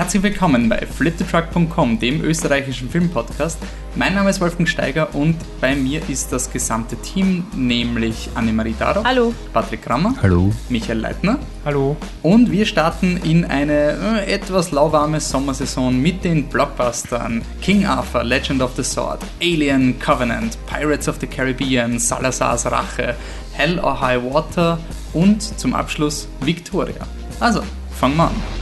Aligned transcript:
Herzlich 0.00 0.22
willkommen 0.22 0.70
bei 0.70 0.78
fliptetruck.com, 0.86 1.98
dem 1.98 2.24
österreichischen 2.24 2.88
Filmpodcast. 2.88 3.58
Mein 3.96 4.14
Name 4.14 4.30
ist 4.30 4.40
Wolfgang 4.40 4.66
Steiger 4.66 5.14
und 5.14 5.36
bei 5.60 5.76
mir 5.76 6.00
ist 6.08 6.32
das 6.32 6.50
gesamte 6.50 6.96
Team, 6.96 7.44
nämlich 7.54 8.30
Annemarie 8.34 8.74
Daro. 8.78 9.04
Hallo. 9.04 9.34
Patrick 9.52 9.82
Krammer. 9.82 10.14
Hallo. 10.22 10.52
Michael 10.70 11.00
Leitner. 11.00 11.38
Hallo. 11.66 11.98
Und 12.22 12.50
wir 12.50 12.64
starten 12.64 13.18
in 13.18 13.44
eine 13.44 14.22
äh, 14.24 14.32
etwas 14.32 14.70
lauwarme 14.70 15.20
Sommersaison 15.20 16.00
mit 16.00 16.24
den 16.24 16.48
Blockbustern 16.48 17.42
King 17.60 17.84
Arthur, 17.84 18.24
Legend 18.24 18.62
of 18.62 18.70
the 18.76 18.82
Sword, 18.82 19.20
Alien 19.42 19.98
Covenant, 19.98 20.56
Pirates 20.64 21.08
of 21.10 21.18
the 21.20 21.26
Caribbean, 21.26 21.98
Salazar's 21.98 22.64
Rache, 22.64 23.14
Hell 23.52 23.78
or 23.78 24.00
High 24.00 24.22
Water 24.24 24.78
und 25.12 25.42
zum 25.42 25.74
Abschluss 25.74 26.26
Victoria. 26.40 27.06
Also, 27.38 27.60
fangen 27.90 28.16
wir 28.16 28.28
an. 28.28 28.59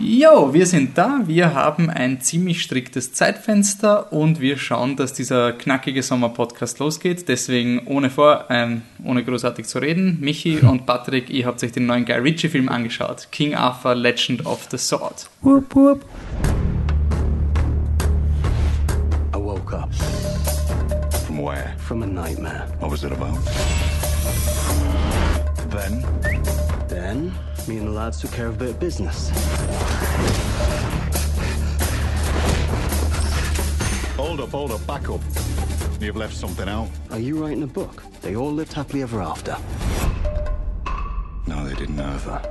Jo, 0.00 0.52
wir 0.52 0.66
sind 0.66 0.98
da. 0.98 1.20
Wir 1.26 1.54
haben 1.54 1.88
ein 1.88 2.20
ziemlich 2.20 2.62
striktes 2.62 3.12
Zeitfenster 3.12 4.12
und 4.12 4.40
wir 4.40 4.56
schauen, 4.58 4.96
dass 4.96 5.12
dieser 5.12 5.52
knackige 5.52 6.02
Sommer-Podcast 6.02 6.80
losgeht. 6.80 7.28
Deswegen 7.28 7.86
ohne 7.86 8.10
vor, 8.10 8.46
ähm, 8.50 8.82
ohne 9.04 9.22
großartig 9.22 9.66
zu 9.66 9.78
reden, 9.78 10.18
Michi 10.20 10.58
und 10.62 10.84
Patrick, 10.84 11.30
ihr 11.30 11.46
habt 11.46 11.62
euch 11.62 11.70
den 11.72 11.86
neuen 11.86 12.04
Guy 12.04 12.16
Ritchie-Film 12.16 12.68
angeschaut. 12.68 13.28
King 13.30 13.54
Arthur, 13.54 13.94
Legend 13.94 14.44
of 14.46 14.66
the 14.70 14.78
Sword. 14.78 15.28
Whoop, 15.42 15.74
whoop. 15.76 16.04
I 19.32 19.36
woke 19.36 19.72
up 19.74 19.90
From 21.26 21.38
where? 21.44 21.74
from 21.78 22.02
a 22.02 22.06
nightmare. 22.06 22.66
What 22.80 22.90
was 22.90 23.04
it 23.04 23.12
about? 23.12 23.38
Then, 25.70 26.04
Then, 26.88 27.32
me 27.68 27.78
and 27.78 27.86
the 27.86 27.92
lads 27.92 28.20
took 28.20 28.32
care 28.32 28.46
of 28.46 28.56
a 28.56 28.58
bit 28.58 28.70
of 28.70 28.80
business. 28.80 29.30
hold 34.16 34.40
up, 34.40 34.50
hold 34.50 34.72
up, 34.72 34.86
back 34.86 35.08
up. 35.08 35.20
You've 36.00 36.16
left 36.16 36.34
something 36.34 36.68
out. 36.68 36.88
Are 37.10 37.18
you 37.18 37.42
writing 37.42 37.62
a 37.62 37.66
book? 37.66 38.02
They 38.20 38.34
all 38.34 38.50
lived 38.50 38.72
happily 38.72 39.02
ever 39.02 39.22
after. 39.22 39.56
No, 41.46 41.64
they 41.64 41.74
didn't 41.74 42.00
either. 42.00 42.42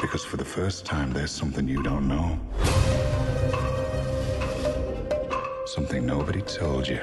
Because 0.00 0.24
for 0.24 0.36
the 0.36 0.44
first 0.44 0.86
time, 0.86 1.12
there's 1.12 1.30
something 1.30 1.68
you 1.68 1.82
don't 1.82 2.08
know. 2.08 2.38
Something 5.66 6.06
nobody 6.06 6.40
told 6.42 6.88
you. 6.88 7.00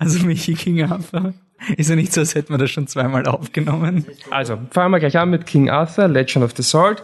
Also 0.00 0.18
Michi 0.28 0.56
King 0.56 0.82
Arthur. 0.82 1.34
Ist 1.76 1.90
ja 1.90 1.96
nicht 1.96 2.12
so, 2.12 2.20
als 2.20 2.34
hätten 2.34 2.52
wir 2.52 2.58
das 2.58 2.70
schon 2.70 2.86
zweimal 2.86 3.26
aufgenommen. 3.26 4.04
Also, 4.30 4.58
fangen 4.70 4.92
wir 4.92 5.00
gleich 5.00 5.18
an 5.18 5.30
mit 5.30 5.46
King 5.46 5.70
Arthur, 5.70 6.08
Legend 6.08 6.44
of 6.44 6.52
the 6.56 6.62
Sword. 6.62 7.02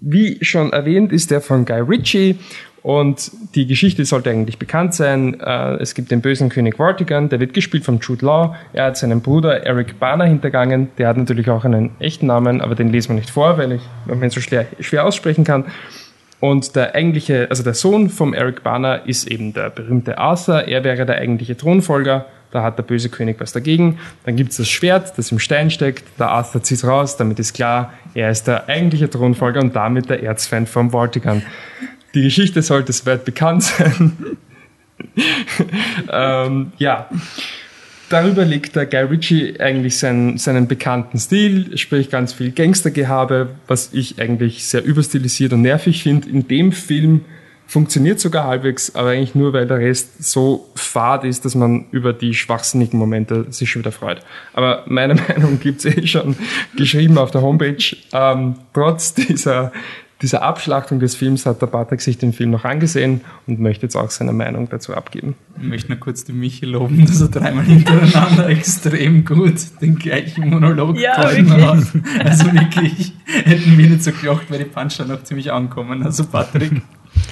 Wie 0.00 0.38
schon 0.42 0.72
erwähnt, 0.72 1.12
ist 1.12 1.30
der 1.30 1.40
von 1.40 1.64
Guy 1.64 1.80
Ritchie 1.80 2.38
und 2.82 3.32
die 3.56 3.66
Geschichte 3.66 4.04
sollte 4.04 4.30
eigentlich 4.30 4.58
bekannt 4.58 4.94
sein. 4.94 5.40
Äh, 5.40 5.74
Es 5.82 5.94
gibt 5.94 6.12
den 6.12 6.20
bösen 6.20 6.50
König 6.50 6.76
Vortigern, 6.76 7.28
der 7.28 7.40
wird 7.40 7.52
gespielt 7.52 7.84
von 7.84 7.98
Jude 7.98 8.24
Law. 8.24 8.54
Er 8.72 8.84
hat 8.84 8.96
seinen 8.96 9.22
Bruder 9.22 9.66
Eric 9.66 9.98
Bana 9.98 10.24
hintergangen. 10.24 10.88
Der 10.96 11.08
hat 11.08 11.16
natürlich 11.16 11.50
auch 11.50 11.64
einen 11.64 11.90
echten 11.98 12.26
Namen, 12.26 12.60
aber 12.60 12.76
den 12.76 12.92
lesen 12.92 13.08
wir 13.08 13.16
nicht 13.16 13.30
vor, 13.30 13.58
weil 13.58 13.72
ich 13.72 13.82
ihn 14.08 14.30
so 14.30 14.40
schwer, 14.40 14.66
schwer 14.78 15.04
aussprechen 15.04 15.42
kann. 15.42 15.64
Und 16.38 16.76
der 16.76 16.94
eigentliche, 16.94 17.48
also 17.50 17.64
der 17.64 17.74
Sohn 17.74 18.08
vom 18.08 18.34
Eric 18.34 18.62
Bana 18.62 18.94
ist 18.94 19.26
eben 19.26 19.52
der 19.52 19.70
berühmte 19.70 20.18
Arthur. 20.18 20.68
Er 20.68 20.84
wäre 20.84 21.06
der 21.06 21.16
eigentliche 21.16 21.56
Thronfolger. 21.56 22.26
Da 22.56 22.62
hat 22.62 22.78
der 22.78 22.84
böse 22.84 23.10
König 23.10 23.38
was 23.38 23.52
dagegen. 23.52 23.98
Dann 24.24 24.34
gibt's 24.34 24.56
das 24.56 24.70
Schwert, 24.70 25.18
das 25.18 25.30
im 25.30 25.38
Stein 25.38 25.70
steckt. 25.70 26.04
Der 26.18 26.30
Arthur 26.30 26.62
zieht 26.62 26.82
raus. 26.84 27.18
Damit 27.18 27.38
ist 27.38 27.52
klar, 27.52 27.92
er 28.14 28.30
ist 28.30 28.44
der 28.46 28.66
eigentliche 28.66 29.10
Thronfolger 29.10 29.60
und 29.60 29.76
damit 29.76 30.08
der 30.08 30.22
Erzfeind 30.22 30.66
vom 30.66 30.90
Vortigern. 30.90 31.42
Die 32.14 32.22
Geschichte 32.22 32.62
sollte 32.62 32.94
soweit 32.94 33.26
bekannt 33.26 33.64
sein. 33.64 34.38
ähm, 36.10 36.72
ja. 36.78 37.10
Darüber 38.08 38.46
legt 38.46 38.74
der 38.74 38.86
Guy 38.86 39.02
Ritchie 39.02 39.60
eigentlich 39.60 39.98
seinen, 39.98 40.38
seinen 40.38 40.66
bekannten 40.66 41.18
Stil, 41.18 41.76
sprich 41.76 42.08
ganz 42.08 42.32
viel 42.32 42.52
Gangstergehabe, 42.52 43.50
was 43.66 43.90
ich 43.92 44.18
eigentlich 44.18 44.64
sehr 44.64 44.82
überstilisiert 44.82 45.52
und 45.52 45.60
nervig 45.60 46.04
finde. 46.04 46.30
In 46.30 46.48
dem 46.48 46.72
Film 46.72 47.26
funktioniert 47.66 48.20
sogar 48.20 48.44
halbwegs, 48.44 48.94
aber 48.94 49.10
eigentlich 49.10 49.34
nur, 49.34 49.52
weil 49.52 49.66
der 49.66 49.78
Rest 49.78 50.22
so 50.24 50.68
fad 50.74 51.24
ist, 51.24 51.44
dass 51.44 51.54
man 51.54 51.86
über 51.90 52.12
die 52.12 52.34
schwachsinnigen 52.34 52.98
Momente 52.98 53.46
sich 53.50 53.70
schon 53.70 53.82
wieder 53.82 53.92
freut. 53.92 54.20
Aber 54.52 54.84
meine 54.86 55.14
Meinung 55.28 55.58
gibt's 55.60 55.84
eh 55.84 56.06
schon 56.06 56.36
geschrieben 56.76 57.18
auf 57.18 57.30
der 57.30 57.42
Homepage. 57.42 57.96
Ähm, 58.12 58.54
trotz 58.72 59.14
dieser, 59.14 59.72
dieser 60.22 60.42
Abschlachtung 60.42 61.00
des 61.00 61.16
Films 61.16 61.44
hat 61.44 61.60
der 61.60 61.66
Patrick 61.66 62.00
sich 62.00 62.18
den 62.18 62.32
Film 62.32 62.50
noch 62.50 62.64
angesehen 62.64 63.20
und 63.46 63.60
möchte 63.60 63.84
jetzt 63.84 63.96
auch 63.96 64.10
seine 64.10 64.32
Meinung 64.32 64.68
dazu 64.70 64.94
abgeben. 64.94 65.34
Ich 65.60 65.66
möchte 65.66 65.88
nur 65.90 65.98
kurz 65.98 66.24
den 66.24 66.38
Michi 66.38 66.66
loben, 66.66 67.04
dass 67.04 67.20
er 67.20 67.28
dreimal 67.28 67.64
hintereinander 67.64 68.48
extrem 68.48 69.24
gut 69.24 69.54
den 69.82 69.96
gleichen 69.96 70.48
Monolog 70.48 70.96
Ja, 70.98 71.16
hat. 71.16 71.34
Also 72.24 72.52
wirklich, 72.52 73.12
hätten 73.26 73.76
wir 73.76 73.88
nicht 73.88 74.04
so 74.04 74.12
gelacht, 74.12 74.50
weil 74.50 74.60
die 74.60 74.64
Punchline 74.64 75.12
noch 75.12 75.24
ziemlich 75.24 75.52
ankommen. 75.52 76.02
Also 76.02 76.24
Patrick, 76.24 76.80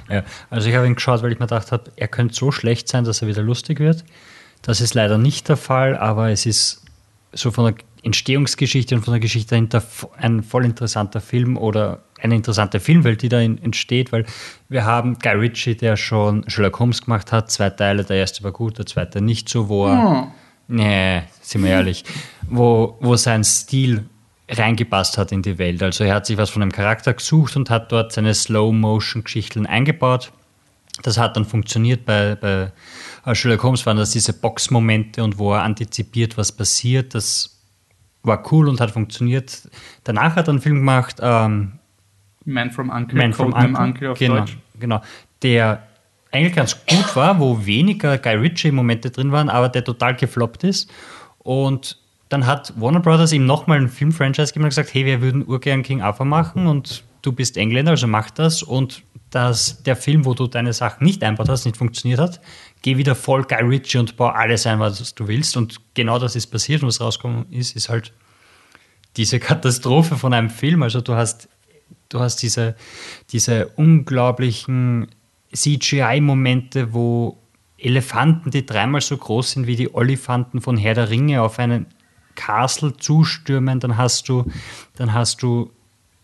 Ja, 0.08 0.22
also 0.50 0.68
ich 0.68 0.74
habe 0.74 0.86
ihn 0.86 0.94
geschaut, 0.94 1.22
weil 1.22 1.32
ich 1.32 1.38
mir 1.38 1.46
gedacht 1.46 1.72
habe, 1.72 1.90
er 1.96 2.08
könnte 2.08 2.34
so 2.34 2.52
schlecht 2.52 2.88
sein, 2.88 3.04
dass 3.04 3.22
er 3.22 3.28
wieder 3.28 3.42
lustig 3.42 3.80
wird. 3.80 4.04
Das 4.62 4.80
ist 4.80 4.94
leider 4.94 5.18
nicht 5.18 5.48
der 5.48 5.56
Fall, 5.56 5.96
aber 5.96 6.30
es 6.30 6.46
ist 6.46 6.84
so 7.32 7.50
von 7.50 7.66
der 7.66 7.84
Entstehungsgeschichte 8.02 8.94
und 8.94 9.02
von 9.02 9.12
der 9.12 9.20
Geschichte 9.20 9.50
dahinter 9.50 9.82
ein 10.16 10.42
voll 10.42 10.64
interessanter 10.64 11.20
Film 11.20 11.56
oder 11.56 12.02
eine 12.20 12.36
interessante 12.36 12.80
Filmwelt, 12.80 13.22
die 13.22 13.28
da 13.28 13.40
entsteht, 13.40 14.12
weil 14.12 14.24
wir 14.68 14.84
haben 14.84 15.18
Guy 15.18 15.32
Ritchie, 15.32 15.76
der 15.76 15.96
schon 15.96 16.48
Sherlock 16.48 16.78
Holmes 16.78 17.02
gemacht 17.02 17.32
hat, 17.32 17.50
zwei 17.50 17.70
Teile, 17.70 18.04
der 18.04 18.16
erste 18.16 18.42
war 18.44 18.52
gut, 18.52 18.78
der 18.78 18.86
zweite 18.86 19.20
nicht 19.20 19.48
so, 19.48 19.68
wo 19.68 19.86
er, 19.88 20.32
nee, 20.68 21.22
sind 21.40 21.64
wir 21.64 21.70
ehrlich, 21.70 22.04
wo, 22.48 22.96
wo 23.00 23.16
sein 23.16 23.44
Stil 23.44 24.04
reingepasst 24.58 25.18
hat 25.18 25.32
in 25.32 25.42
die 25.42 25.58
Welt. 25.58 25.82
Also 25.82 26.04
er 26.04 26.14
hat 26.14 26.26
sich 26.26 26.36
was 26.36 26.50
von 26.50 26.62
einem 26.62 26.72
Charakter 26.72 27.14
gesucht 27.14 27.56
und 27.56 27.70
hat 27.70 27.92
dort 27.92 28.12
seine 28.12 28.34
Slow-Motion-Geschichten 28.34 29.66
eingebaut. 29.66 30.32
Das 31.02 31.18
hat 31.18 31.36
dann 31.36 31.44
funktioniert 31.44 32.04
bei, 32.04 32.36
bei 32.36 32.72
äh, 33.24 33.34
Sherlock 33.34 33.62
Holmes, 33.62 33.84
waren 33.86 33.96
das 33.96 34.10
diese 34.10 34.32
Boxmomente 34.32 35.24
und 35.24 35.38
wo 35.38 35.52
er 35.52 35.62
antizipiert, 35.62 36.38
was 36.38 36.52
passiert. 36.52 37.14
Das 37.14 37.60
war 38.22 38.52
cool 38.52 38.68
und 38.68 38.80
hat 38.80 38.92
funktioniert. 38.92 39.68
Danach 40.04 40.36
hat 40.36 40.48
er 40.48 40.52
einen 40.52 40.60
Film 40.60 40.76
gemacht, 40.76 41.16
ähm, 41.20 41.78
Man 42.44 42.70
from 42.70 42.90
Uncle, 42.90 43.18
Man 43.18 43.32
from 43.32 43.52
Uncle, 43.52 43.76
Uncle 43.76 44.10
auf 44.12 44.18
genau, 44.18 44.36
Deutsch. 44.38 44.56
genau, 44.78 45.02
der 45.42 45.82
eigentlich 46.30 46.54
ganz 46.54 46.84
gut 46.86 47.16
war, 47.16 47.38
wo 47.38 47.64
weniger 47.64 48.18
Guy 48.18 48.34
Ritchie-Momente 48.34 49.10
drin 49.10 49.32
waren, 49.32 49.48
aber 49.48 49.68
der 49.68 49.84
total 49.84 50.14
gefloppt 50.16 50.64
ist. 50.64 50.90
Und 51.38 51.98
dann 52.34 52.46
hat 52.46 52.72
Warner 52.80 52.98
Brothers 52.98 53.30
ihm 53.30 53.46
nochmal 53.46 53.78
einen 53.78 53.88
Film-Franchise 53.88 54.48
gegeben 54.48 54.64
und 54.64 54.70
gesagt, 54.70 54.92
hey, 54.92 55.06
wir 55.06 55.22
würden 55.22 55.46
urgern 55.46 55.84
King 55.84 56.02
Arthur 56.02 56.26
machen 56.26 56.66
und 56.66 57.04
du 57.22 57.30
bist 57.30 57.56
Engländer, 57.56 57.92
also 57.92 58.08
mach 58.08 58.28
das. 58.32 58.64
Und 58.64 59.04
dass 59.30 59.84
der 59.84 59.94
Film, 59.94 60.24
wo 60.24 60.34
du 60.34 60.48
deine 60.48 60.72
Sachen 60.72 61.04
nicht 61.04 61.22
einbaut 61.22 61.48
hast, 61.48 61.64
nicht 61.64 61.76
funktioniert 61.76 62.18
hat, 62.18 62.40
geh 62.82 62.96
wieder 62.96 63.14
voll 63.14 63.44
Guy 63.44 63.62
Ritchie 63.62 63.98
und 63.98 64.16
bau 64.16 64.26
alles 64.26 64.66
ein, 64.66 64.80
was 64.80 65.14
du 65.14 65.28
willst. 65.28 65.56
Und 65.56 65.80
genau 65.94 66.18
das 66.18 66.34
ist 66.34 66.48
passiert 66.48 66.82
und 66.82 66.88
was 66.88 67.00
rausgekommen 67.00 67.46
ist, 67.52 67.76
ist 67.76 67.88
halt 67.88 68.12
diese 69.16 69.38
Katastrophe 69.38 70.16
von 70.16 70.34
einem 70.34 70.50
Film. 70.50 70.82
Also 70.82 71.00
du 71.00 71.14
hast, 71.14 71.48
du 72.08 72.18
hast 72.18 72.42
diese, 72.42 72.74
diese 73.30 73.68
unglaublichen 73.76 75.06
CGI-Momente, 75.52 76.92
wo 76.92 77.38
Elefanten, 77.78 78.50
die 78.50 78.66
dreimal 78.66 79.02
so 79.02 79.16
groß 79.16 79.52
sind 79.52 79.66
wie 79.68 79.76
die 79.76 79.94
Olifanten 79.94 80.60
von 80.60 80.76
Herr 80.76 80.94
der 80.94 81.10
Ringe, 81.10 81.40
auf 81.40 81.60
einen 81.60 81.86
Castle 82.34 82.96
zustürmen. 82.96 83.80
Dann 83.80 83.96
hast 83.96 84.28
du, 84.28 84.44
dann 84.96 85.12
hast 85.12 85.42
du 85.42 85.70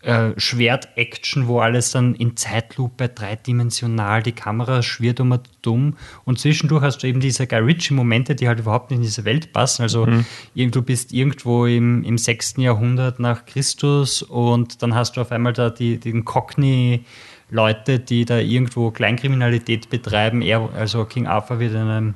äh, 0.03 0.31
Schwert-Action, 0.37 1.47
wo 1.47 1.59
alles 1.59 1.91
dann 1.91 2.15
in 2.15 2.35
Zeitlupe, 2.35 3.07
dreidimensional, 3.09 4.23
die 4.23 4.31
Kamera 4.31 4.81
schwirrt 4.81 5.19
um 5.19 5.31
und 5.31 5.47
dumm. 5.61 5.95
Und 6.25 6.39
zwischendurch 6.39 6.81
hast 6.81 6.99
du 7.03 7.07
eben 7.07 7.19
diese 7.19 7.45
Guy 7.45 7.59
Ritchie-Momente, 7.59 8.33
die 8.35 8.47
halt 8.47 8.59
überhaupt 8.59 8.89
nicht 8.89 8.97
in 8.97 9.03
diese 9.03 9.25
Welt 9.25 9.53
passen. 9.53 9.83
Also 9.83 10.07
irgend- 10.55 10.75
du 10.75 10.81
bist 10.81 11.13
irgendwo 11.13 11.65
im, 11.67 12.03
im 12.03 12.17
6. 12.17 12.55
Jahrhundert 12.57 13.19
nach 13.19 13.45
Christus 13.45 14.23
und 14.23 14.81
dann 14.81 14.95
hast 14.95 15.17
du 15.17 15.21
auf 15.21 15.31
einmal 15.31 15.53
da 15.53 15.69
die, 15.69 15.97
den 15.99 16.25
Cockney- 16.25 17.05
Leute, 17.53 17.99
die 17.99 18.23
da 18.23 18.37
irgendwo 18.39 18.91
Kleinkriminalität 18.91 19.89
betreiben. 19.89 20.41
Er, 20.41 20.69
also 20.73 21.03
King 21.03 21.27
Arthur 21.27 21.59
wird 21.59 21.73
in 21.73 21.79
einem 21.79 22.13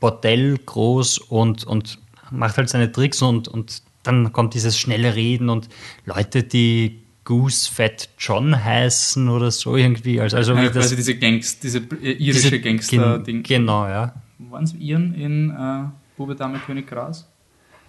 Bordell 0.00 0.56
groß 0.56 1.18
und, 1.18 1.64
und 1.64 1.98
macht 2.36 2.56
halt 2.56 2.68
seine 2.68 2.90
Tricks 2.92 3.22
und, 3.22 3.48
und 3.48 3.82
dann 4.02 4.32
kommt 4.32 4.54
dieses 4.54 4.78
schnelle 4.78 5.14
Reden 5.14 5.48
und 5.48 5.68
Leute, 6.04 6.42
die 6.42 7.00
Goose 7.24 7.70
Fat 7.72 8.10
John 8.18 8.62
heißen 8.64 9.28
oder 9.30 9.50
so 9.50 9.76
irgendwie. 9.76 10.20
Also, 10.20 10.36
also 10.36 10.54
Ja, 10.54 10.68
quasi 10.68 10.94
diese 10.96 11.16
Gangs, 11.16 11.58
diese 11.58 11.78
äh, 11.78 12.12
irische 12.12 12.50
diese- 12.50 12.60
Gangster-Ding. 12.60 13.42
Gen, 13.42 13.62
Genau, 13.62 13.86
ja. 13.86 14.14
Waren 14.50 14.64
es 14.64 14.74
Iren 14.74 15.14
in 15.14 15.50
äh, 15.50 15.84
Bube, 16.18 16.34
Dame, 16.34 16.58
König, 16.58 16.86
Gras? 16.86 17.26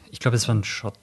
Ich 0.09 0.19
glaube, 0.19 0.37
es 0.37 0.47
war 0.47 0.55
ein 0.55 0.63
Shot. 0.63 0.93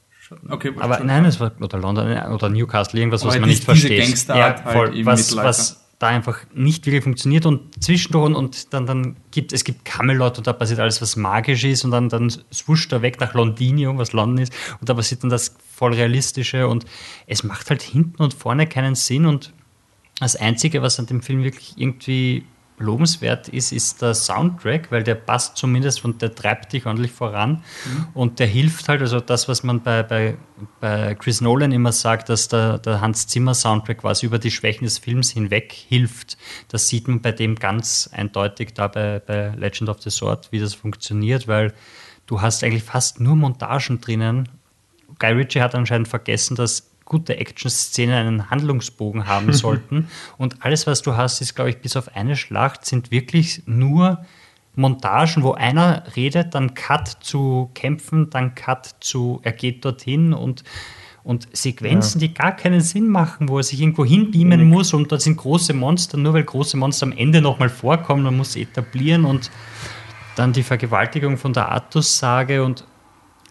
Okay, 0.48 0.72
Aber 0.78 1.00
nein, 1.00 1.26
es 1.26 1.40
war 1.40 1.52
oder 1.60 1.78
London 1.78 2.06
oder 2.32 2.48
Newcastle, 2.48 2.98
irgendwas, 2.98 3.22
was 3.22 3.34
Aber 3.34 3.40
man 3.40 3.50
dies- 3.50 3.58
nicht 3.58 3.68
diese 3.70 3.86
versteht. 3.88 4.02
Gangsterart 4.06 4.64
halt 4.64 4.94
im 4.94 5.04
was, 5.04 5.20
Mittelalter. 5.28 5.48
was 5.50 5.81
da 6.02 6.08
einfach 6.08 6.38
nicht 6.52 6.84
wirklich 6.86 7.04
funktioniert 7.04 7.46
und 7.46 7.82
zwischendurch 7.82 8.26
und, 8.26 8.34
und 8.34 8.72
dann, 8.74 8.86
dann 8.86 9.16
gibt 9.30 9.52
es 9.52 9.62
gibt 9.62 9.84
Camelot 9.84 10.38
und 10.38 10.46
da 10.46 10.52
passiert 10.52 10.80
alles, 10.80 11.00
was 11.00 11.16
magisch 11.16 11.62
ist 11.64 11.84
und 11.84 11.92
dann, 11.92 12.08
dann 12.08 12.32
swuscht 12.52 12.92
er 12.92 13.02
weg 13.02 13.20
nach 13.20 13.34
Londinium, 13.34 13.98
was 13.98 14.12
London 14.12 14.42
ist 14.42 14.52
und 14.80 14.88
da 14.88 14.94
passiert 14.94 15.22
dann 15.22 15.30
das 15.30 15.54
voll 15.74 15.94
realistische 15.94 16.66
und 16.66 16.84
es 17.26 17.44
macht 17.44 17.70
halt 17.70 17.82
hinten 17.82 18.20
und 18.20 18.34
vorne 18.34 18.66
keinen 18.66 18.96
Sinn 18.96 19.26
und 19.26 19.52
das 20.18 20.36
Einzige, 20.36 20.82
was 20.82 20.98
an 20.98 21.06
dem 21.06 21.22
Film 21.22 21.44
wirklich 21.44 21.74
irgendwie 21.76 22.44
lobenswert 22.82 23.48
ist, 23.48 23.72
ist 23.72 24.02
der 24.02 24.14
Soundtrack, 24.14 24.90
weil 24.90 25.02
der 25.02 25.14
passt 25.14 25.56
zumindest 25.56 26.04
und 26.04 26.20
der 26.20 26.34
treibt 26.34 26.72
dich 26.72 26.86
ordentlich 26.86 27.12
voran. 27.12 27.62
Und 28.14 28.38
der 28.38 28.46
hilft 28.46 28.88
halt, 28.88 29.00
also 29.00 29.20
das, 29.20 29.48
was 29.48 29.62
man 29.62 29.82
bei, 29.82 30.02
bei, 30.02 30.36
bei 30.80 31.14
Chris 31.14 31.40
Nolan 31.40 31.72
immer 31.72 31.92
sagt, 31.92 32.28
dass 32.28 32.48
der, 32.48 32.78
der 32.78 33.00
Hans 33.00 33.26
Zimmer 33.26 33.54
Soundtrack 33.54 33.98
quasi 33.98 34.26
über 34.26 34.38
die 34.38 34.50
Schwächen 34.50 34.84
des 34.84 34.98
Films 34.98 35.30
hinweg 35.30 35.72
hilft. 35.72 36.36
Das 36.68 36.88
sieht 36.88 37.08
man 37.08 37.20
bei 37.20 37.32
dem 37.32 37.54
ganz 37.54 38.10
eindeutig 38.12 38.74
da 38.74 38.88
bei, 38.88 39.20
bei 39.20 39.54
Legend 39.56 39.88
of 39.88 40.02
the 40.02 40.10
Sword, 40.10 40.48
wie 40.50 40.58
das 40.58 40.74
funktioniert, 40.74 41.48
weil 41.48 41.72
du 42.26 42.40
hast 42.40 42.62
eigentlich 42.62 42.84
fast 42.84 43.20
nur 43.20 43.36
Montagen 43.36 44.00
drinnen. 44.00 44.48
Guy 45.18 45.32
Ritchie 45.32 45.60
hat 45.60 45.74
anscheinend 45.74 46.08
vergessen, 46.08 46.56
dass 46.56 46.91
gute 47.04 47.36
Action-Szenen 47.36 48.14
einen 48.14 48.50
Handlungsbogen 48.50 49.26
haben 49.26 49.52
sollten. 49.52 50.08
Und 50.38 50.64
alles, 50.64 50.86
was 50.86 51.02
du 51.02 51.16
hast, 51.16 51.40
ist, 51.40 51.54
glaube 51.54 51.70
ich, 51.70 51.78
bis 51.78 51.96
auf 51.96 52.14
eine 52.16 52.36
Schlacht, 52.36 52.84
sind 52.86 53.10
wirklich 53.10 53.62
nur 53.66 54.24
Montagen, 54.74 55.42
wo 55.42 55.52
einer 55.52 56.04
redet, 56.16 56.54
dann 56.54 56.74
Cut 56.74 57.18
zu 57.20 57.70
Kämpfen, 57.74 58.30
dann 58.30 58.54
Cut 58.54 58.96
zu, 59.00 59.40
er 59.42 59.52
geht 59.52 59.84
dorthin 59.84 60.32
und, 60.32 60.64
und 61.24 61.46
Sequenzen, 61.54 62.20
die 62.20 62.32
gar 62.32 62.56
keinen 62.56 62.80
Sinn 62.80 63.08
machen, 63.08 63.48
wo 63.48 63.58
er 63.58 63.64
sich 63.64 63.80
irgendwo 63.80 64.04
hinbeamen 64.04 64.66
muss 64.66 64.94
und 64.94 65.12
dort 65.12 65.20
sind 65.20 65.36
große 65.36 65.74
Monster, 65.74 66.16
nur 66.16 66.32
weil 66.32 66.44
große 66.44 66.76
Monster 66.78 67.06
am 67.06 67.12
Ende 67.12 67.42
nochmal 67.42 67.68
vorkommen, 67.68 68.22
man 68.22 68.36
muss 68.36 68.56
etablieren 68.56 69.26
und 69.26 69.50
dann 70.36 70.54
die 70.54 70.62
Vergewaltigung 70.62 71.36
von 71.36 71.52
der 71.52 71.70
Artus-Sage 71.70 72.64
und 72.64 72.86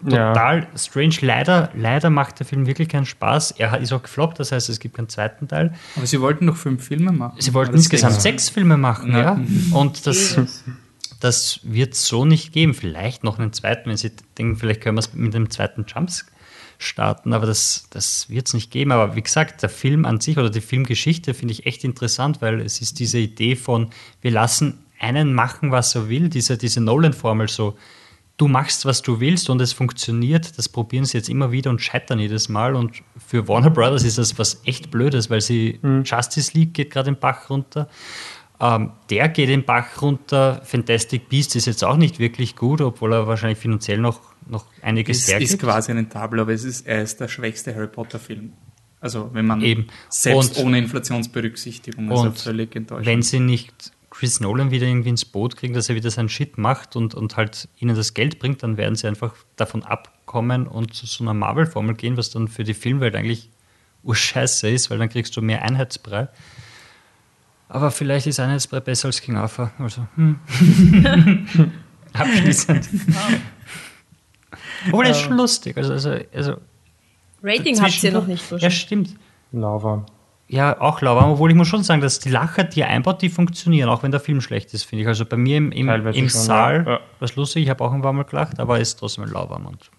Ja. 0.05 0.33
total 0.33 0.67
strange. 0.75 1.15
Leider, 1.21 1.69
leider 1.75 2.09
macht 2.09 2.39
der 2.39 2.45
Film 2.45 2.65
wirklich 2.67 2.89
keinen 2.89 3.05
Spaß. 3.05 3.51
Er 3.51 3.77
ist 3.79 3.91
auch 3.93 4.01
gefloppt, 4.01 4.39
das 4.39 4.51
heißt, 4.51 4.69
es 4.69 4.79
gibt 4.79 4.95
keinen 4.95 5.09
zweiten 5.09 5.47
Teil. 5.47 5.73
Aber 5.95 6.05
sie 6.07 6.21
wollten 6.21 6.45
noch 6.45 6.57
fünf 6.57 6.85
Filme 6.87 7.11
machen. 7.11 7.35
Sie 7.39 7.53
wollten 7.53 7.75
insgesamt 7.75 8.13
sechs. 8.13 8.23
sechs 8.23 8.49
Filme 8.49 8.77
machen, 8.77 9.11
Ja. 9.11 9.19
ja. 9.19 9.39
Und 9.71 10.07
das, 10.07 10.39
das 11.19 11.59
wird 11.63 11.95
so 11.95 12.25
nicht 12.25 12.53
geben. 12.53 12.73
Vielleicht 12.73 13.23
noch 13.23 13.39
einen 13.39 13.53
zweiten, 13.53 13.89
wenn 13.89 13.97
Sie 13.97 14.11
denken, 14.37 14.57
vielleicht 14.57 14.81
können 14.81 14.97
wir 14.97 15.01
es 15.01 15.13
mit 15.13 15.35
einem 15.35 15.49
zweiten 15.49 15.85
Jumps 15.87 16.25
starten, 16.77 17.33
aber 17.33 17.45
das, 17.45 17.85
das 17.91 18.29
wird 18.29 18.47
es 18.47 18.53
nicht 18.55 18.71
geben. 18.71 18.91
Aber 18.91 19.15
wie 19.15 19.21
gesagt, 19.21 19.61
der 19.61 19.69
Film 19.69 20.05
an 20.05 20.19
sich 20.19 20.37
oder 20.37 20.49
die 20.49 20.61
Filmgeschichte 20.61 21.33
finde 21.33 21.51
ich 21.53 21.65
echt 21.67 21.83
interessant, 21.83 22.41
weil 22.41 22.59
es 22.59 22.81
ist 22.81 22.99
diese 22.99 23.19
Idee 23.19 23.55
von, 23.55 23.89
wir 24.21 24.31
lassen 24.31 24.79
einen 24.99 25.33
machen, 25.33 25.71
was 25.71 25.93
er 25.95 26.09
will, 26.09 26.29
diese, 26.29 26.57
diese 26.57 26.81
Nolan-Formel 26.81 27.49
so, 27.49 27.77
du 28.41 28.47
machst, 28.47 28.85
was 28.85 29.01
du 29.03 29.19
willst 29.19 29.49
und 29.51 29.61
es 29.61 29.71
funktioniert, 29.71 30.57
das 30.57 30.67
probieren 30.67 31.05
sie 31.05 31.17
jetzt 31.17 31.29
immer 31.29 31.51
wieder 31.51 31.69
und 31.69 31.79
scheitern 31.81 32.17
jedes 32.19 32.49
Mal. 32.49 32.75
Und 32.75 33.03
für 33.23 33.47
Warner 33.47 33.69
Brothers 33.69 34.03
ist 34.03 34.17
das 34.17 34.39
was 34.39 34.61
echt 34.65 34.89
Blödes, 34.89 35.29
weil 35.29 35.41
sie 35.41 35.79
Justice 36.03 36.51
League 36.57 36.73
geht 36.73 36.89
gerade 36.91 37.11
den 37.11 37.19
Bach 37.19 37.49
runter. 37.51 37.87
Ähm, 38.59 38.91
der 39.09 39.29
geht 39.29 39.49
den 39.49 39.63
Bach 39.65 40.01
runter. 40.01 40.61
Fantastic 40.63 41.29
Beast 41.29 41.55
ist 41.55 41.65
jetzt 41.67 41.83
auch 41.83 41.97
nicht 41.97 42.19
wirklich 42.19 42.55
gut, 42.55 42.81
obwohl 42.81 43.13
er 43.13 43.27
wahrscheinlich 43.27 43.59
finanziell 43.59 43.97
noch, 43.99 44.19
noch 44.47 44.65
einiges 44.81 45.17
Es 45.17 45.23
ist 45.25 45.29
hergibt. 45.31 45.59
quasi 45.59 45.91
rentabel, 45.91 46.39
aber 46.39 46.51
es 46.53 46.63
ist, 46.63 46.85
er 46.87 47.01
ist 47.03 47.19
der 47.19 47.27
schwächste 47.27 47.73
Harry 47.75 47.87
Potter-Film. 47.87 48.53
Also, 48.99 49.29
wenn 49.33 49.47
man 49.47 49.61
Eben. 49.61 49.87
selbst 50.09 50.57
Und- 50.57 50.65
ohne 50.65 50.77
Inflationsberücksichtigung 50.77 52.11
ist 52.11 52.19
Und 52.19 52.37
völlig 52.39 52.75
enttäuscht. 52.75 53.05
wenn 53.07 53.21
sie 53.23 53.39
nicht 53.39 53.91
Chris 54.21 54.39
Nolan 54.39 54.69
wieder 54.69 54.85
irgendwie 54.85 55.09
ins 55.09 55.25
Boot 55.25 55.55
kriegen, 55.55 55.73
dass 55.73 55.89
er 55.89 55.95
wieder 55.95 56.11
seinen 56.11 56.29
Shit 56.29 56.59
macht 56.59 56.95
und, 56.95 57.15
und 57.15 57.37
halt 57.37 57.67
ihnen 57.79 57.95
das 57.95 58.13
Geld 58.13 58.37
bringt, 58.37 58.61
dann 58.61 58.77
werden 58.77 58.95
sie 58.95 59.07
einfach 59.07 59.33
davon 59.55 59.81
abkommen 59.81 60.67
und 60.67 60.93
zu 60.93 61.07
so 61.07 61.23
einer 61.23 61.33
Marvel-Formel 61.33 61.95
gehen, 61.95 62.17
was 62.17 62.29
dann 62.29 62.47
für 62.47 62.63
die 62.63 62.75
Filmwelt 62.75 63.15
eigentlich 63.15 63.49
urscheiße 64.03 64.69
ist, 64.69 64.91
weil 64.91 64.99
dann 64.99 65.09
kriegst 65.09 65.35
du 65.35 65.41
mehr 65.41 65.63
Einheitsbrei. 65.63 66.27
Aber 67.67 67.89
vielleicht 67.89 68.27
ist 68.27 68.39
Einheitsbrei 68.39 68.79
besser 68.79 69.07
als 69.07 69.21
King 69.21 69.37
Arthur. 69.37 69.71
Also, 69.79 70.05
hm. 70.13 70.39
Abschließend. 72.13 72.89
Obwohl, 74.85 75.05
er 75.05 75.11
ist 75.13 75.21
schon 75.21 75.35
lustig. 75.35 75.77
Also, 75.77 75.93
also, 75.93 76.11
also 76.31 76.57
Rating 77.41 77.81
habt 77.81 78.03
ihr 78.03 78.11
noch 78.11 78.27
nicht 78.27 78.43
Ja, 78.45 78.51
wahrscheinlich. 78.51 78.79
stimmt. 78.81 79.15
Lauwarm. 79.51 80.05
Ja, 80.51 80.81
auch 80.81 80.99
lauwarm, 80.99 81.31
obwohl 81.31 81.49
ich 81.49 81.55
muss 81.55 81.69
schon 81.69 81.81
sagen, 81.81 82.01
dass 82.01 82.19
die 82.19 82.29
Lacher, 82.29 82.65
die 82.65 82.81
er 82.81 82.89
einbaut, 82.89 83.21
die 83.21 83.29
funktionieren, 83.29 83.87
auch 83.87 84.03
wenn 84.03 84.11
der 84.11 84.19
Film 84.19 84.41
schlecht 84.41 84.73
ist, 84.73 84.83
finde 84.83 85.03
ich. 85.03 85.07
Also 85.07 85.25
bei 85.25 85.37
mir 85.37 85.55
im, 85.55 85.71
im, 85.71 85.87
im 86.07 86.27
Saal 86.27 86.83
ja. 86.85 86.99
Was 87.21 87.37
lustig, 87.37 87.63
ich 87.63 87.69
habe 87.69 87.81
auch 87.85 87.93
ein 87.93 88.01
paar 88.01 88.11
Mal 88.11 88.23
gelacht, 88.23 88.59
aber 88.59 88.75
er 88.75 88.81
ist 88.81 88.95
trotzdem 88.95 89.23
ein 89.23 89.29
lauwarm. 89.29 89.65
Und 89.65 89.89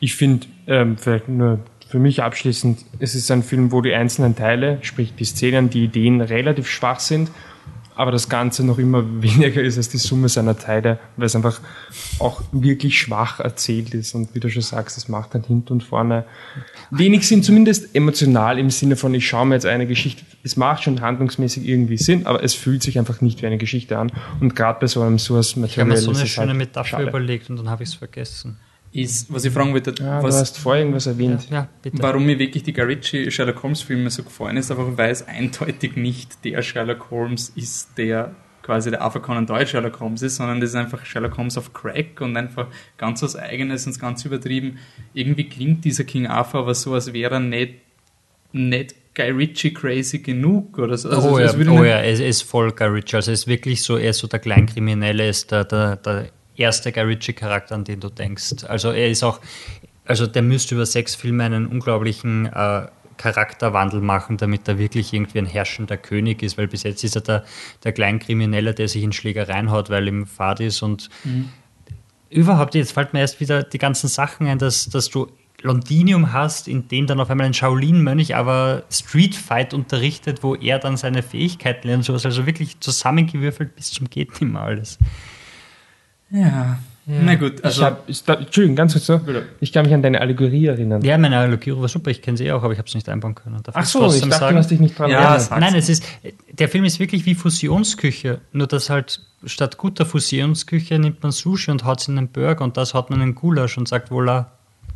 Ich 0.00 0.16
finde, 0.16 0.46
ähm, 0.66 0.96
vielleicht 0.96 1.28
nur 1.28 1.58
für 1.86 1.98
mich 1.98 2.22
abschließend, 2.22 2.82
es 2.98 3.14
ist 3.14 3.30
ein 3.30 3.42
Film, 3.42 3.72
wo 3.72 3.82
die 3.82 3.92
einzelnen 3.92 4.34
Teile, 4.34 4.78
sprich 4.80 5.14
die 5.16 5.26
Szenen, 5.26 5.68
die 5.68 5.84
Ideen 5.84 6.22
relativ 6.22 6.66
schwach 6.66 7.00
sind, 7.00 7.30
aber 7.96 8.10
das 8.10 8.28
Ganze 8.28 8.64
noch 8.64 8.78
immer 8.78 9.04
weniger 9.22 9.62
ist 9.62 9.76
als 9.76 9.88
die 9.88 9.98
Summe 9.98 10.28
seiner 10.28 10.56
Teile, 10.56 10.98
weil 11.16 11.26
es 11.26 11.36
einfach 11.36 11.60
auch 12.18 12.42
wirklich 12.52 12.98
schwach 12.98 13.40
erzählt 13.40 13.94
ist. 13.94 14.14
Und 14.14 14.34
wie 14.34 14.40
du 14.40 14.50
schon 14.50 14.62
sagst, 14.62 14.96
es 14.98 15.08
macht 15.08 15.34
dann 15.34 15.42
hinten 15.42 15.74
und 15.74 15.84
vorne 15.84 16.24
wenig 16.90 17.26
Sinn, 17.26 17.42
zumindest 17.42 17.94
emotional 17.94 18.58
im 18.58 18.70
Sinne 18.70 18.96
von, 18.96 19.14
ich 19.14 19.26
schaue 19.26 19.46
mir 19.46 19.54
jetzt 19.54 19.66
eine 19.66 19.86
Geschichte, 19.86 20.24
es 20.42 20.56
macht 20.56 20.84
schon 20.84 21.00
handlungsmäßig 21.00 21.66
irgendwie 21.66 21.96
Sinn, 21.96 22.26
aber 22.26 22.42
es 22.42 22.54
fühlt 22.54 22.82
sich 22.82 22.98
einfach 22.98 23.20
nicht 23.20 23.42
wie 23.42 23.46
eine 23.46 23.58
Geschichte 23.58 23.98
an. 23.98 24.12
Und 24.40 24.56
gerade 24.56 24.80
bei 24.80 24.86
so 24.86 25.02
einem 25.02 25.18
Source 25.18 25.50
ich 25.50 25.56
habe 25.56 25.62
Material 25.62 25.86
mir 25.88 25.96
so 25.96 26.10
eine 26.10 26.26
schöne 26.26 26.48
halt 26.48 26.58
Metapher 26.58 26.88
schade. 26.88 27.08
überlegt 27.08 27.50
und 27.50 27.56
dann 27.56 27.70
habe 27.70 27.82
ich 27.82 27.90
es 27.90 27.94
vergessen. 27.94 28.58
Ist, 28.94 29.32
was 29.32 29.44
ich 29.44 29.52
fragen 29.52 29.72
wollte, 29.72 29.92
Ja, 29.98 30.20
du 30.20 30.26
was, 30.28 30.36
hast 30.40 30.56
vorher 30.58 30.82
irgendwas 30.82 31.06
erwähnt. 31.06 31.48
Ja, 31.50 31.68
bitte. 31.82 32.00
warum 32.00 32.24
mir 32.24 32.38
wirklich 32.38 32.62
die 32.62 32.72
Guy 32.72 32.84
Ritchie 32.84 33.30
Sherlock 33.30 33.62
Holmes 33.62 33.82
Filme 33.82 34.08
so 34.08 34.22
gefallen 34.22 34.56
ist, 34.56 34.70
einfach 34.70 34.86
weil 34.96 35.10
es 35.10 35.26
eindeutig 35.26 35.96
nicht 35.96 36.44
der 36.44 36.62
Sherlock 36.62 37.10
Holmes 37.10 37.50
ist, 37.56 37.98
der 37.98 38.34
quasi 38.62 38.90
der 38.90 39.02
Arthur 39.02 39.20
Conan 39.20 39.46
Doyle 39.46 39.66
Sherlock 39.66 40.00
Holmes 40.00 40.22
ist, 40.22 40.36
sondern 40.36 40.60
das 40.60 40.70
ist 40.70 40.76
einfach 40.76 41.04
Sherlock 41.04 41.36
Holmes 41.36 41.58
auf 41.58 41.74
Crack 41.74 42.20
und 42.20 42.36
einfach 42.36 42.68
ganz 42.96 43.20
was 43.22 43.36
Eigenes 43.36 43.86
und 43.86 43.98
ganz 43.98 44.24
übertrieben. 44.24 44.78
Irgendwie 45.12 45.48
klingt 45.48 45.84
dieser 45.84 46.04
King 46.04 46.26
Arthur 46.28 46.60
aber 46.60 46.74
so, 46.74 46.94
als 46.94 47.12
wäre 47.12 47.34
er 47.34 47.40
nicht, 47.40 47.74
nicht 48.52 48.94
Guy 49.14 49.30
Ritchie 49.30 49.74
crazy 49.74 50.20
genug 50.20 50.78
oder 50.78 50.96
so. 50.96 51.08
Also, 51.10 51.30
oh 51.30 51.38
ja, 51.38 51.46
es 51.46 51.56
würde 51.56 51.70
oh 51.72 51.84
ja, 51.84 51.98
er 51.98 52.10
ist- 52.26 52.42
voll 52.42 52.72
Guy 52.72 52.86
Ritchie. 52.88 53.16
Also 53.16 53.30
er 53.32 53.34
ist 53.34 53.46
wirklich 53.46 53.82
so, 53.82 53.96
er 53.96 54.10
ist 54.10 54.18
so 54.18 54.26
der 54.28 54.38
Kleinkriminelle, 54.40 55.28
ist 55.28 55.50
der, 55.50 55.64
der, 55.64 55.96
der 55.96 56.30
erste 56.56 56.92
Guy 56.92 57.02
Ritchie-Charakter, 57.02 57.74
an 57.74 57.84
den 57.84 58.00
du 58.00 58.08
denkst. 58.08 58.64
Also 58.68 58.90
er 58.90 59.08
ist 59.08 59.22
auch, 59.22 59.40
also 60.04 60.26
der 60.26 60.42
müsste 60.42 60.74
über 60.74 60.86
sechs 60.86 61.14
Filme 61.14 61.44
einen 61.44 61.66
unglaublichen 61.66 62.46
äh, 62.46 62.86
Charakterwandel 63.16 64.00
machen, 64.00 64.36
damit 64.36 64.66
er 64.68 64.78
wirklich 64.78 65.12
irgendwie 65.12 65.38
ein 65.38 65.46
herrschender 65.46 65.96
König 65.96 66.42
ist, 66.42 66.58
weil 66.58 66.68
bis 66.68 66.82
jetzt 66.82 67.04
ist 67.04 67.16
er 67.16 67.22
der, 67.22 67.44
der 67.84 67.92
Kleinkriminelle, 67.92 68.74
der 68.74 68.88
sich 68.88 69.02
in 69.02 69.12
Schlägereien 69.12 69.70
haut, 69.70 69.90
weil 69.90 70.08
ihm 70.08 70.26
Fahrt 70.26 70.60
ist 70.60 70.82
und 70.82 71.10
überhaupt, 72.30 72.74
jetzt 72.74 72.92
fällt 72.92 73.12
mir 73.12 73.20
erst 73.20 73.40
wieder 73.40 73.62
die 73.62 73.78
ganzen 73.78 74.08
Sachen 74.08 74.48
ein, 74.48 74.58
dass, 74.58 74.88
dass 74.88 75.08
du 75.08 75.28
Londinium 75.62 76.32
hast, 76.32 76.68
in 76.68 76.88
dem 76.88 77.06
dann 77.06 77.20
auf 77.20 77.30
einmal 77.30 77.46
ein 77.46 77.54
Shaolin-Mönch 77.54 78.34
aber 78.36 78.82
Street 78.90 79.34
Fight 79.34 79.72
unterrichtet, 79.72 80.42
wo 80.42 80.54
er 80.54 80.78
dann 80.78 80.96
seine 80.96 81.22
Fähigkeiten 81.22 81.88
lernt 81.88 82.00
und 82.00 82.04
sowas. 82.04 82.26
Also 82.26 82.44
wirklich 82.44 82.80
zusammengewürfelt 82.80 83.74
bis 83.74 83.92
zum 83.92 84.10
geht 84.10 84.30
nicht 84.40 84.52
mehr 84.52 84.60
alles. 84.60 84.98
Ja. 86.34 86.78
Na 87.06 87.34
gut, 87.34 87.58
Ich 87.58 87.64
also 87.64 87.84
hab, 87.84 88.08
ich, 88.08 88.24
da, 88.24 88.34
Entschuldigung, 88.34 88.76
ganz 88.76 88.94
kurz 88.94 89.04
so. 89.04 89.20
Ich 89.60 89.72
kann 89.72 89.84
mich 89.84 89.92
an 89.92 90.02
deine 90.02 90.22
Allegorie 90.22 90.66
erinnern. 90.66 91.02
Ja, 91.02 91.18
meine 91.18 91.36
Analogie 91.36 91.76
war 91.76 91.86
super, 91.86 92.10
ich 92.10 92.22
kenne 92.22 92.38
sie 92.38 92.46
eh 92.46 92.52
auch, 92.52 92.62
aber 92.62 92.72
ich 92.72 92.78
habe 92.78 92.88
es 92.88 92.94
nicht 92.94 93.10
einbauen 93.10 93.34
können. 93.34 93.62
Darf 93.62 93.76
Ach 93.76 93.84
so, 93.84 94.10
ich 94.10 94.26
dachte, 94.26 94.52
du 94.52 94.56
hast 94.56 94.70
dich 94.70 94.80
nicht 94.80 94.98
dran 94.98 95.10
Ja, 95.10 95.34
erinnert. 95.34 95.60
Nein, 95.60 95.74
es 95.74 95.90
ist, 95.90 96.02
der 96.50 96.68
Film 96.68 96.84
ist 96.84 96.98
wirklich 97.00 97.26
wie 97.26 97.34
Fusionsküche, 97.34 98.40
nur 98.52 98.66
dass 98.66 98.88
halt 98.88 99.20
statt 99.44 99.76
guter 99.76 100.06
Fusionsküche 100.06 100.98
nimmt 100.98 101.22
man 101.22 101.30
Sushi 101.30 101.70
und 101.70 101.84
haut 101.84 102.00
es 102.00 102.08
in 102.08 102.16
einen 102.16 102.28
Burger 102.28 102.64
und 102.64 102.78
das 102.78 102.94
hat 102.94 103.10
man 103.10 103.20
einen 103.20 103.34
Gulasch 103.34 103.76
und 103.76 103.86
sagt, 103.86 104.10
voilà, 104.10 104.46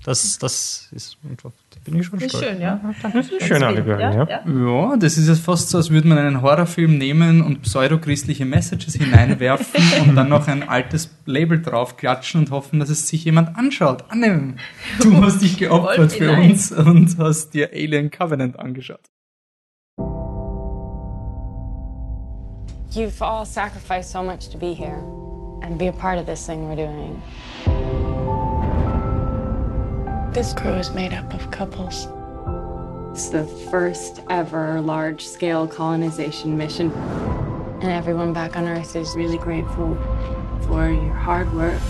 das, 0.04 0.38
das 0.38 0.88
ist, 0.92 1.18
bin 1.90 2.00
ich 2.00 2.06
schon 2.06 2.18
Das 2.18 2.26
ist 2.26 2.36
stolz. 2.36 2.52
schön, 2.52 2.60
ja. 2.60 2.80
Schöne 3.40 3.66
Allegorie, 3.66 4.00
ja. 4.00 4.26
ja. 4.28 4.40
Ja, 4.46 4.96
das 4.96 5.18
ist 5.18 5.28
jetzt 5.28 5.40
fast 5.40 5.70
so, 5.70 5.78
als 5.78 5.90
würde 5.90 6.08
man 6.08 6.18
einen 6.18 6.42
Horrorfilm 6.42 6.96
nehmen 6.98 7.42
und 7.42 7.62
pseudochristliche 7.62 8.44
Messages 8.44 8.94
hineinwerfen 8.94 9.82
und 10.08 10.14
dann 10.16 10.28
noch 10.28 10.48
ein 10.48 10.68
altes 10.68 11.14
Label 11.26 11.60
draufklatschen 11.60 12.40
und 12.40 12.50
hoffen, 12.50 12.80
dass 12.80 12.88
es 12.88 13.08
sich 13.08 13.24
jemand 13.24 13.56
anschaut. 13.56 14.04
Anne, 14.08 14.54
du 15.00 15.16
hast 15.22 15.42
dich 15.42 15.58
geopfert 15.58 16.12
für 16.12 16.32
uns 16.32 16.72
und 16.72 17.16
hast 17.18 17.54
dir 17.54 17.70
Alien 17.72 18.10
Covenant 18.10 18.58
angeschaut. 18.58 19.00
You've 22.90 23.20
all 23.20 23.44
sacrificed 23.44 24.10
so 24.10 24.22
much 24.22 24.48
to 24.50 24.58
be 24.58 24.72
here 24.74 24.98
and 25.62 25.78
be 25.78 25.88
a 25.88 25.92
part 25.92 26.18
of 26.18 26.26
this 26.26 26.46
thing 26.46 26.68
we're 26.68 26.76
doing. 26.76 28.07
This 30.38 30.52
crew 30.54 30.74
is 30.74 30.92
made 30.92 31.12
up 31.12 31.34
of 31.34 31.50
couples. 31.50 32.06
It's 33.10 33.28
the 33.28 33.44
first 33.72 34.20
ever 34.30 34.80
large 34.80 35.26
scale 35.26 35.66
colonization 35.66 36.56
mission. 36.56 36.92
And 37.82 37.90
everyone 37.90 38.32
back 38.32 38.56
on 38.56 38.68
Earth 38.68 38.94
is 38.94 39.16
really 39.16 39.36
grateful 39.38 39.96
for 40.68 40.88
your 40.88 41.12
hard 41.12 41.52
work 41.52 41.80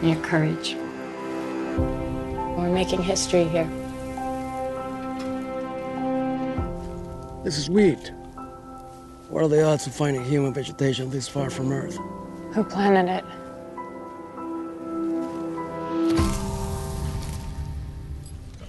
and 0.00 0.08
your 0.08 0.22
courage. 0.22 0.76
We're 2.56 2.72
making 2.72 3.02
history 3.02 3.44
here. 3.44 3.68
This 7.44 7.58
is 7.58 7.68
wheat. 7.68 8.12
What 9.28 9.44
are 9.44 9.48
the 9.48 9.62
odds 9.62 9.86
of 9.86 9.94
finding 9.94 10.24
human 10.24 10.54
vegetation 10.54 11.10
this 11.10 11.28
far 11.28 11.50
from 11.50 11.70
Earth? 11.70 11.98
Who 12.54 12.64
planted 12.64 13.12
it? 13.12 13.24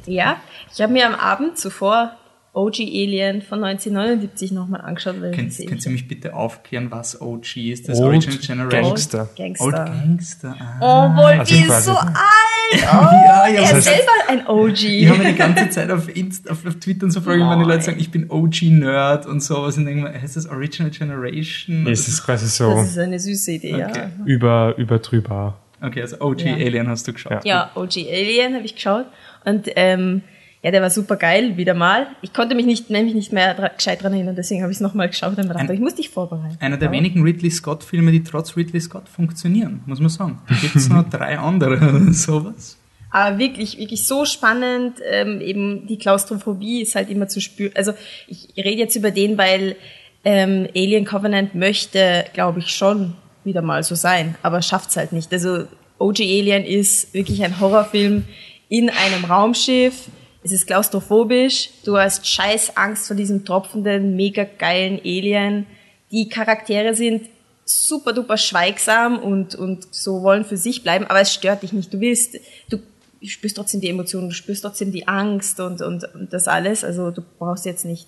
Ja, 0.09 0.37
ich 0.73 0.81
habe 0.81 0.91
mir 0.93 1.05
am 1.07 1.15
Abend 1.15 1.57
zuvor 1.57 2.15
OG 2.51 2.79
Alien 2.79 3.41
von 3.43 3.63
1979 3.63 4.51
nochmal 4.51 4.81
angeschaut. 4.81 5.21
Weil 5.21 5.31
Könnt, 5.31 5.55
könnt 5.67 5.85
ihr 5.85 5.91
mich 5.91 6.07
bitte 6.07 6.33
aufklären, 6.33 6.89
was 6.89 7.21
OG 7.21 7.57
ist? 7.71 7.87
Das 7.87 7.99
Old 7.99 8.07
Original 8.27 8.37
Generation? 8.39 8.83
Gangster. 8.89 9.19
Old 9.21 9.35
Gangster. 9.37 9.85
Gangster. 9.85 10.55
Ah. 10.59 10.79
Oh, 10.81 11.15
wohl, 11.17 11.39
Also 11.39 11.55
die 11.55 11.61
ist 11.61 11.85
so 11.85 11.91
alt. 11.93 12.09
Oh, 12.11 12.75
Ja, 12.75 13.47
ja, 13.47 13.47
er 13.47 13.61
ist 13.63 13.73
heißt- 13.73 13.81
selber 13.81 14.11
ein 14.27 14.47
OG. 14.47 14.83
Ich 14.83 15.07
habe 15.09 15.19
mir 15.19 15.31
die 15.31 15.35
ganze 15.37 15.69
Zeit 15.69 15.89
auf, 15.91 16.07
Inst 16.15 16.49
auf, 16.51 16.65
auf 16.67 16.75
Twitter 16.75 17.05
und 17.05 17.11
so 17.11 17.21
fragen, 17.21 17.49
wenn 17.49 17.59
die 17.59 17.65
Leute 17.65 17.83
sagen, 17.83 17.99
ich 17.99 18.11
bin 18.11 18.29
OG-Nerd 18.29 19.25
und 19.27 19.41
sowas 19.41 19.77
und 19.77 19.85
denke 19.85 20.03
mir, 20.03 20.21
heißt 20.21 20.35
das 20.35 20.47
Original 20.47 20.91
Generation? 20.91 21.87
Es 21.87 22.07
ist 22.07 22.23
quasi 22.23 22.47
so 22.47 22.73
Das 22.75 22.89
ist 22.91 22.97
eine 22.99 23.19
süße 23.19 23.53
Idee, 23.53 23.73
Okay. 23.75 23.91
ja. 23.95 24.09
über, 24.25 24.75
über 24.77 24.99
drüber. 24.99 25.57
Okay, 25.81 26.01
also 26.01 26.19
OG 26.19 26.41
Ja. 26.41 26.53
Alien 26.55 26.89
hast 26.89 27.07
du 27.07 27.13
geschaut. 27.13 27.43
Ja, 27.45 27.71
OG 27.75 27.97
Alien 28.11 28.53
habe 28.55 28.65
ich 28.65 28.75
geschaut. 28.75 29.05
Und 29.45 29.69
ähm, 29.75 30.21
ja, 30.61 30.71
der 30.71 30.81
war 30.81 30.89
super 30.89 31.15
geil, 31.15 31.55
wieder 31.55 31.73
mal. 31.73 32.07
Ich 32.21 32.33
konnte 32.33 32.53
mich 32.55 32.65
nicht, 32.65 32.89
nämlich 32.89 33.15
nicht 33.15 33.31
mehr 33.31 33.53
dra 33.53 33.69
gescheit 33.69 34.03
dran 34.03 34.13
erinnern, 34.13 34.35
deswegen 34.35 34.61
habe 34.61 34.71
ich 34.71 34.77
es 34.77 34.81
nochmal 34.81 35.07
geschaut 35.07 35.37
und 35.37 35.49
Ein- 35.51 35.71
ich 35.71 35.79
muss 35.79 35.95
dich 35.95 36.09
vorbereiten. 36.09 36.57
Einer 36.59 36.75
der 36.77 36.91
wenigen 36.91 37.23
Ridley 37.23 37.49
Scott-Filme, 37.49 38.11
die 38.11 38.23
trotz 38.23 38.57
Ridley 38.57 38.81
Scott 38.81 39.07
funktionieren, 39.07 39.81
muss 39.85 39.99
man 40.01 40.09
sagen. 40.09 40.41
Da 40.49 40.55
gibt 40.55 40.75
es 40.75 40.89
noch 40.89 41.07
drei 41.09 41.37
andere 41.39 41.77
oder 41.77 42.11
sowas. 42.11 42.77
Aber 43.11 43.39
wirklich, 43.39 43.77
wirklich 43.79 44.05
so 44.05 44.25
spannend. 44.25 44.97
Ähm, 45.09 45.39
eben 45.41 45.87
die 45.87 45.97
Klaustrophobie 45.97 46.81
ist 46.81 46.93
halt 46.95 47.09
immer 47.09 47.27
zu 47.27 47.39
spüren. 47.41 47.71
Also 47.75 47.93
ich 48.27 48.49
rede 48.57 48.77
jetzt 48.81 48.95
über 48.95 49.11
den, 49.11 49.37
weil 49.37 49.77
ähm, 50.25 50.67
Alien 50.75 51.05
Covenant 51.05 51.55
möchte, 51.55 52.25
glaube 52.33 52.59
ich, 52.59 52.67
schon 52.75 53.15
wieder 53.45 53.61
mal 53.61 53.81
so 53.83 53.95
sein, 53.95 54.35
aber 54.43 54.61
schafft's 54.61 54.97
halt 54.97 55.13
nicht. 55.13 55.31
Also 55.31 55.63
OG 55.97 56.19
Alien 56.19 56.65
ist 56.65 57.13
wirklich 57.13 57.43
ein 57.43 57.59
Horrorfilm 57.61 58.25
in 58.69 58.89
einem 58.89 59.25
Raumschiff. 59.25 60.05
Es 60.43 60.51
ist 60.53 60.67
klaustrophobisch. 60.67 61.71
Du 61.83 61.97
hast 61.97 62.25
scheiß 62.25 62.77
Angst 62.77 63.07
vor 63.07 63.15
diesem 63.15 63.43
tropfenden, 63.43 64.15
mega 64.15 64.45
geilen 64.45 64.99
Alien. 64.99 65.65
Die 66.11 66.29
Charaktere 66.29 66.95
sind 66.95 67.27
super 67.65 68.13
duper 68.13 68.37
schweigsam 68.37 69.19
und, 69.19 69.55
und 69.55 69.93
so 69.93 70.23
wollen 70.23 70.45
für 70.45 70.57
sich 70.57 70.81
bleiben, 70.81 71.05
aber 71.05 71.21
es 71.21 71.33
stört 71.33 71.61
dich 71.61 71.73
nicht. 71.73 71.93
Du 71.93 71.99
willst, 71.99 72.37
du 72.69 72.79
spürst 73.23 73.57
trotzdem 73.57 73.81
die 73.81 73.89
Emotionen, 73.89 74.29
du 74.29 74.35
spürst 74.35 74.63
trotzdem 74.63 74.91
die 74.91 75.07
Angst 75.07 75.59
und, 75.59 75.81
und, 75.81 76.03
und 76.15 76.33
das 76.33 76.47
alles. 76.47 76.83
Also 76.83 77.11
du 77.11 77.21
brauchst 77.37 77.65
jetzt 77.65 77.85
nicht, 77.85 78.07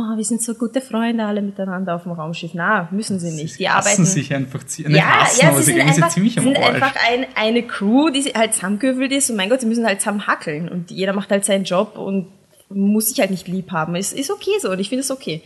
oh, 0.00 0.16
wir 0.16 0.24
sind 0.24 0.42
so 0.42 0.54
gute 0.54 0.80
Freunde 0.80 1.24
alle 1.24 1.42
miteinander 1.42 1.94
auf 1.94 2.04
dem 2.04 2.12
Raumschiff. 2.12 2.52
Na, 2.54 2.88
müssen 2.90 3.18
sie 3.20 3.30
nicht. 3.32 3.58
Die 3.58 3.68
hassen 3.68 3.88
arbeiten 3.88 4.04
sich 4.06 4.32
einfach, 4.34 4.64
zi- 4.64 4.82
nicht 4.82 4.96
ja, 4.96 5.22
hassen, 5.22 5.40
ja, 5.42 5.52
sie 5.54 5.62
sie 5.62 5.72
sind 5.72 5.80
einfach, 5.80 6.08
ziemlich 6.10 6.38
am 6.38 6.44
sind 6.44 6.56
einfach 6.56 6.94
ein, 7.10 7.26
eine 7.34 7.62
Crew, 7.62 8.10
die 8.10 8.22
sie 8.22 8.32
halt 8.32 8.54
zusammengewürfelt 8.54 9.12
ist 9.12 9.30
und 9.30 9.36
mein 9.36 9.48
Gott, 9.50 9.60
sie 9.60 9.66
müssen 9.66 9.86
halt 9.86 10.00
zusammen 10.00 10.26
hackeln 10.26 10.68
und 10.68 10.90
jeder 10.90 11.12
macht 11.12 11.30
halt 11.30 11.44
seinen 11.44 11.64
Job 11.64 11.96
und 11.96 12.26
muss 12.70 13.08
sich 13.08 13.20
halt 13.20 13.30
nicht 13.30 13.48
lieb 13.48 13.72
haben. 13.72 13.96
Ist, 13.96 14.12
ist 14.12 14.30
okay 14.30 14.50
so 14.60 14.70
und 14.70 14.78
ich 14.78 14.88
finde 14.88 15.00
es 15.00 15.10
okay. 15.10 15.42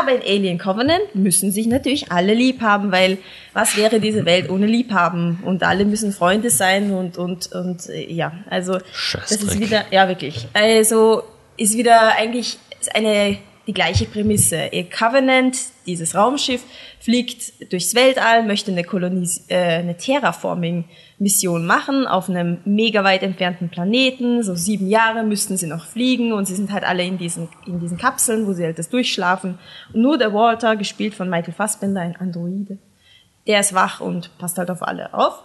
Aber 0.00 0.12
in 0.12 0.22
Alien 0.22 0.56
Covenant 0.56 1.14
müssen 1.14 1.52
sich 1.52 1.66
natürlich 1.66 2.10
alle 2.10 2.32
lieb 2.32 2.62
haben, 2.62 2.92
weil 2.92 3.18
was 3.52 3.76
wäre 3.76 4.00
diese 4.00 4.24
Welt 4.24 4.48
ohne 4.48 4.64
Liebhaben? 4.64 5.40
Und 5.44 5.62
alle 5.64 5.84
müssen 5.84 6.12
Freunde 6.12 6.48
sein 6.48 6.92
und, 6.92 7.18
und, 7.18 7.52
und 7.52 7.90
äh, 7.90 8.10
ja, 8.10 8.32
also 8.48 8.78
das 9.12 9.32
ist 9.32 9.60
wieder, 9.60 9.84
ja 9.90 10.08
wirklich, 10.08 10.48
also 10.54 11.24
ist 11.58 11.76
wieder 11.76 12.16
eigentlich 12.16 12.58
eine 12.94 13.36
die 13.66 13.72
gleiche 13.72 14.06
Prämisse. 14.06 14.68
Ihr 14.72 14.88
Covenant, 14.88 15.56
dieses 15.86 16.14
Raumschiff, 16.14 16.62
fliegt 16.98 17.72
durchs 17.72 17.94
Weltall, 17.94 18.44
möchte 18.44 18.72
eine, 18.72 18.84
Kolonis 18.84 19.44
äh, 19.48 19.56
eine 19.56 19.96
Terraforming-Mission 19.96 21.64
machen 21.64 22.06
auf 22.06 22.28
einem 22.28 22.58
mega 22.64 23.04
weit 23.04 23.22
entfernten 23.22 23.68
Planeten. 23.68 24.42
So 24.42 24.54
sieben 24.54 24.88
Jahre 24.88 25.22
müssten 25.22 25.56
sie 25.56 25.66
noch 25.66 25.86
fliegen 25.86 26.32
und 26.32 26.46
sie 26.46 26.54
sind 26.54 26.72
halt 26.72 26.84
alle 26.84 27.04
in 27.04 27.18
diesen, 27.18 27.48
in 27.66 27.78
diesen 27.78 27.98
Kapseln, 27.98 28.46
wo 28.46 28.52
sie 28.52 28.64
halt 28.64 28.78
das 28.78 28.88
durchschlafen. 28.88 29.58
Und 29.92 30.02
nur 30.02 30.18
der 30.18 30.32
Walter, 30.34 30.76
gespielt 30.76 31.14
von 31.14 31.30
Michael 31.30 31.54
Fassbender, 31.54 32.00
ein 32.00 32.16
Androide, 32.16 32.78
der 33.46 33.60
ist 33.60 33.74
wach 33.74 34.00
und 34.00 34.36
passt 34.38 34.58
halt 34.58 34.70
auf 34.70 34.82
alle 34.82 35.14
auf. 35.14 35.42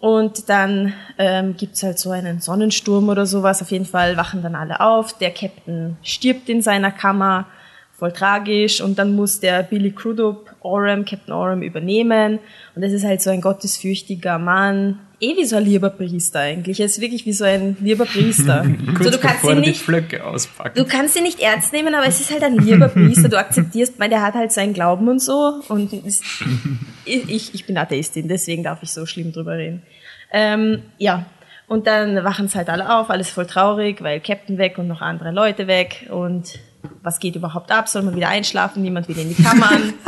Und 0.00 0.48
dann 0.48 0.94
ähm, 1.18 1.56
gibt's 1.56 1.82
halt 1.82 1.98
so 1.98 2.10
einen 2.10 2.40
Sonnensturm 2.40 3.08
oder 3.08 3.26
sowas. 3.26 3.60
Auf 3.62 3.70
jeden 3.70 3.84
Fall 3.84 4.16
wachen 4.16 4.42
dann 4.42 4.54
alle 4.54 4.80
auf. 4.80 5.18
Der 5.18 5.32
Captain 5.32 5.96
stirbt 6.02 6.48
in 6.48 6.62
seiner 6.62 6.92
Kammer. 6.92 7.46
Voll 7.92 8.12
tragisch. 8.12 8.80
Und 8.80 8.98
dann 8.98 9.16
muss 9.16 9.40
der 9.40 9.64
Billy 9.64 9.90
Crudup 9.90 10.54
Oram, 10.60 11.04
Captain 11.04 11.32
Oram, 11.34 11.62
übernehmen. 11.62 12.38
Und 12.76 12.82
das 12.82 12.92
ist 12.92 13.04
halt 13.04 13.20
so 13.20 13.30
ein 13.30 13.40
gottesfürchtiger 13.40 14.38
Mann. 14.38 15.00
Eh 15.20 15.36
wie 15.36 15.44
so 15.44 15.56
ein 15.56 15.64
lieber 15.64 15.90
Priester 15.90 16.40
eigentlich. 16.40 16.78
Er 16.78 16.86
ist 16.86 17.00
wirklich 17.00 17.26
wie 17.26 17.32
so 17.32 17.44
ein 17.44 17.76
lieber 17.80 18.04
Priester. 18.04 18.64
So, 19.00 19.10
du 19.10 19.18
kannst 19.18 19.44
ihn 19.44 19.62
die 19.62 19.70
nicht. 19.70 19.80
Du 20.74 20.84
kannst 20.84 21.16
ihn 21.16 21.22
nicht 21.22 21.40
ernst 21.40 21.72
nehmen, 21.72 21.94
aber 21.94 22.06
es 22.06 22.20
ist 22.20 22.32
halt 22.32 22.42
ein 22.42 22.56
lieber 22.56 22.88
Priester. 22.88 23.28
Du 23.28 23.38
akzeptierst, 23.38 23.98
weil 23.98 24.08
der 24.08 24.22
hat 24.22 24.34
halt 24.34 24.52
seinen 24.52 24.74
Glauben 24.74 25.08
und 25.08 25.20
so. 25.20 25.60
Und 25.68 25.92
ist, 25.92 26.22
ich, 27.04 27.54
ich 27.54 27.66
bin 27.66 27.78
Atheistin, 27.78 28.28
deswegen 28.28 28.62
darf 28.62 28.82
ich 28.82 28.92
so 28.92 29.06
schlimm 29.06 29.32
drüber 29.32 29.56
reden. 29.56 29.82
Ähm, 30.32 30.82
ja, 30.98 31.26
und 31.68 31.86
dann 31.86 32.24
wachen 32.24 32.46
es 32.46 32.54
halt 32.54 32.70
alle 32.70 32.94
auf, 32.98 33.10
alles 33.10 33.30
voll 33.30 33.46
traurig, 33.46 34.02
weil 34.02 34.20
Captain 34.20 34.58
weg 34.58 34.78
und 34.78 34.88
noch 34.88 35.02
andere 35.02 35.32
Leute 35.32 35.66
weg. 35.66 36.08
Und 36.10 36.58
was 37.02 37.18
geht 37.18 37.36
überhaupt 37.36 37.70
ab? 37.70 37.88
Soll 37.88 38.02
man 38.02 38.14
wieder 38.14 38.28
einschlafen? 38.28 38.82
Niemand 38.82 39.08
will 39.08 39.18
in 39.18 39.34
die 39.34 39.42
Kammern. 39.42 39.94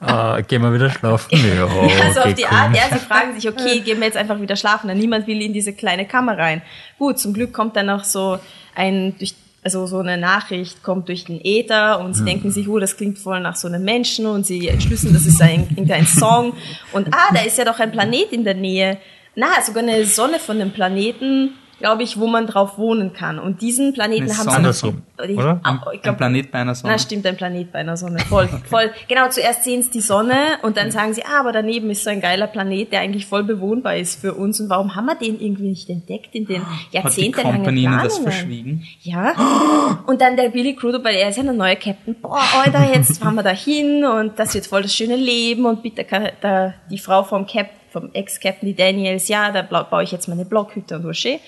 Ah, 0.00 0.40
gehen 0.40 0.62
wir 0.62 0.72
wieder 0.72 0.90
schlafen? 0.90 1.28
Ja, 1.36 1.64
also 2.04 2.20
okay, 2.20 2.28
auf 2.28 2.34
die. 2.34 2.46
Art, 2.46 2.74
ja, 2.74 2.82
sie 2.92 3.04
fragen 3.04 3.34
sich, 3.34 3.48
okay, 3.48 3.80
gehen 3.80 3.98
wir 3.98 4.06
jetzt 4.06 4.16
einfach 4.16 4.40
wieder 4.40 4.54
schlafen, 4.54 4.86
denn 4.86 4.96
niemand 4.96 5.26
will 5.26 5.42
in 5.42 5.52
diese 5.52 5.72
kleine 5.72 6.06
Kammer 6.06 6.38
rein. 6.38 6.62
Gut, 6.98 7.18
zum 7.18 7.32
Glück 7.32 7.52
kommt 7.52 7.74
dann 7.74 7.86
noch 7.86 8.04
so 8.04 8.38
ein, 8.76 9.16
durch, 9.18 9.34
also 9.64 9.86
so 9.86 9.98
eine 9.98 10.16
Nachricht 10.16 10.84
kommt 10.84 11.08
durch 11.08 11.24
den 11.24 11.40
Äther 11.44 11.98
und 12.00 12.14
sie 12.14 12.24
denken 12.24 12.52
sich, 12.52 12.68
oh, 12.68 12.78
das 12.78 12.96
klingt 12.96 13.18
voll 13.18 13.40
nach 13.40 13.56
so 13.56 13.66
einem 13.66 13.82
Menschen 13.82 14.26
und 14.26 14.46
sie 14.46 14.68
entschlüsseln, 14.68 15.12
das 15.12 15.26
ist 15.26 15.42
ein, 15.42 15.66
irgendein 15.70 16.06
Song 16.06 16.54
und 16.92 17.12
ah, 17.12 17.34
da 17.34 17.40
ist 17.40 17.58
ja 17.58 17.64
doch 17.64 17.80
ein 17.80 17.90
Planet 17.90 18.30
in 18.30 18.44
der 18.44 18.54
Nähe. 18.54 18.98
Na, 19.34 19.60
sogar 19.64 19.82
eine 19.82 20.04
Sonne 20.04 20.38
von 20.38 20.60
einem 20.60 20.70
Planeten, 20.70 21.54
glaube 21.78 22.02
ich, 22.02 22.18
wo 22.18 22.26
man 22.26 22.46
drauf 22.46 22.76
wohnen 22.78 23.12
kann. 23.12 23.38
Und 23.38 23.62
diesen 23.62 23.92
Planeten 23.92 24.24
Eine 24.24 24.36
haben 24.38 24.50
Sonne, 24.50 24.72
sie 24.72 24.78
so, 24.80 24.90
die- 25.24 25.34
oder? 25.34 25.60
Ich 25.60 25.66
Ein 25.66 25.80
glaub, 26.02 26.16
Planet 26.16 26.50
bei 26.50 26.58
einer 26.60 26.74
Sonne. 26.74 26.92
na, 26.92 26.98
stimmt, 26.98 27.26
ein 27.26 27.36
Planet 27.36 27.70
bei 27.72 27.78
einer 27.80 27.96
Sonne. 27.96 28.18
Voll, 28.20 28.48
voll. 28.68 28.90
Genau, 29.08 29.28
zuerst 29.28 29.64
sehen 29.64 29.82
sie 29.82 29.90
die 29.90 30.00
Sonne 30.00 30.34
und 30.62 30.76
dann 30.76 30.90
sagen 30.90 31.14
sie, 31.14 31.22
ah, 31.24 31.40
aber 31.40 31.52
daneben 31.52 31.90
ist 31.90 32.04
so 32.04 32.10
ein 32.10 32.20
geiler 32.20 32.46
Planet, 32.48 32.90
der 32.92 33.00
eigentlich 33.00 33.26
voll 33.26 33.44
bewohnbar 33.44 33.96
ist 33.96 34.20
für 34.20 34.34
uns. 34.34 34.60
Und 34.60 34.68
warum 34.70 34.94
haben 34.96 35.06
wir 35.06 35.14
den 35.14 35.40
irgendwie 35.40 35.68
nicht 35.68 35.88
entdeckt 35.88 36.34
in 36.34 36.46
den 36.46 36.62
Hat 36.66 36.68
die 36.92 36.96
jahrzehntelangen 36.96 37.76
ihnen 37.76 37.92
das 38.02 38.14
Planungen? 38.20 38.22
verschwiegen? 38.32 38.82
Ja. 39.02 39.34
Und 40.06 40.20
dann 40.20 40.36
der 40.36 40.48
Billy 40.48 40.74
Crudup, 40.74 41.04
weil 41.04 41.16
er 41.16 41.28
ist 41.28 41.36
ja 41.36 41.42
der 41.44 41.52
neue 41.52 41.76
Captain. 41.76 42.14
Boah, 42.20 42.40
Alter, 42.64 42.92
jetzt 42.92 43.18
fahren 43.22 43.34
wir 43.36 43.42
da 43.42 43.50
hin 43.50 44.04
und 44.04 44.38
das 44.38 44.54
wird 44.54 44.66
voll 44.66 44.82
das 44.82 44.94
schöne 44.94 45.16
Leben 45.16 45.64
und 45.66 45.82
bitte 45.82 46.04
kann 46.04 46.28
da 46.40 46.74
die 46.90 46.98
Frau 46.98 47.22
vom 47.22 47.46
Cap, 47.46 47.68
vom 48.00 48.10
Ex-Captain, 48.12 48.68
die 48.68 48.74
Daniels, 48.74 49.28
ja, 49.28 49.50
da 49.50 49.62
baue 49.62 50.02
ich 50.02 50.12
jetzt 50.12 50.28
meine 50.28 50.44
Blockhütte 50.44 50.96
und 50.96 51.04
was 51.04 51.18
schön. 51.18 51.38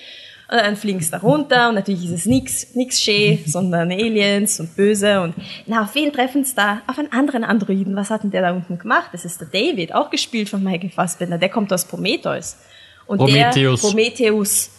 Und 0.51 0.57
dann 0.57 0.75
fliegen 0.75 1.01
sie 1.01 1.13
da 1.13 1.19
runter 1.19 1.69
und 1.69 1.77
natürlich 1.77 2.07
ist 2.07 2.11
es 2.11 2.27
nix, 2.27 2.75
nix 2.75 3.01
schön, 3.01 3.39
sondern 3.47 3.93
Aliens 3.93 4.59
und 4.59 4.75
Böse 4.75 5.21
und 5.21 5.35
na, 5.67 5.85
auf 5.85 5.95
wen 5.95 6.13
treffen 6.13 6.43
sie 6.43 6.57
da? 6.57 6.83
Auf 6.89 6.99
einen 6.99 7.13
anderen 7.13 7.45
Androiden. 7.45 7.95
Was 7.95 8.11
hat 8.11 8.25
denn 8.25 8.33
der 8.33 8.43
da 8.43 8.53
unten 8.53 8.77
gemacht? 8.77 9.11
Das 9.13 9.25
ist 9.25 9.41
der 9.41 9.47
David, 9.47 9.95
auch 9.95 10.11
gespielt 10.11 10.49
von 10.49 10.65
Michael 10.65 10.91
Fassbender. 10.91 11.39
Der 11.39 11.51
kommt 11.51 11.73
aus 11.73 11.85
Prometheus. 11.85 12.57
Und 13.07 13.19
Prometheus. 13.19 13.81
der 13.81 13.89
Prometheus 13.89 14.71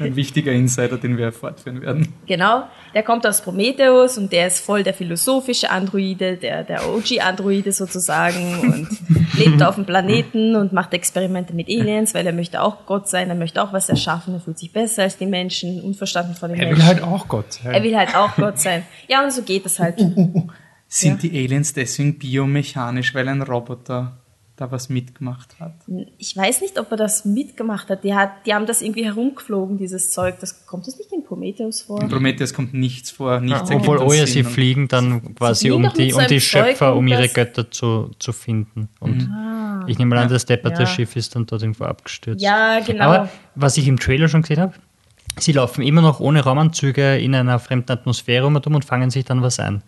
Ein 0.00 0.16
wichtiger 0.16 0.52
Insider, 0.52 0.96
den 0.96 1.16
wir 1.16 1.32
fortführen 1.32 1.80
werden. 1.80 2.14
Genau, 2.26 2.64
der 2.94 3.02
kommt 3.02 3.26
aus 3.26 3.42
Prometheus 3.42 4.18
und 4.18 4.32
der 4.32 4.46
ist 4.46 4.58
voll 4.64 4.82
der 4.82 4.94
philosophische 4.94 5.70
Androide, 5.70 6.36
der, 6.36 6.64
der 6.64 6.88
OG-Androide 6.88 7.72
sozusagen 7.72 8.60
und 8.60 8.88
lebt 9.38 9.62
auf 9.62 9.74
dem 9.76 9.84
Planeten 9.86 10.56
und 10.56 10.72
macht 10.72 10.94
Experimente 10.94 11.54
mit 11.54 11.68
Aliens, 11.68 12.14
weil 12.14 12.26
er 12.26 12.32
möchte 12.32 12.62
auch 12.62 12.86
Gott 12.86 13.08
sein, 13.08 13.28
er 13.28 13.34
möchte 13.34 13.62
auch 13.62 13.72
was 13.72 13.88
erschaffen, 13.88 14.34
er 14.34 14.40
fühlt 14.40 14.58
sich 14.58 14.72
besser 14.72 15.02
als 15.02 15.16
die 15.16 15.26
Menschen, 15.26 15.80
unverstanden 15.82 16.34
von 16.34 16.50
den 16.50 16.60
Er 16.60 16.66
Menschen. 16.66 16.80
will 16.82 16.86
halt 16.88 17.02
auch 17.02 17.28
Gott 17.28 17.52
sein. 17.52 17.72
er 17.74 17.82
will 17.82 17.96
halt 17.96 18.14
auch 18.16 18.34
Gott 18.36 18.58
sein. 18.58 18.84
Ja, 19.08 19.22
und 19.24 19.32
so 19.32 19.42
geht 19.42 19.66
es 19.66 19.78
halt. 19.78 19.98
Sind 20.90 21.22
die 21.22 21.30
Aliens 21.30 21.74
deswegen 21.74 22.18
biomechanisch, 22.18 23.14
weil 23.14 23.28
ein 23.28 23.42
Roboter 23.42 24.16
da 24.60 24.70
was 24.72 24.88
mitgemacht 24.88 25.60
hat. 25.60 25.72
Ich 26.18 26.36
weiß 26.36 26.60
nicht, 26.62 26.78
ob 26.80 26.90
er 26.90 26.96
das 26.96 27.24
mitgemacht 27.24 27.88
hat. 27.90 28.02
Die, 28.02 28.14
hat, 28.14 28.30
die 28.44 28.54
haben 28.54 28.66
das 28.66 28.82
irgendwie 28.82 29.04
herumgeflogen, 29.04 29.78
dieses 29.78 30.10
Zeug. 30.10 30.36
Das 30.40 30.66
kommt 30.66 30.86
das 30.86 30.98
nicht 30.98 31.12
in 31.12 31.22
Prometheus 31.24 31.82
vor? 31.82 32.02
In 32.02 32.08
Prometheus 32.08 32.52
kommt 32.52 32.74
nichts 32.74 33.10
vor, 33.10 33.40
nichts 33.40 33.70
ergibt 33.70 33.82
Obwohl, 33.88 34.00
einen 34.00 34.08
oh 34.08 34.12
ja, 34.12 34.26
sie 34.26 34.42
fliegen 34.42 34.88
dann 34.88 35.34
quasi 35.36 35.68
fliegen 35.68 35.84
um 35.86 35.92
die, 35.92 36.10
so 36.10 36.18
um 36.18 36.26
die 36.26 36.40
Schöpfer, 36.40 36.96
um 36.96 37.06
ihre 37.06 37.28
Götter 37.28 37.70
zu, 37.70 38.10
zu 38.18 38.32
finden. 38.32 38.88
Und 38.98 39.28
Ah. 39.32 39.84
ich 39.86 39.98
nehme 39.98 40.14
mal 40.14 40.22
an, 40.22 40.28
das 40.28 40.44
depperte 40.44 40.82
Ja. 40.82 40.86
Schiff 40.86 41.14
ist 41.14 41.36
dann 41.36 41.46
dort 41.46 41.62
irgendwo 41.62 41.84
abgestürzt. 41.84 42.42
Ja, 42.42 42.80
genau. 42.80 43.04
Aber 43.04 43.28
was 43.54 43.76
ich 43.76 43.86
im 43.86 43.98
Trailer 44.00 44.28
schon 44.28 44.42
gesehen 44.42 44.60
habe, 44.60 44.74
sie 45.38 45.52
laufen 45.52 45.82
immer 45.82 46.02
noch 46.02 46.18
ohne 46.18 46.40
Raumanzüge 46.42 47.16
in 47.18 47.34
einer 47.34 47.58
fremden 47.60 47.92
Atmosphäre 47.92 48.46
und 48.46 48.66
um 48.66 48.74
und 48.74 48.84
fangen 48.84 49.10
sich 49.10 49.24
dann 49.24 49.40
was 49.42 49.60
ein. 49.60 49.82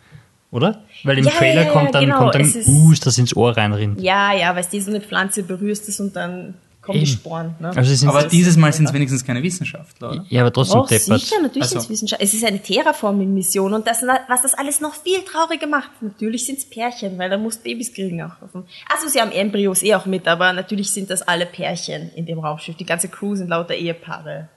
Oder? 0.51 0.83
Weil 1.05 1.19
im 1.19 1.25
Ja, 1.27 1.31
Trailer 1.31 1.63
ja, 1.63 1.67
ja, 1.69 1.73
kommt 1.73 1.95
dann, 1.95 2.05
genau. 2.07 2.19
kommt 2.19 2.35
dann 2.35 2.43
Es 2.43 2.57
ist- 2.57 2.69
uh, 2.69 2.93
das 3.05 3.17
ins 3.19 3.37
Ohr 3.37 3.57
reinrinnt. 3.57 4.01
ja, 4.01 4.33
ja, 4.35 4.55
weil 4.57 4.65
du 4.71 4.81
so 4.81 4.91
eine 4.91 5.01
Pflanze 5.01 5.43
berührst 5.45 5.89
es 5.89 6.01
und 6.01 6.17
dann 6.17 6.55
kommen 6.83 6.99
die 6.99 7.05
Eben. 7.05 7.13
Sporen. 7.13 7.55
Ne? 7.61 7.69
Also 7.77 7.95
sind 7.95 8.09
Aber 8.09 8.25
dieses 8.25 8.57
Mal 8.57 8.73
sind 8.73 8.87
es 8.87 8.93
wenigstens 8.93 9.25
keine 9.25 9.43
Wissenschaftler, 9.43 10.11
oder? 10.13 10.25
ja, 10.29 10.41
aber 10.41 10.53
trotzdem 10.53 10.81
Doch, 10.81 10.89
deppert. 10.89 11.21
sicher, 11.21 11.37
natürlich 11.43 11.63
Also. 11.63 11.75
sind 11.75 11.83
es 11.85 11.91
Wissenschaft. 11.91 12.23
Es 12.23 12.35
ist 12.35 12.43
eine 12.45 12.59
Terraforming-Mission 12.61 13.75
und 13.75 13.87
das, 13.87 14.03
was 14.29 14.43
das 14.43 14.55
alles 14.55 14.81
noch 14.81 14.95
viel 14.95 15.21
trauriger 15.23 15.67
macht, 15.67 15.91
natürlich 16.03 16.45
sind 16.47 16.59
es 16.59 16.69
Pärchen, 16.69 17.19
weil 17.19 17.31
da 17.31 17.37
musst 17.39 17.63
Babys 17.63 17.93
kriegen 17.93 18.23
auch. 18.23 18.33
Also 18.43 19.09
sie 19.09 19.21
haben 19.21 19.31
Embryos 19.33 19.83
eh 19.83 19.95
auch 19.95 20.07
mit, 20.07 20.27
aber 20.27 20.53
natürlich 20.53 20.91
sind 20.91 21.11
das 21.11 21.23
alle 21.23 21.47
Pärchen 21.47 22.11
in 22.17 22.27
dem 22.27 22.39
Raumschiff. 22.41 22.77
Die 22.77 22.87
ganze 22.87 23.09
Crew 23.09 23.37
sind 23.37 23.49
lauter 23.51 23.75
Ehepaare. 23.75 24.49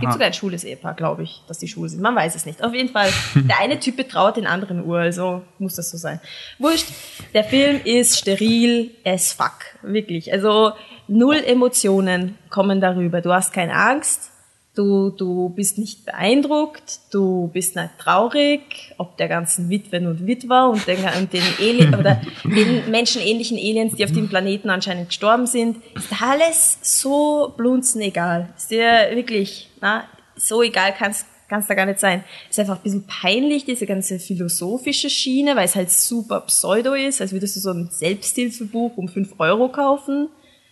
Gibt 0.00 0.12
sogar 0.12 0.26
ein 0.26 0.34
schwules 0.34 0.64
Ehepaar, 0.64 0.94
glaube 0.94 1.22
ich, 1.22 1.42
dass 1.46 1.58
die 1.58 1.68
schwul 1.68 1.88
sind. 1.88 2.02
Man 2.02 2.16
weiß 2.16 2.34
es 2.34 2.46
nicht. 2.46 2.64
Auf 2.64 2.74
jeden 2.74 2.88
Fall, 2.88 3.10
der 3.34 3.60
eine 3.60 3.78
Typ 3.78 3.96
betrauert 3.96 4.36
den 4.36 4.46
anderen 4.46 4.84
Uhr, 4.84 4.98
also 4.98 5.42
muss 5.58 5.76
das 5.76 5.90
so 5.90 5.96
sein. 5.96 6.20
Wurscht, 6.58 6.88
der 7.32 7.44
Film 7.44 7.80
ist 7.84 8.18
steril 8.18 8.90
as 9.04 9.32
fuck. 9.32 9.54
Wirklich. 9.82 10.32
Also 10.32 10.72
null 11.06 11.36
Emotionen 11.36 12.36
kommen 12.50 12.80
darüber. 12.80 13.20
Du 13.20 13.32
hast 13.32 13.52
keine 13.52 13.74
Angst, 13.74 14.30
du, 14.74 15.10
du 15.10 15.50
bist 15.50 15.78
nicht 15.78 16.04
beeindruckt, 16.04 17.00
du 17.12 17.48
bist 17.52 17.76
nicht 17.76 17.90
traurig, 17.98 18.94
ob 18.98 19.16
der 19.16 19.28
ganzen 19.28 19.70
Witwen 19.70 20.06
und 20.06 20.26
Witwer 20.26 20.68
und 20.70 20.86
den, 20.86 20.98
und 21.18 21.32
den, 21.32 21.42
Alien, 21.58 21.94
oder 21.94 22.20
den 22.44 22.90
menschenähnlichen 22.90 23.56
Aliens, 23.56 23.94
die 23.94 24.04
auf 24.04 24.12
dem 24.12 24.28
Planeten 24.28 24.70
anscheinend 24.70 25.08
gestorben 25.08 25.46
sind. 25.46 25.78
Ist 25.94 26.22
alles 26.22 26.78
so 26.82 27.52
blunzenegal. 27.56 28.48
Ist 28.56 28.70
dir 28.70 29.08
wirklich, 29.12 29.70
na, 29.80 30.04
so 30.36 30.62
egal 30.62 30.92
kann's 30.96 31.26
kann's 31.46 31.66
da 31.66 31.74
gar 31.74 31.86
nicht 31.86 32.00
sein. 32.00 32.24
Ist 32.50 32.58
einfach 32.58 32.76
ein 32.76 32.82
bisschen 32.82 33.06
peinlich, 33.06 33.64
diese 33.64 33.86
ganze 33.86 34.18
philosophische 34.18 35.10
Schiene, 35.10 35.54
weil 35.54 35.66
es 35.66 35.76
halt 35.76 35.90
super 35.90 36.40
pseudo 36.40 36.94
ist, 36.94 37.20
als 37.20 37.32
würdest 37.32 37.56
du 37.56 37.60
so 37.60 37.70
ein 37.70 37.88
Selbsthilfebuch 37.90 38.96
um 38.96 39.08
5 39.08 39.34
Euro 39.38 39.68
kaufen. 39.68 40.28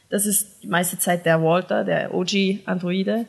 Das 0.09 0.27
ist 0.27 0.63
die 0.63 0.69
meiste 0.69 0.99
Zeit 0.99 1.25
der 1.25 1.43
Walter, 1.43 1.85
der 1.85 2.15
OG-Androide, 2.15 3.27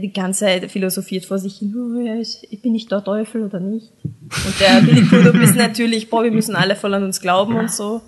die 0.00 0.12
ganze 0.12 0.40
Zeit 0.40 0.70
philosophiert 0.70 1.24
vor 1.24 1.38
sich 1.38 1.58
hin, 1.58 1.74
oh, 1.76 2.20
ich 2.20 2.46
ich 2.50 2.62
bin 2.62 2.72
nicht 2.72 2.90
der 2.90 3.02
Teufel 3.04 3.42
oder 3.42 3.60
nicht. 3.60 3.92
Und 4.04 4.60
der 4.60 4.80
Billy 4.80 5.06
Crudup 5.06 5.34
ist 5.36 5.56
natürlich, 5.56 6.10
boah, 6.10 6.24
wir 6.24 6.32
müssen 6.32 6.56
alle 6.56 6.76
voll 6.76 6.94
an 6.94 7.04
uns 7.04 7.20
glauben 7.20 7.56
und 7.56 7.70
so. 7.70 8.00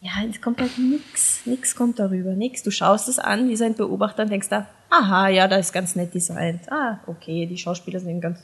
Ja, 0.00 0.10
es 0.28 0.40
kommt 0.40 0.60
halt 0.60 0.76
nix, 0.78 1.40
nix 1.46 1.74
kommt 1.74 1.98
darüber, 1.98 2.32
nix. 2.34 2.62
Du 2.62 2.70
schaust 2.70 3.08
es 3.08 3.18
an, 3.18 3.48
wie 3.48 3.56
sein 3.56 3.74
Beobachter 3.74 4.24
und 4.24 4.30
denkst 4.30 4.50
da, 4.50 4.66
aha, 4.90 5.28
ja, 5.28 5.48
da 5.48 5.56
ist 5.56 5.72
ganz 5.72 5.96
nett 5.96 6.12
designt. 6.14 6.70
Ah, 6.70 7.00
okay, 7.06 7.46
die 7.46 7.56
Schauspieler 7.56 8.00
sind 8.00 8.20
ganz, 8.20 8.40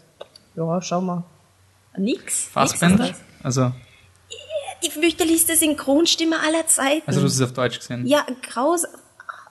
ja, 0.57 0.81
schau 0.81 1.03
mal. 1.03 1.25
Nix. 1.99 2.45
Fassbender? 2.45 3.05
Nix 3.05 3.21
Also. 3.43 3.73
Die 4.83 4.91
fürchterlichste 4.91 5.55
Synchronstimme 5.57 6.37
aller 6.41 6.67
Zeiten. 6.67 7.03
also 7.07 7.21
du 7.21 7.27
hast 7.27 7.35
es 7.35 7.43
auf 7.43 7.53
Deutsch 7.53 7.79
gesehen. 7.79 8.07
ja, 8.07 8.25
grausam. 8.41 8.91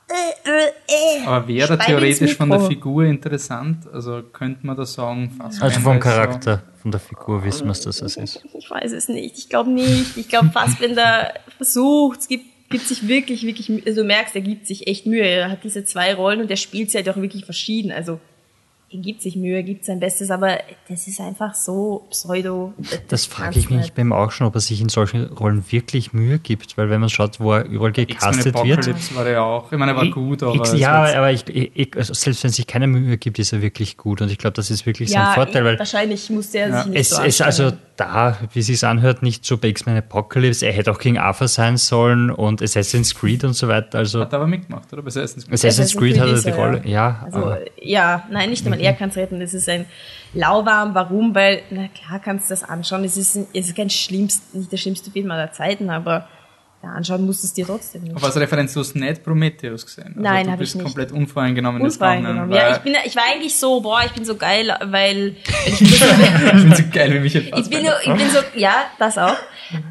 Äh, 0.09 0.49
äh, 0.49 1.21
äh. 1.21 1.25
Aber 1.27 1.47
wäre 1.47 1.77
da 1.77 1.85
theoretisch 1.85 2.35
von 2.35 2.49
der. 2.49 2.59
Figur 2.61 3.03
interessant? 3.05 3.87
Also 3.93 4.24
könnte 4.24 4.65
man 4.65 4.75
da 4.75 4.85
sagen, 4.85 5.29
Fassbender 5.37 5.63
Also 5.65 5.79
vom 5.81 5.98
ist 5.98 6.03
so- 6.03 6.09
Charakter, 6.09 6.63
von 6.81 6.91
der 6.91 7.00
Figur 7.00 7.43
wissen 7.43 7.61
wir, 7.67 7.74
dass 7.74 7.81
das 7.81 8.17
ist. 8.17 8.43
Ich 8.57 8.69
weiß 8.69 8.91
es 8.93 9.07
nicht. 9.07 9.37
Ich 9.37 9.50
glaube 9.50 9.69
nicht. 9.69 10.17
Ich 10.17 10.27
glaube, 10.27 10.50
Fassbender 10.50 11.33
versucht, 11.57 12.22
es 12.22 12.27
gibt, 12.27 12.45
gibt 12.69 12.87
sich 12.87 13.07
wirklich, 13.07 13.43
wirklich, 13.45 13.69
Mühe. 13.69 13.83
also 13.85 14.01
du 14.01 14.07
merkst, 14.07 14.35
er 14.35 14.41
gibt 14.41 14.65
sich 14.67 14.87
echt 14.87 15.05
Mühe. 15.05 15.22
Er 15.25 15.51
hat 15.51 15.63
diese 15.63 15.85
zwei 15.85 16.13
Rollen 16.15 16.41
und 16.41 16.50
er 16.50 16.57
spielt 16.57 16.89
sie 16.91 16.98
halt 16.98 17.09
auch 17.09 17.17
wirklich 17.17 17.45
verschieden. 17.45 17.91
Also, 17.91 18.19
er 18.91 18.99
gibt 18.99 19.21
sich 19.21 19.35
Mühe, 19.35 19.55
er 19.55 19.63
gibt 19.63 19.85
sein 19.85 19.99
Bestes, 19.99 20.31
aber 20.31 20.57
das 20.87 21.07
ist 21.07 21.19
einfach 21.21 21.53
so 21.53 22.07
pseudo. 22.09 22.73
Das 23.07 23.25
frage 23.25 23.51
kann's 23.51 23.57
ich 23.57 23.69
mich 23.69 23.79
nicht. 23.81 23.95
beim 23.95 24.11
auch 24.11 24.31
schon, 24.31 24.47
ob 24.47 24.55
er 24.55 24.61
sich 24.61 24.81
in 24.81 24.89
solchen 24.89 25.25
Rollen 25.25 25.63
wirklich 25.69 26.11
Mühe 26.11 26.39
gibt, 26.39 26.75
weil 26.77 26.89
wenn 26.89 26.99
man 26.99 27.09
schaut, 27.09 27.39
wo 27.39 27.53
er 27.53 27.65
überall 27.65 27.91
X-Men 27.91 28.07
gecastet 28.07 28.45
wird. 28.55 28.79
Apocalypse 28.79 29.15
war 29.15 29.29
ja 29.29 29.41
auch. 29.41 29.71
Ich 29.71 29.77
meine, 29.77 29.91
er 29.91 29.97
war 29.97 30.07
gut, 30.09 30.41
aber. 30.41 30.55
X, 30.55 30.73
es 30.73 30.79
ja, 30.79 31.03
aber, 31.15 31.31
ich, 31.31 31.47
ich, 31.47 31.95
also 31.95 32.13
selbst 32.13 32.43
wenn 32.43 32.51
sich 32.51 32.65
keine 32.65 32.87
Mühe 32.87 33.17
gibt, 33.17 33.37
ist 33.37 33.53
er 33.53 33.61
wirklich 33.61 33.95
gut 33.95 34.21
und 34.21 34.31
ich 34.31 34.39
glaube, 34.39 34.55
das 34.55 34.71
ist 34.71 34.87
wirklich 34.87 35.09
Ja, 35.09 35.25
sein 35.25 35.35
Vorteil, 35.35 35.65
weil 35.65 35.77
wahrscheinlich 35.77 36.29
musste 36.31 36.57
er 36.57 36.81
sich 36.81 36.91
nicht 36.91 36.99
es 36.99 37.09
so 37.09 37.21
ist 37.21 37.41
also 37.41 37.71
da, 37.99 38.37
wie 38.53 38.59
es 38.59 38.83
anhört, 38.83 39.23
nicht 39.23 39.45
so 39.45 39.57
bei 39.57 39.67
X-Men 39.67 39.97
Apocalypse. 39.97 40.65
Er 40.65 40.71
hätte 40.71 40.91
auch 40.91 40.99
King 40.99 41.17
Arthur 41.17 41.47
sein 41.47 41.77
sollen 41.77 42.31
und 42.31 42.61
Assassin's 42.61 43.13
Creed 43.13 43.43
und 43.43 43.53
so 43.53 43.67
weiter. 43.67 43.97
Also 43.97 44.21
Hat 44.21 44.31
er 44.31 44.39
aber 44.39 44.47
mitgemacht, 44.47 44.91
oder? 44.93 45.01
Bei 45.01 45.09
Assassin's 45.09 45.45
Creed. 45.45 45.53
Assassin's 45.53 45.95
Creed 45.95 46.19
hat 46.19 46.29
er 46.29 46.41
die 46.41 46.49
Rolle, 46.49 46.81
ja. 46.85 47.21
Also, 47.25 47.37
aber, 47.37 47.59
ja, 47.81 48.23
nein, 48.31 48.49
nicht 48.49 48.65
einmal 48.65 48.78
er 48.79 48.94
kann 48.94 49.09
es 49.09 49.18
retten. 49.18 49.42
Es 49.42 49.53
ist 49.53 49.70
ein 49.70 49.85
lauwarm. 50.33 50.96
Warum? 50.96 51.35
Weil, 51.35 51.63
na 51.70 51.87
klar, 51.87 52.20
kannst 52.20 52.50
du 52.50 52.53
das 52.53 52.63
anschauen. 52.63 53.03
Es 53.03 53.18
ist, 53.18 53.35
es 53.35 53.68
ist 53.68 53.75
kein 53.75 53.89
schlimmst, 53.89 54.55
nicht 54.55 54.72
der 54.72 54.77
schlimmste 54.77 55.11
Film 55.11 55.29
aller 55.31 55.51
Zeiten, 55.51 55.89
aber 55.89 56.27
ja, 56.81 56.92
anschauen 56.92 57.25
musst 57.25 57.44
du 57.44 57.48
es 57.48 57.53
dir 57.53 57.65
trotzdem 57.65 58.03
nicht. 58.03 58.15
Aber 58.15 58.25
als 58.25 58.37
Referenz, 58.37 58.74
du 58.74 58.79
hast 58.79 58.96
nicht 58.96 59.24
Prometheus 59.24 59.85
gesehen. 59.85 60.13
Also 60.15 60.22
Nein, 60.22 60.46
du 60.46 60.51
hab 60.51 60.55
ich 60.55 60.59
bist 60.59 60.75
nicht. 60.75 60.85
komplett 60.85 61.11
unvoreingenommen 61.11 61.81
Unvoreingenommen. 61.81 62.51
Ja, 62.53 62.72
ich 62.72 62.77
bin, 62.77 62.96
ich 63.03 63.15
war 63.18 63.24
eigentlich 63.29 63.57
so, 63.57 63.81
boah, 63.81 64.01
ich 64.05 64.13
bin 64.13 64.24
so 64.24 64.35
geil, 64.37 64.74
weil, 64.85 65.35
ich, 65.65 65.81
ich 65.81 66.00
bin 66.00 66.75
so 66.75 66.83
geil, 66.92 67.13
wie 67.15 67.20
mich 67.20 67.33
jetzt 67.33 67.48
ich 67.48 67.70
bin, 67.70 67.85
ich 67.85 68.13
bin 68.13 68.29
so, 68.29 68.39
ja, 68.55 68.85
das 68.98 69.18
auch. 69.18 69.35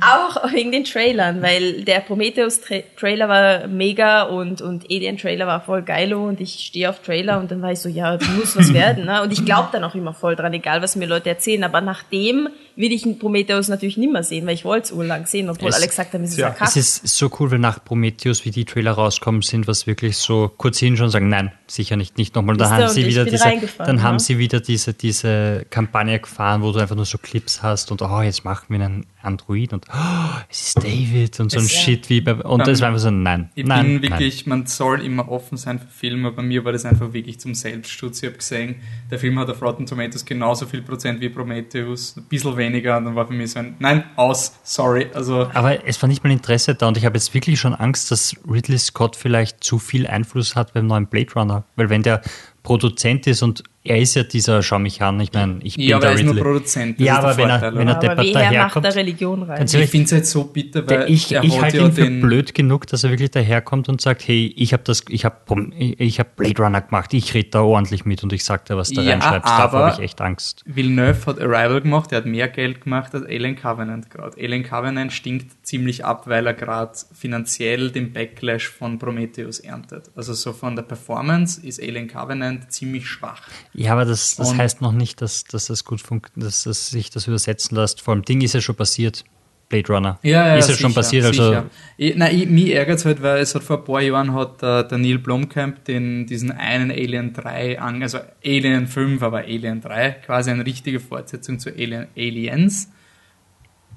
Auch 0.00 0.52
wegen 0.52 0.72
den 0.72 0.84
Trailern, 0.84 1.42
weil 1.42 1.82
der 1.84 2.00
Prometheus-Trailer 2.00 3.28
war 3.28 3.66
mega 3.68 4.22
und, 4.22 4.60
und 4.60 4.84
Alien-Trailer 4.90 5.46
war 5.46 5.60
voll 5.60 5.82
geilo 5.82 6.26
und 6.26 6.40
ich 6.40 6.54
stehe 6.66 6.90
auf 6.90 7.00
Trailer 7.02 7.38
und 7.38 7.50
dann 7.50 7.62
war 7.62 7.72
ich 7.72 7.78
so, 7.80 7.88
ja, 7.88 8.16
das 8.16 8.28
muss 8.30 8.56
was 8.56 8.72
werden. 8.74 9.04
Ne? 9.04 9.22
Und 9.22 9.32
ich 9.32 9.44
glaube 9.44 9.68
dann 9.72 9.84
auch 9.84 9.94
immer 9.94 10.14
voll 10.14 10.36
dran, 10.36 10.52
egal 10.52 10.82
was 10.82 10.96
mir 10.96 11.06
Leute 11.06 11.28
erzählen. 11.28 11.62
Aber 11.64 11.80
nachdem 11.80 12.48
will 12.76 12.92
ich 12.92 13.04
einen 13.04 13.18
Prometheus 13.18 13.68
natürlich 13.68 13.96
nimmer 13.96 14.22
sehen, 14.22 14.46
weil 14.46 14.54
ich 14.54 14.64
wollte 14.64 14.84
es 14.86 14.92
urlang 14.92 15.26
sehen, 15.26 15.50
obwohl 15.50 15.68
Es- 15.70 15.76
alle 15.76 15.86
gesagt 15.88 16.12
haben, 16.14 16.24
es 16.24 16.30
ist 16.32 16.38
ja, 16.38 16.48
ja, 16.48 16.52
es 16.54 16.58
Kack. 16.58 16.76
ist 16.76 17.06
so 17.08 17.30
cool, 17.40 17.50
weil 17.50 17.58
nach 17.58 17.84
Prometheus, 17.84 18.44
wie 18.44 18.50
die 18.50 18.64
Trailer 18.64 18.92
rauskommen, 18.92 19.42
sind 19.42 19.66
was 19.66 19.86
wirklich 19.86 20.16
so 20.16 20.48
kurz 20.56 20.78
hin 20.78 20.96
schon 20.96 21.10
sagen, 21.10 21.28
nein, 21.28 21.52
sicher 21.66 21.96
nicht, 21.96 22.18
nicht 22.18 22.34
nochmal. 22.34 22.56
Da 22.56 22.64
Wisst 22.64 22.72
ihr, 22.72 22.76
haben 22.76 22.82
und 22.84 22.90
sie 22.90 23.00
ich 23.02 23.06
wieder 23.08 23.24
diese, 23.24 23.52
dann 23.78 24.02
haben 24.02 24.14
ne? 24.16 24.20
sie 24.20 24.38
wieder 24.38 24.60
diese, 24.60 24.94
diese 24.94 25.66
Kampagne 25.70 26.18
gefahren, 26.20 26.62
wo 26.62 26.70
du 26.72 26.78
einfach 26.78 26.94
nur 26.96 27.04
so 27.04 27.18
Clips 27.18 27.62
hast 27.62 27.90
und 27.90 28.00
oh, 28.02 28.20
jetzt 28.22 28.44
machen 28.44 28.66
wir 28.68 28.80
einen 28.80 29.06
Android 29.22 29.72
und 29.72 29.86
oh, 29.92 30.40
es 30.48 30.68
ist 30.68 30.78
David 30.78 31.40
und 31.40 31.50
so 31.50 31.58
ein 31.58 31.64
Es-. 31.64 31.72
Shit 31.72 32.08
wie 32.08 32.20
bei, 32.20 32.34
und 32.34 32.66
das 32.66 32.80
war 32.80 32.88
einfach 32.88 33.00
so, 33.00 33.10
nein, 33.10 33.50
Ich 33.54 33.64
nein, 33.64 34.00
bin 34.00 34.10
wirklich, 34.10 34.46
man 34.46 34.66
soll 34.66 35.04
immer 35.04 35.28
offen 35.28 35.56
sein 35.56 35.78
für 35.78 35.88
Filme, 35.88 36.32
bei 36.32 36.42
mir 36.42 36.64
war 36.64 36.72
das 36.72 36.84
einfach 36.84 37.12
wirklich 37.12 37.40
zum 37.40 37.54
Selbstschutz. 37.54 38.22
Ich 38.22 38.28
habe 38.28 38.38
gesehen, 38.38 38.76
der 39.10 39.18
Film 39.18 39.38
hat 39.38 39.50
auf 39.50 39.60
Rotten 39.60 39.86
Tomatoes 39.86 40.24
genauso 40.24 40.66
viel 40.66 40.82
Prozent 40.82 41.20
wie 41.20 41.28
Prometheus, 41.28 42.16
ein 42.16 42.24
bisschen 42.24 42.56
weniger, 42.56 42.96
und 42.96 43.06
dann 43.06 43.14
war 43.14 43.26
für 43.26 43.34
mich 43.34 43.50
so 43.50 43.58
ein, 43.58 43.76
nein, 43.78 44.04
aus, 44.16 44.58
sorry, 44.62 45.08
also, 45.14 45.48
Aber 45.52 45.86
es 45.86 46.00
war 46.00 46.08
nicht 46.08 46.22
mal 46.22 46.30
Interesse 46.30 46.74
da 46.74 46.88
und 46.88 46.96
ich 46.96 47.04
habe 47.04 47.16
jetzt 47.16 47.34
wirklich 47.34 47.58
schon 47.58 47.74
Angst, 47.74 48.10
dass 48.10 48.34
Ridley 48.48 48.78
Scott 48.78 49.16
vielleicht 49.16 49.64
zu 49.64 49.78
viel 49.78 50.06
Einfluss 50.06 50.56
hat 50.56 50.74
beim 50.74 50.86
neuen 50.86 51.06
Blade 51.06 51.32
Runner. 51.34 51.64
Weil 51.76 51.90
wenn 51.90 52.02
der 52.02 52.22
Produzent 52.62 53.26
ist 53.26 53.42
und 53.42 53.62
er 53.88 53.98
ist 53.98 54.14
ja 54.14 54.22
dieser, 54.22 54.62
schau 54.62 54.78
mich 54.78 55.00
an, 55.00 55.18
ich 55.20 55.32
meine, 55.32 55.60
ich 55.62 55.76
bin 55.76 55.86
ja, 55.88 55.96
aber 55.96 56.06
der 56.06 56.10
er 56.10 56.16
ist 56.16 56.24
nur 56.24 56.34
Ridley. 56.34 56.42
Produzent, 56.42 57.00
das 57.00 57.06
Ja, 57.06 57.18
aber 57.18 57.36
wenn 57.36 57.48
er, 57.48 57.58
Vorteil, 57.58 57.78
wenn 57.78 57.88
er? 57.88 57.96
Aber 57.96 58.00
deppert 58.00 58.18
er 58.18 58.32
macht 58.32 58.34
daherkommt, 58.34 58.84
der 58.84 58.94
Religion 58.94 59.42
rein? 59.42 59.64
Ich 59.64 59.90
finde 59.90 60.04
es 60.04 60.10
jetzt 60.10 60.30
so 60.30 60.44
bitter, 60.44 60.86
weil 60.86 61.10
ich, 61.10 61.32
er 61.32 61.42
ich 61.42 61.60
halte 61.60 61.78
ja 61.78 61.84
ihn 61.86 61.92
für 61.92 62.02
den, 62.02 62.20
blöd 62.20 62.54
genug, 62.54 62.86
dass 62.86 63.04
er 63.04 63.10
wirklich 63.10 63.30
daherkommt 63.30 63.88
und 63.88 64.00
sagt, 64.00 64.28
hey, 64.28 64.52
ich 64.56 64.72
habe 64.72 64.82
das, 64.84 65.04
ich 65.08 65.24
habe 65.24 65.36
ich 65.78 66.20
hab 66.20 66.36
Blade 66.36 66.62
Runner 66.62 66.80
gemacht, 66.82 67.14
ich 67.14 67.32
rede 67.32 67.48
da 67.50 67.62
ordentlich 67.62 68.04
mit 68.04 68.22
und 68.22 68.32
ich 68.32 68.44
sag 68.44 68.66
dir, 68.66 68.76
was 68.76 68.90
da 68.90 69.00
Ja, 69.00 69.12
reinschreibst. 69.12 69.48
Davor 69.48 69.80
habe 69.80 69.94
ich 69.94 70.04
echt 70.04 70.20
Angst. 70.20 70.62
Villeneuve 70.66 71.26
hat 71.26 71.40
Arrival 71.40 71.80
gemacht, 71.80 72.12
er 72.12 72.18
hat 72.18 72.26
mehr 72.26 72.48
Geld 72.48 72.82
gemacht 72.82 73.14
als 73.14 73.24
Alien 73.24 73.56
Covenant 73.56 74.10
gerade. 74.10 74.36
Alien 74.38 74.64
Covenant 74.64 75.12
stinkt 75.12 75.66
ziemlich 75.66 76.04
ab, 76.04 76.26
weil 76.26 76.46
er 76.46 76.54
gerade 76.54 76.92
finanziell 77.14 77.90
den 77.90 78.12
Backlash 78.12 78.68
von 78.68 78.98
Prometheus 78.98 79.60
erntet. 79.60 80.10
Also 80.14 80.34
so 80.34 80.52
von 80.52 80.76
der 80.76 80.82
Performance 80.82 81.64
ist 81.66 81.80
Alien 81.80 82.08
Covenant 82.08 82.70
ziemlich 82.70 83.06
schwach. 83.08 83.42
Ja, 83.78 83.92
aber 83.92 84.04
das, 84.04 84.34
das 84.36 84.50
Und- 84.50 84.58
heißt 84.58 84.80
noch 84.80 84.92
nicht, 84.92 85.20
dass, 85.22 85.44
dass 85.44 85.66
das 85.66 85.84
gut 85.84 86.00
funktioniert, 86.00 86.48
dass, 86.48 86.64
dass 86.64 86.88
sich 86.90 87.10
das 87.10 87.28
übersetzen 87.28 87.76
lässt. 87.76 88.00
Vor 88.00 88.12
allem 88.14 88.24
Ding 88.24 88.40
ist 88.40 88.54
ja 88.54 88.60
schon 88.60 88.74
passiert. 88.74 89.24
Blade 89.68 89.92
Runner. 89.92 90.18
Ja, 90.22 90.46
ja, 90.48 90.56
ist 90.56 90.68
ja 90.68 90.74
sicher, 90.74 90.80
schon 90.80 90.94
passiert. 90.94 91.24
Also 91.26 91.44
sicher. 91.44 91.66
Ich, 91.98 92.16
nein, 92.16 92.34
ich, 92.34 92.48
mich 92.48 92.70
ärgert 92.74 93.04
halt, 93.04 93.22
weil 93.22 93.40
es 93.42 93.54
hat 93.54 93.62
vor 93.62 93.78
ein 93.78 93.84
paar 93.84 94.00
Jahren 94.00 94.32
hat 94.34 94.62
äh, 94.62 94.88
der 94.88 94.96
Neil 94.98 95.18
Blomkamp 95.18 95.84
den, 95.84 96.26
diesen 96.26 96.50
einen 96.50 96.90
Alien 96.90 97.34
3 97.34 97.78
an, 97.78 98.02
also 98.02 98.18
Alien 98.44 98.86
5, 98.86 99.22
aber 99.22 99.40
Alien 99.40 99.82
3, 99.82 100.12
quasi 100.24 100.50
eine 100.50 100.64
richtige 100.64 101.00
Fortsetzung 101.00 101.58
zu 101.58 101.68
Alien, 101.70 102.06
Aliens. 102.16 102.90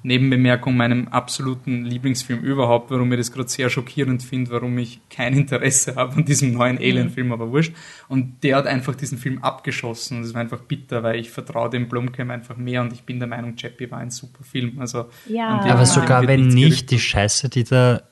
Nebenbemerkung 0.04 0.76
meinem 0.76 1.08
absoluten 1.08 1.84
Lieblingsfilm 1.84 2.40
überhaupt, 2.40 2.90
warum 2.90 3.12
ich 3.12 3.18
das 3.18 3.32
gerade 3.32 3.48
sehr 3.48 3.70
schockierend 3.70 4.22
finde, 4.22 4.50
warum 4.50 4.76
ich 4.78 5.00
kein 5.10 5.34
Interesse 5.34 5.94
habe 5.96 6.14
an 6.16 6.24
diesem 6.24 6.52
neuen 6.52 6.78
Alien-Film, 6.78 7.32
aber 7.32 7.50
wurscht. 7.50 7.72
Und 8.08 8.42
der 8.42 8.56
hat 8.56 8.66
einfach 8.66 8.94
diesen 8.94 9.18
Film 9.18 9.42
abgeschossen. 9.42 10.18
Und 10.18 10.24
das 10.24 10.34
war 10.34 10.40
einfach 10.40 10.60
bitter, 10.60 11.02
weil 11.02 11.20
ich 11.20 11.30
vertraue 11.30 11.70
dem 11.70 11.88
Blomkamp 11.88 12.30
einfach 12.30 12.56
mehr 12.56 12.82
und 12.82 12.92
ich 12.92 13.04
bin 13.04 13.18
der 13.18 13.28
Meinung, 13.28 13.56
Chappie 13.56 13.90
war 13.90 13.98
ein 13.98 14.10
super 14.10 14.42
Film. 14.42 14.80
Also, 14.80 15.06
Ja. 15.28 15.60
Aber 15.60 15.86
sogar 15.86 16.26
wenn 16.26 16.48
nicht, 16.48 16.90
die 16.90 16.98
Scheiße, 16.98 17.48
die 17.48 17.64
der 17.64 18.04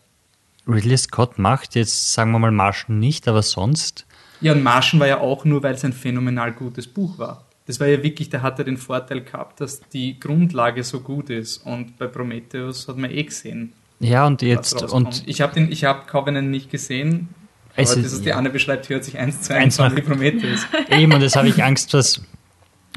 Ridley 0.68 0.96
Scott 0.96 1.38
macht, 1.38 1.74
jetzt 1.74 2.12
sagen 2.12 2.30
wir 2.32 2.38
mal 2.38 2.52
Martian 2.52 2.98
nicht, 2.98 3.26
aber 3.26 3.42
sonst. 3.42 4.06
Ja, 4.40 4.52
und 4.52 4.62
Martian 4.62 5.00
war 5.00 5.08
ja 5.08 5.18
auch 5.18 5.44
nur, 5.44 5.62
weil 5.62 5.74
es 5.74 5.84
ein 5.84 5.92
phänomenal 5.92 6.52
gutes 6.52 6.86
Buch 6.86 7.18
war. 7.18 7.49
Das 7.70 7.78
war 7.78 7.86
ja 7.86 8.02
wirklich, 8.02 8.28
der 8.30 8.42
hatte 8.42 8.64
den 8.64 8.76
Vorteil 8.78 9.20
gehabt, 9.20 9.60
dass 9.60 9.78
die 9.92 10.18
Grundlage 10.18 10.82
so 10.82 10.98
gut 10.98 11.30
ist. 11.30 11.58
Und 11.58 11.96
bei 11.98 12.08
Prometheus 12.08 12.88
hat 12.88 12.96
man 12.96 13.12
eh 13.12 13.22
gesehen, 13.22 13.74
Ja, 14.00 14.26
und 14.26 14.42
jetzt, 14.42 14.82
und 14.92 15.22
ich 15.26 15.40
habe 15.40 15.54
den, 15.54 15.70
ich 15.70 15.84
habe 15.84 16.04
Covenant 16.08 16.50
nicht 16.50 16.68
gesehen. 16.68 17.28
Aber 17.74 17.82
Es 17.82 17.90
das, 17.94 17.98
ist- 18.06 18.12
was 18.14 18.22
die 18.22 18.32
Anne 18.32 18.50
beschreibt, 18.50 18.88
hört 18.88 19.04
sich 19.04 19.18
eins 19.18 19.42
zu 19.42 19.54
Eins 19.54 19.78
an 19.78 19.92
nach- 19.92 19.96
wie 19.98 20.02
Prometheus. 20.02 20.66
eben, 20.90 21.12
und 21.12 21.20
jetzt 21.20 21.36
habe 21.36 21.46
ich 21.48 21.62
Angst, 21.62 21.94
dass 21.94 22.20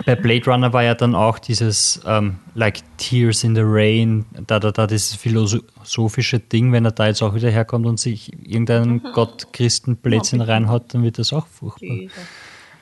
bei 0.07 0.15
Blade 0.15 0.43
Runner 0.49 0.73
war 0.73 0.81
ja 0.81 0.95
dann 0.95 1.13
auch 1.13 1.37
dieses 1.37 2.01
ähm, 2.07 2.37
like 2.55 2.79
Tears 2.97 3.43
in 3.43 3.53
the 3.53 3.61
Rain, 3.63 4.25
da, 4.47 4.59
da, 4.59 4.71
da, 4.71 4.87
dieses 4.87 5.13
philosophische 5.13 6.39
Ding, 6.39 6.71
wenn 6.71 6.83
er 6.85 6.91
da 6.93 7.05
jetzt 7.05 7.21
auch 7.21 7.35
wieder 7.35 7.51
herkommt 7.51 7.85
und 7.85 7.99
sich 7.99 8.33
irgendeinen 8.43 9.03
Gott 9.13 9.53
Christenblödsinn 9.53 10.41
reinhaut, 10.41 10.95
dann 10.95 11.03
wird 11.03 11.19
das 11.19 11.31
auch 11.31 11.45
furchtbar. 11.45 12.07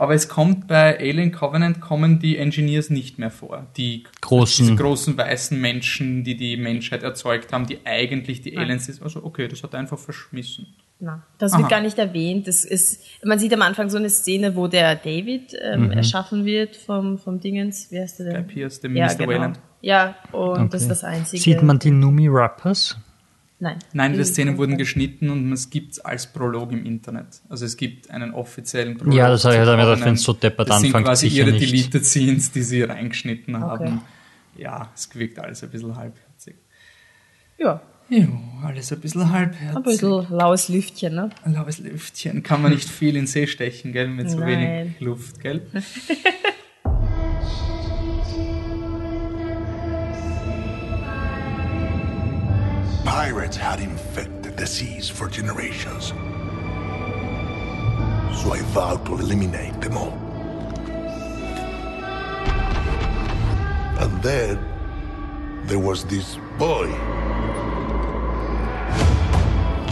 Aber 0.01 0.15
es 0.15 0.27
kommt 0.27 0.67
bei 0.67 0.97
Alien 0.99 1.31
Covenant 1.31 1.79
kommen 1.79 2.17
die 2.17 2.35
Engineers 2.39 2.89
nicht 2.89 3.19
mehr 3.19 3.29
vor. 3.29 3.67
Die 3.77 4.03
Großen. 4.21 4.65
diese 4.65 4.75
großen 4.75 5.15
weißen 5.15 5.61
Menschen, 5.61 6.23
die 6.23 6.35
die 6.35 6.57
Menschheit 6.57 7.03
erzeugt 7.03 7.53
haben, 7.53 7.67
die 7.67 7.77
eigentlich 7.85 8.41
die 8.41 8.57
Aliens 8.57 8.87
sind. 8.87 8.99
Also 9.03 9.23
okay, 9.23 9.47
das 9.47 9.61
hat 9.61 9.73
er 9.75 9.79
einfach 9.79 9.99
verschmissen. 9.99 10.65
Na, 10.99 11.21
das 11.37 11.53
Aha. 11.53 11.59
wird 11.59 11.69
gar 11.69 11.81
nicht 11.81 11.99
erwähnt. 11.99 12.47
Das 12.47 12.65
ist, 12.65 13.03
man 13.23 13.37
sieht 13.37 13.53
am 13.53 13.61
Anfang 13.61 13.91
so 13.91 13.97
eine 13.99 14.09
Szene, 14.09 14.55
wo 14.55 14.67
der 14.67 14.95
David 14.95 15.53
ähm, 15.61 15.85
Mhm. 15.85 15.91
erschaffen 15.91 16.45
wird 16.45 16.75
vom, 16.77 17.19
vom 17.19 17.39
Dingens. 17.39 17.91
Wie 17.91 17.99
heißt 17.99 18.21
der 18.21 18.25
denn? 18.33 18.47
Guy 18.47 18.55
Pearce, 18.55 18.79
dem 18.79 18.95
ja, 18.97 19.05
Mr. 19.05 19.15
genau. 19.17 19.29
Wayland. 19.29 19.59
Ja, 19.81 20.15
und 20.31 20.73
das 20.73 20.81
ist 20.81 20.87
Okay. 20.87 20.89
das 20.89 21.03
Einzige. 21.03 21.43
Sieht 21.43 21.61
man 21.61 21.77
die 21.77 21.91
Numi 21.91 22.27
Rappers? 22.27 22.97
Nein. 23.61 23.77
Nein, 23.93 24.13
die 24.17 24.23
Szenen 24.25 24.57
wurden 24.57 24.77
geschnitten. 24.77 25.29
und 25.29 25.53
es 25.53 25.69
gibt 25.69 25.93
es 25.93 25.99
als 25.99 26.25
Prolog 26.33 26.71
im 26.71 26.83
Internet. 26.85 27.27
Also 27.47 27.63
es 27.65 27.77
gibt 27.77 28.09
einen 28.09 28.33
offiziellen 28.33 28.97
Prolog. 28.97 29.13
Ja, 29.13 29.29
das 29.29 29.45
habe 29.45 29.53
ich 29.55 29.61
zu 29.61 29.67
halt 29.67 29.77
mir 29.77 29.83
gedacht, 29.83 29.99
Covenant. 29.99 30.05
wenn's 30.07 30.23
so 30.23 30.33
deppert 30.33 30.67
Das 30.69 30.79
sind 30.81 30.87
anfängt, 30.87 31.05
quasi 31.05 31.29
sicher 31.29 31.43
ihre 31.47 31.51
nicht. 31.51 31.71
Deleted 31.71 32.05
Scenes, 32.05 32.51
die 32.51 32.63
sie 32.63 32.81
reingeschnitten 32.81 33.55
Okay. 33.55 33.63
haben. 33.85 34.01
Ja, 34.57 34.91
es 34.95 35.13
wirkt 35.15 35.39
alles 35.39 35.63
ein 35.63 35.69
bisschen 35.69 35.95
halbherzig. 35.95 36.55
Ja, 37.57 37.81
Jo, 38.09 38.27
alles 38.65 38.91
ein 38.91 38.99
bisschen 38.99 39.31
halbherzig. 39.31 39.77
ein 39.77 39.83
bisschen 39.83 40.25
laues 40.35 40.67
Lüftchen, 40.67 41.15
ne? 41.15 41.29
Ein 41.45 41.53
laues 41.53 41.77
Lüftchen. 41.79 42.43
Kann 42.43 42.61
man 42.61 42.73
nicht 42.73 42.89
viel 42.89 43.15
in 43.15 43.25
See 43.25 43.47
stechen, 43.47 43.93
gell? 43.93 44.09
Mit 44.09 44.29
so 44.29 44.39
Nein. 44.39 44.47
wenig 44.89 44.99
Luft, 44.99 45.39
gell? 45.39 45.61
Had 53.51 53.79
infected 53.79 54.57
the 54.57 54.65
seas 54.65 55.07
for 55.07 55.27
generations. 55.29 56.07
So 58.41 58.53
I 58.53 58.61
vowed 58.73 59.05
to 59.05 59.13
eliminate 59.13 59.79
them 59.79 59.97
all. 59.97 60.17
And 63.99 64.23
then 64.23 64.57
there 65.67 65.77
was 65.79 66.05
this 66.05 66.37
boy, 66.57 66.87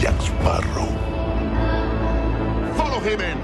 Jack 0.00 0.20
Sparrow. 0.20 0.90
Follow 2.76 3.00
him 3.00 3.20
in! 3.20 3.38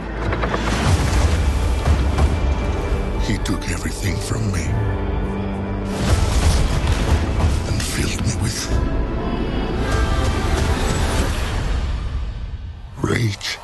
He 3.22 3.38
took 3.44 3.62
everything 3.70 4.16
from 4.16 4.50
me 4.50 4.64
and 7.68 7.80
filled 7.80 8.22
me 8.26 8.34
with 8.42 9.05
rage. 13.08 13.58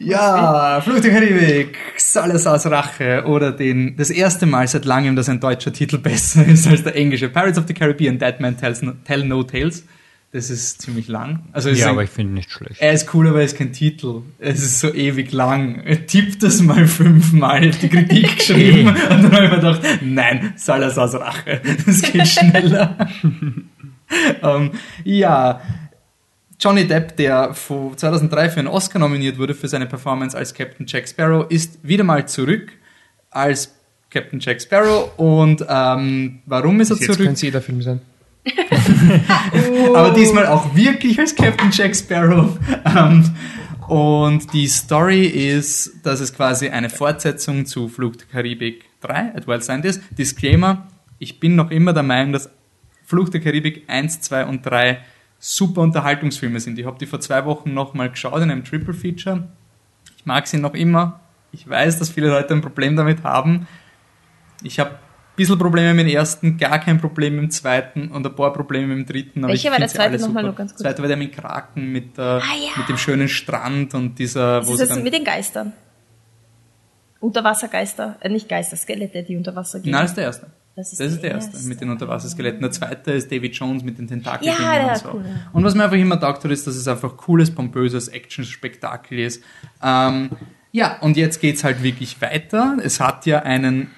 Ja, 0.00 0.80
Fluch 0.80 1.00
der 1.00 1.10
Karibik, 1.12 1.76
Salazars 1.96 2.66
Rache 2.66 3.24
oder 3.26 3.50
den, 3.50 3.96
das 3.96 4.10
erste 4.10 4.46
Mal 4.46 4.68
seit 4.68 4.84
langem, 4.84 5.16
dass 5.16 5.28
ein 5.28 5.40
deutscher 5.40 5.72
Titel 5.72 5.98
besser 6.02 6.46
ist 6.46 6.68
als 6.68 6.84
der 6.84 6.94
englische. 6.94 7.28
Pirates 7.28 7.58
of 7.58 7.64
the 7.66 7.74
Caribbean, 7.74 8.18
Dead 8.18 8.38
Man 8.38 8.56
Tells 8.56 8.80
no, 8.82 8.92
Tell 9.04 9.24
No 9.24 9.42
Tales. 9.42 9.84
Das 10.30 10.50
ist 10.50 10.82
ziemlich 10.82 11.08
lang. 11.08 11.40
Also 11.52 11.70
es 11.70 11.76
ist 11.76 11.80
Ja, 11.80 11.86
ein- 11.86 11.92
aber 11.94 12.04
ich 12.04 12.10
finde 12.10 12.34
nicht 12.34 12.50
schlecht. 12.52 12.80
er 12.82 12.92
ist 12.92 13.12
cool, 13.14 13.28
aber 13.28 13.38
er 13.38 13.46
ist 13.46 13.56
kein 13.56 13.72
Titel. 13.72 14.20
Es 14.38 14.62
ist 14.62 14.78
so 14.78 14.92
ewig 14.92 15.32
lang. 15.32 15.80
Er 15.86 16.06
tippt 16.06 16.42
das 16.42 16.60
mal 16.60 16.86
fünfmal, 16.86 17.64
ich 17.64 17.72
hab 17.74 17.80
die 17.80 17.88
Kritik 17.88 18.36
geschrieben 18.36 18.88
und 18.88 18.96
dann 19.08 19.32
habe 19.32 19.44
ich 19.46 19.50
mir 19.50 19.56
gedacht, 19.56 19.80
nein, 20.02 20.52
Salazars 20.56 21.14
Rache. 21.14 21.60
Das 21.86 22.02
geht 22.02 22.28
schneller. 22.28 23.08
ähm, 24.42 24.72
ja, 25.04 25.60
Johnny 26.60 26.86
Depp, 26.86 27.16
der 27.16 27.54
vor 27.54 27.96
2003 27.96 28.50
für 28.50 28.58
einen 28.58 28.68
Oscar 28.68 28.98
nominiert 28.98 29.38
wurde 29.38 29.54
für 29.54 29.68
seine 29.68 29.86
Performance 29.86 30.36
als 30.36 30.52
Captain 30.54 30.86
Jack 30.86 31.08
Sparrow, 31.08 31.46
ist 31.48 31.78
wieder 31.82 32.04
mal 32.04 32.26
zurück 32.26 32.72
als 33.30 33.74
Captain 34.10 34.40
Jack 34.40 34.60
Sparrow. 34.60 35.10
Und 35.16 35.64
ähm, 35.68 36.40
warum 36.46 36.80
ist 36.80 36.90
er 36.90 36.96
Jetzt 36.96 37.06
zurück? 37.06 37.26
könnte 37.26 37.46
jeder 37.46 37.62
Film 37.62 37.82
sein. 37.82 38.00
aber 39.94 40.10
diesmal 40.12 40.46
auch 40.46 40.74
wirklich 40.74 41.18
als 41.20 41.34
Captain 41.36 41.70
Jack 41.70 41.94
Sparrow. 41.94 42.58
Ähm, 42.84 43.24
und 43.86 44.52
die 44.52 44.66
Story 44.66 45.26
ist, 45.26 46.00
dass 46.02 46.20
es 46.20 46.34
quasi 46.34 46.68
eine 46.68 46.90
Fortsetzung 46.90 47.66
zu 47.66 47.88
Flug 47.88 48.18
der 48.18 48.26
Karibik 48.26 48.84
3, 49.00 49.34
At 49.36 49.46
Wild 49.46 49.62
Science 49.62 49.86
ist. 49.86 50.02
Disclaimer, 50.10 50.88
ich 51.18 51.40
bin 51.40 51.54
noch 51.56 51.70
immer 51.70 51.92
der 51.92 52.02
Meinung, 52.02 52.32
dass 52.32 52.50
Flug 53.08 53.30
der 53.30 53.40
Karibik 53.40 53.84
1, 53.88 54.20
2 54.20 54.44
und 54.44 54.66
3 54.66 54.98
super 55.38 55.80
Unterhaltungsfilme 55.80 56.60
sind. 56.60 56.78
Ich 56.78 56.84
habe 56.84 56.98
die 56.98 57.06
vor 57.06 57.20
zwei 57.20 57.44
Wochen 57.46 57.72
nochmal 57.72 58.10
geschaut 58.10 58.42
in 58.42 58.50
einem 58.50 58.64
Triple 58.64 58.92
Feature. 58.92 59.48
Ich 60.18 60.26
mag 60.26 60.46
sie 60.46 60.58
noch 60.58 60.74
immer. 60.74 61.20
Ich 61.50 61.66
weiß, 61.66 61.98
dass 61.98 62.10
viele 62.10 62.28
Leute 62.28 62.52
ein 62.52 62.60
Problem 62.60 62.96
damit 62.96 63.22
haben. 63.22 63.66
Ich 64.62 64.78
habe 64.78 64.90
ein 64.90 64.96
bisschen 65.36 65.58
Probleme 65.58 65.94
mit 65.94 66.06
dem 66.06 66.14
ersten, 66.14 66.58
gar 66.58 66.78
kein 66.80 67.00
Problem 67.00 67.36
mit 67.36 67.44
dem 67.44 67.50
zweiten 67.50 68.08
und 68.10 68.26
ein 68.26 68.34
paar 68.34 68.52
Probleme 68.52 68.94
mit 68.94 69.08
dem 69.08 69.10
dritten. 69.10 69.44
Aber 69.44 69.52
Welcher 69.54 69.70
war 69.70 69.78
der 69.78 69.88
zweite 69.88 70.18
nochmal 70.18 70.42
nur 70.42 70.54
ganz 70.54 70.72
kurz? 70.72 70.82
Der 70.82 70.90
zweite 70.90 71.00
war 71.02 71.08
der 71.08 71.16
mit 71.16 71.32
Kraken, 71.32 71.90
mit, 71.90 72.18
der, 72.18 72.42
Ah, 72.42 72.54
ja. 72.60 72.70
mit 72.76 72.88
dem 72.90 72.98
schönen 72.98 73.28
Strand 73.28 73.94
und 73.94 74.18
dieser, 74.18 74.56
wo 74.56 74.58
Das 74.58 74.66
sie 74.66 74.72
ist 74.74 74.80
das 74.80 74.88
dann... 74.90 75.02
mit 75.04 75.14
den 75.14 75.24
Geistern. 75.24 75.72
Unterwassergeister, 77.20 78.16
äh, 78.20 78.28
nicht 78.28 78.48
Geister, 78.48 78.76
Skelette, 78.76 79.22
die 79.22 79.36
unter 79.36 79.56
Wasser 79.56 79.80
gehen. 79.80 79.92
Nein, 79.92 80.02
das 80.02 80.10
ist 80.10 80.16
der 80.16 80.24
erste. 80.24 80.46
Das 80.78 80.92
ist 80.92 81.00
Das 81.00 81.12
ist 81.12 81.22
der 81.24 81.32
erste, 81.32 81.56
erste. 81.56 81.68
mit 81.68 81.80
den 81.80 81.90
Unterwasserskeletten. 81.90 82.60
Der 82.60 82.70
zweite 82.70 83.10
ist 83.10 83.32
David 83.32 83.52
Jones 83.56 83.82
mit 83.82 83.98
den 83.98 84.06
Tentakeln 84.06 84.48
Ja, 84.56 84.90
und 84.92 84.96
so. 84.98 85.08
cool. 85.14 85.24
Und 85.52 85.64
was 85.64 85.74
mir 85.74 85.82
einfach 85.82 85.96
immer 85.96 86.20
taugt 86.20 86.44
hat, 86.44 86.50
ist, 86.52 86.68
dass 86.68 86.76
es 86.76 86.86
einfach 86.86 87.16
cooles, 87.16 87.50
pompöses 87.52 88.06
Action-Spektakel 88.06 89.18
ist. 89.18 89.42
Ähm, 89.82 90.30
ja, 90.70 90.98
und 91.00 91.16
jetzt 91.16 91.40
geht's 91.40 91.64
halt 91.64 91.82
wirklich 91.82 92.20
weiter. 92.20 92.76
Es 92.82 93.00
hat 93.00 93.26
ja 93.26 93.40
einen 93.40 93.90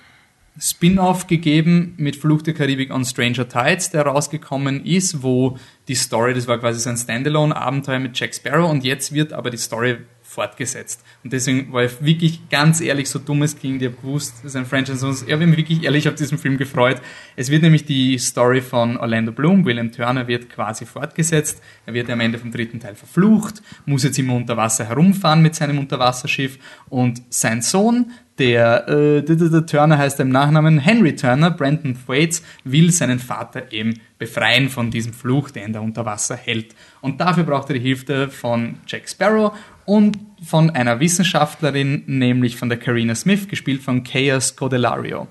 Spin-off 0.59 1.27
gegeben 1.27 1.95
mit 1.99 2.17
Fluch 2.17 2.43
der 2.43 2.55
Karibik 2.55 2.93
on 2.93 3.05
Stranger 3.05 3.49
Tides, 3.49 3.91
der 3.91 4.03
rausgekommen 4.07 4.85
ist, 4.85 5.23
wo 5.23 5.59
die 5.89 5.95
Story, 5.95 6.33
das 6.35 6.49
war 6.49 6.59
quasi 6.59 6.81
so 6.81 6.89
ein 6.91 6.97
Standalone-Abenteuer 6.97 7.99
mit 7.99 8.19
Jack 8.19 8.35
Sparrow 8.35 8.71
und 8.71 8.85
jetzt 8.85 9.13
wird 9.13 9.33
aber 9.33 9.51
die 9.51 9.57
Story 9.59 9.99
fortgesetzt. 10.31 11.03
Und 11.25 11.33
deswegen 11.33 11.73
war 11.73 11.83
ich 11.83 12.01
wirklich 12.01 12.49
ganz 12.51 12.81
ehrlich, 12.81 13.11
so 13.11 13.19
dumm 13.19 13.43
es 13.43 13.59
klingt, 13.59 13.83
ich 13.83 13.89
habe 13.89 14.01
gewusst, 14.01 14.35
das 14.37 14.53
ist 14.53 14.57
ein 14.57 14.65
Franchise, 14.65 15.05
und 15.05 15.27
ich 15.27 15.33
habe 15.33 15.45
mich 15.45 15.57
wirklich 15.57 15.83
ehrlich 15.83 16.09
auf 16.09 16.15
diesen 16.15 16.39
Film 16.39 16.57
gefreut. 16.57 17.03
Es 17.35 17.51
wird 17.51 17.63
nämlich 17.63 17.85
die 17.85 18.17
Story 18.17 18.61
von 18.61 18.97
Orlando 18.97 19.33
Bloom, 19.33 19.65
William 19.65 19.91
Turner 19.91 20.29
wird 20.29 20.49
quasi 20.49 20.87
fortgesetzt. 20.87 21.61
Er 21.85 21.95
wird 21.95 22.09
am 22.11 22.21
Ende 22.21 22.39
vom 22.39 22.53
dritten 22.53 22.79
Teil 22.79 22.95
verflucht, 22.95 23.61
muss 23.87 24.05
jetzt 24.05 24.21
immer 24.21 24.37
unter 24.37 24.57
Wasser 24.57 24.85
herumfahren 24.85 25.43
mit 25.43 25.57
seinem 25.57 25.81
Unterwasserschiff 25.81 26.59
und 26.89 27.23
sein 27.31 27.61
Sohn, 27.61 28.13
der, 28.41 28.89
äh, 28.89 29.23
der, 29.23 29.37
der, 29.37 29.67
Turner 29.67 29.99
heißt 29.99 30.19
er 30.19 30.25
im 30.25 30.31
Nachnamen 30.31 30.79
Henry 30.79 31.15
Turner, 31.15 31.51
Brandon 31.51 31.95
Thwaites, 31.95 32.43
will 32.65 32.91
seinen 32.91 33.19
Vater 33.19 33.71
eben 33.71 34.01
befreien 34.19 34.71
von 34.71 34.91
diesem 34.91 35.13
Fluch, 35.13 35.51
ihn 35.55 35.75
da 35.75 35.81
unter 35.81 36.07
Wasser 36.07 36.37
hält. 36.37 36.75
Und 37.03 37.21
dafür 37.21 37.45
braucht 37.45 37.69
er 37.69 37.75
die 37.75 37.81
Hilfe 37.81 38.29
von 38.29 38.77
Jack 38.87 39.11
Sparrow 39.11 39.53
und 39.85 40.19
von 40.45 40.71
einer 40.71 41.01
Wissenschaftlerin, 41.01 42.05
nämlich 42.07 42.57
von 42.57 42.69
der 42.69 42.79
Carina 42.79 43.15
Smith, 43.15 43.49
gespielt 43.49 43.83
von 43.83 44.05
Kea 44.05 44.41
Scodelario. 44.41 45.29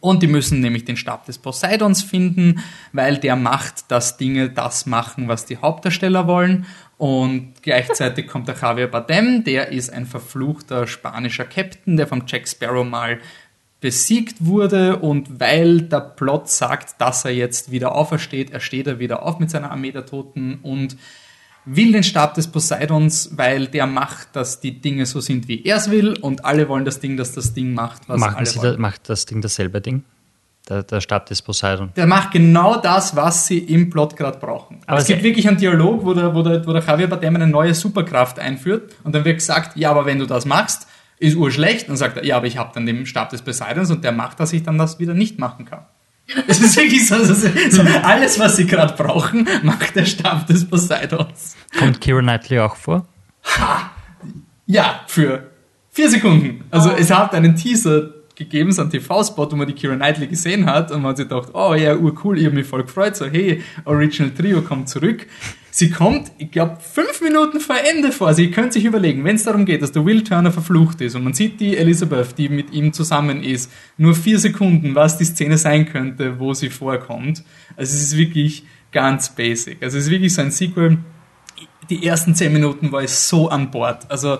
Und 0.00 0.22
die 0.22 0.28
müssen 0.28 0.60
nämlich 0.60 0.84
den 0.84 0.96
Stab 0.96 1.26
des 1.26 1.38
Poseidons 1.38 2.02
finden, 2.02 2.62
weil 2.92 3.16
der 3.16 3.34
macht, 3.34 3.90
dass 3.90 4.16
Dinge 4.16 4.48
das 4.48 4.86
machen, 4.86 5.26
was 5.26 5.44
die 5.44 5.56
Hauptdarsteller 5.56 6.26
wollen. 6.28 6.66
Und 6.98 7.54
gleichzeitig 7.62 8.28
kommt 8.28 8.48
der 8.48 8.56
Javier 8.56 8.88
Bardem, 8.88 9.42
der 9.42 9.68
ist 9.68 9.92
ein 9.92 10.06
verfluchter 10.06 10.86
spanischer 10.86 11.44
Captain, 11.44 11.96
der 11.96 12.06
vom 12.06 12.24
Jack 12.26 12.48
Sparrow 12.48 12.86
mal 12.86 13.18
besiegt 13.80 14.44
wurde 14.44 14.96
und 14.96 15.40
weil 15.40 15.82
der 15.82 16.00
Plot 16.00 16.48
sagt, 16.48 17.00
dass 17.00 17.24
er 17.24 17.30
jetzt 17.32 17.70
wieder 17.70 17.94
aufersteht, 17.94 18.50
er 18.50 18.58
steht 18.58 18.88
er 18.88 18.98
wieder 18.98 19.22
auf 19.22 19.38
mit 19.38 19.50
seiner 19.50 19.70
Armee 19.70 19.92
der 19.92 20.04
Toten 20.04 20.58
und 20.62 20.96
will 21.68 21.92
den 21.92 22.02
Stab 22.02 22.34
des 22.34 22.48
Poseidons, 22.48 23.30
weil 23.36 23.66
der 23.66 23.86
macht, 23.86 24.28
dass 24.34 24.60
die 24.60 24.80
Dinge 24.80 25.06
so 25.06 25.20
sind, 25.20 25.48
wie 25.48 25.64
er 25.64 25.76
es 25.76 25.90
will 25.90 26.18
und 26.18 26.44
alle 26.44 26.68
wollen 26.68 26.84
das 26.84 27.00
Ding, 27.00 27.16
dass 27.16 27.32
das 27.32 27.52
Ding 27.54 27.74
macht, 27.74 28.08
was 28.08 28.20
Machen 28.20 28.36
alle 28.36 28.46
Sie 28.46 28.58
wollen. 28.58 28.74
da, 28.74 28.78
macht 28.80 29.08
das 29.08 29.26
Ding 29.26 29.40
dasselbe 29.40 29.80
Ding? 29.80 30.04
Der, 30.68 30.82
der 30.82 31.00
Stab 31.00 31.26
des 31.26 31.40
Poseidon. 31.40 31.90
Der 31.96 32.06
macht 32.06 32.32
genau 32.32 32.78
das, 32.78 33.16
was 33.16 33.46
sie 33.46 33.58
im 33.58 33.88
Plot 33.88 34.16
gerade 34.16 34.38
brauchen. 34.38 34.80
Aber 34.86 34.98
es 34.98 35.06
gibt 35.06 35.22
wirklich 35.22 35.48
einen 35.48 35.56
Dialog, 35.56 36.04
wo 36.04 36.12
der, 36.12 36.34
wo, 36.34 36.42
der, 36.42 36.66
wo 36.66 36.72
der 36.74 36.82
Javier 36.82 37.06
Bardem 37.06 37.36
eine 37.36 37.46
neue 37.46 37.74
Superkraft 37.74 38.38
einführt 38.38 38.94
und 39.02 39.14
dann 39.14 39.24
wird 39.24 39.38
gesagt, 39.38 39.78
ja, 39.78 39.90
aber 39.90 40.04
wenn 40.04 40.18
du 40.18 40.26
das 40.26 40.44
machst, 40.44 40.86
ist 41.18 41.36
urschlecht. 41.36 41.84
Und 41.84 41.90
dann 41.90 41.96
sagt 41.96 42.18
er, 42.18 42.24
ja, 42.24 42.36
aber 42.36 42.46
ich 42.46 42.58
habe 42.58 42.70
dann 42.74 42.84
den 42.84 43.06
Stab 43.06 43.30
des 43.30 43.40
Poseidons 43.42 43.90
und 43.90 44.04
der 44.04 44.12
macht, 44.12 44.40
dass 44.40 44.52
ich 44.52 44.62
dann 44.62 44.76
das 44.76 44.98
wieder 44.98 45.14
nicht 45.14 45.38
machen 45.38 45.64
kann. 45.64 45.86
Es 46.46 46.60
ist 46.60 46.76
wirklich 46.76 47.06
so, 47.06 47.22
so, 47.24 47.34
so 47.34 47.82
alles, 48.02 48.38
was 48.38 48.56
sie 48.56 48.66
gerade 48.66 48.94
brauchen, 48.94 49.48
macht 49.62 49.96
der 49.96 50.04
Stab 50.04 50.46
des 50.46 50.68
Poseidons. 50.68 51.56
Kommt 51.78 52.00
Kira 52.00 52.20
Knightley 52.20 52.58
auch 52.60 52.76
vor? 52.76 53.06
Ja, 54.66 55.00
für 55.06 55.50
vier 55.90 56.10
Sekunden. 56.10 56.64
Also 56.70 56.90
es 56.90 57.10
hat 57.10 57.34
einen 57.34 57.56
Teaser 57.56 58.10
gegeben, 58.34 58.72
so 58.72 58.82
einen 58.82 58.90
TV-Spot, 58.90 59.50
wo 59.50 59.56
man 59.56 59.66
die 59.66 59.72
Kira 59.72 59.96
Knightley 59.96 60.26
gesehen 60.26 60.66
hat 60.66 60.90
und 60.90 61.02
man 61.02 61.10
hat 61.10 61.16
sich 61.16 61.28
gedacht, 61.28 61.48
oh 61.54 61.74
ja, 61.74 61.96
urcool, 61.96 62.38
ich 62.38 62.44
habe 62.44 62.54
mich 62.54 62.66
voll 62.66 62.84
gefreut, 62.84 63.16
so 63.16 63.26
hey, 63.26 63.62
Original 63.84 64.30
Trio 64.32 64.62
kommt 64.62 64.88
zurück. 64.88 65.26
Sie 65.70 65.90
kommt, 65.90 66.32
ich 66.38 66.50
glaube, 66.50 66.78
fünf 66.80 67.20
Minuten 67.20 67.60
vor 67.60 67.76
Ende 67.92 68.10
vor. 68.12 68.34
Sie 68.34 68.50
könnt 68.50 68.72
sich 68.72 68.84
überlegen, 68.84 69.24
wenn 69.24 69.36
es 69.36 69.44
darum 69.44 69.64
geht, 69.64 69.82
dass 69.82 69.92
der 69.92 70.04
Will 70.04 70.24
Turner 70.24 70.50
verflucht 70.50 71.00
ist 71.00 71.14
und 71.14 71.24
man 71.24 71.34
sieht 71.34 71.60
die 71.60 71.76
Elizabeth, 71.76 72.36
die 72.38 72.48
mit 72.48 72.72
ihm 72.72 72.92
zusammen 72.92 73.42
ist, 73.42 73.70
nur 73.96 74.14
vier 74.14 74.38
Sekunden, 74.38 74.94
was 74.94 75.18
die 75.18 75.24
Szene 75.24 75.58
sein 75.58 75.86
könnte, 75.86 76.38
wo 76.38 76.54
sie 76.54 76.70
vorkommt. 76.70 77.44
Also 77.76 77.94
es 77.94 78.02
ist 78.02 78.16
wirklich 78.16 78.64
ganz 78.92 79.34
basic. 79.34 79.82
Also 79.82 79.98
es 79.98 80.04
ist 80.04 80.10
wirklich 80.10 80.34
so 80.34 80.42
ein 80.42 80.50
Sequel, 80.50 80.98
die 81.90 82.06
ersten 82.06 82.34
zehn 82.34 82.52
Minuten 82.52 82.92
war 82.92 83.02
ich 83.02 83.10
so 83.10 83.48
an 83.48 83.70
Bord. 83.70 84.10
Also 84.10 84.38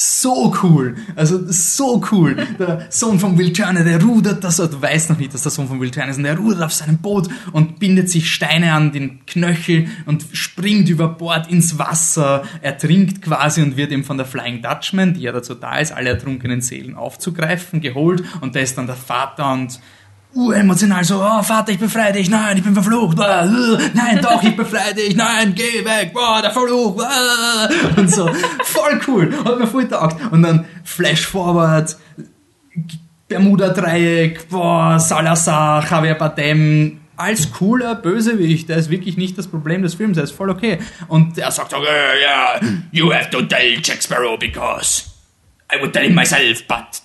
so 0.00 0.54
cool. 0.62 0.94
Also 1.14 1.40
so 1.48 2.02
cool. 2.10 2.34
Der 2.58 2.86
Sohn 2.88 3.20
von 3.20 3.36
Will 3.36 3.52
Turner, 3.52 3.84
der 3.84 4.02
rudert 4.02 4.42
das, 4.42 4.56
du 4.56 4.80
weißt 4.80 5.10
noch 5.10 5.18
nicht, 5.18 5.34
dass 5.34 5.42
der 5.42 5.52
Sohn 5.52 5.68
von 5.68 5.78
Will 5.78 5.90
Turner 5.90 6.10
ist, 6.10 6.16
und 6.16 6.24
der 6.24 6.38
rudert 6.38 6.62
auf 6.62 6.72
seinem 6.72 6.98
Boot 6.98 7.28
und 7.52 7.78
bindet 7.78 8.08
sich 8.08 8.32
Steine 8.32 8.72
an 8.72 8.92
den 8.92 9.26
Knöchel 9.26 9.88
und 10.06 10.24
springt 10.32 10.88
über 10.88 11.08
Bord 11.08 11.50
ins 11.50 11.78
Wasser. 11.78 12.44
Er 12.62 12.78
trinkt 12.78 13.20
quasi 13.20 13.60
und 13.60 13.76
wird 13.76 13.92
eben 13.92 14.04
von 14.04 14.16
der 14.16 14.26
Flying 14.26 14.62
Dutchman, 14.62 15.14
die 15.14 15.20
ja 15.20 15.32
dazu 15.32 15.54
da 15.54 15.78
ist, 15.78 15.92
alle 15.92 16.10
ertrunkenen 16.10 16.62
Seelen 16.62 16.94
aufzugreifen, 16.94 17.82
geholt 17.82 18.22
und 18.40 18.56
da 18.56 18.60
ist 18.60 18.78
dann 18.78 18.86
der 18.86 18.96
Vater 18.96 19.52
und 19.52 19.80
uremotional 20.34 21.04
so, 21.04 21.20
oh 21.22 21.42
Vater, 21.42 21.72
ich 21.72 21.78
befreie 21.78 22.12
dich, 22.12 22.30
nein, 22.30 22.56
ich 22.56 22.62
bin 22.62 22.74
verflucht, 22.74 23.18
uh, 23.18 23.78
nein, 23.94 24.20
doch, 24.22 24.42
ich 24.42 24.56
befreie 24.56 24.94
dich, 24.94 25.16
nein, 25.16 25.54
geh 25.54 25.84
weg, 25.84 26.12
boah, 26.12 26.40
der 26.40 26.50
Verfluch, 26.50 26.94
Blah, 26.94 27.68
und 27.96 28.10
so, 28.10 28.30
voll 28.64 29.00
cool, 29.06 29.32
hat 29.44 29.58
mir 29.58 29.66
voll 29.66 29.88
taugt. 29.88 30.16
Und 30.30 30.42
dann 30.42 30.66
Flash 30.84 31.26
Forward, 31.26 31.96
Bermuda-Dreieck, 33.28 34.48
boah, 34.48 34.98
Salazar, 34.98 35.84
Javier 35.88 36.14
Bardem, 36.14 37.00
als 37.16 37.52
cooler 37.52 37.96
Bösewicht, 37.96 38.68
der 38.68 38.78
ist 38.78 38.88
wirklich 38.88 39.16
nicht 39.16 39.36
das 39.36 39.46
Problem 39.46 39.82
des 39.82 39.94
Films, 39.94 40.16
er 40.16 40.24
ist 40.24 40.32
voll 40.32 40.48
okay. 40.48 40.78
Und 41.08 41.36
er 41.36 41.50
sagt 41.50 41.72
so, 41.72 41.76
yeah, 41.76 42.60
yeah, 42.60 42.72
you 42.92 43.12
have 43.12 43.28
to 43.30 43.42
tell 43.42 43.78
Jack 43.82 44.02
Sparrow 44.02 44.38
because 44.38 45.10
I 45.70 45.80
would 45.80 45.92
tell 45.92 46.04
him 46.04 46.14
myself, 46.14 46.66
but 46.66 47.02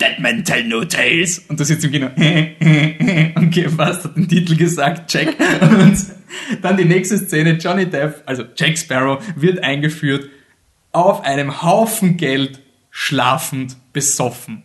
Dead 0.00 0.18
men 0.18 0.44
tell 0.44 0.64
no 0.64 0.84
tales. 0.84 1.38
Und 1.48 1.58
du 1.58 1.64
sitzt 1.64 1.84
im 1.84 1.92
Kino. 1.92 2.06
okay, 2.06 3.66
was 3.68 4.04
hat 4.04 4.16
den 4.16 4.28
Titel 4.28 4.56
gesagt? 4.56 5.12
Jack. 5.12 5.34
Und 5.60 5.96
dann 6.62 6.76
die 6.76 6.84
nächste 6.84 7.16
Szene, 7.16 7.52
Johnny 7.52 7.86
Depp, 7.86 8.22
also 8.26 8.44
Jack 8.56 8.76
Sparrow, 8.76 9.22
wird 9.36 9.62
eingeführt 9.62 10.28
auf 10.92 11.22
einem 11.24 11.62
Haufen 11.62 12.16
Geld 12.16 12.60
schlafend 12.90 13.76
besoffen. 13.92 14.64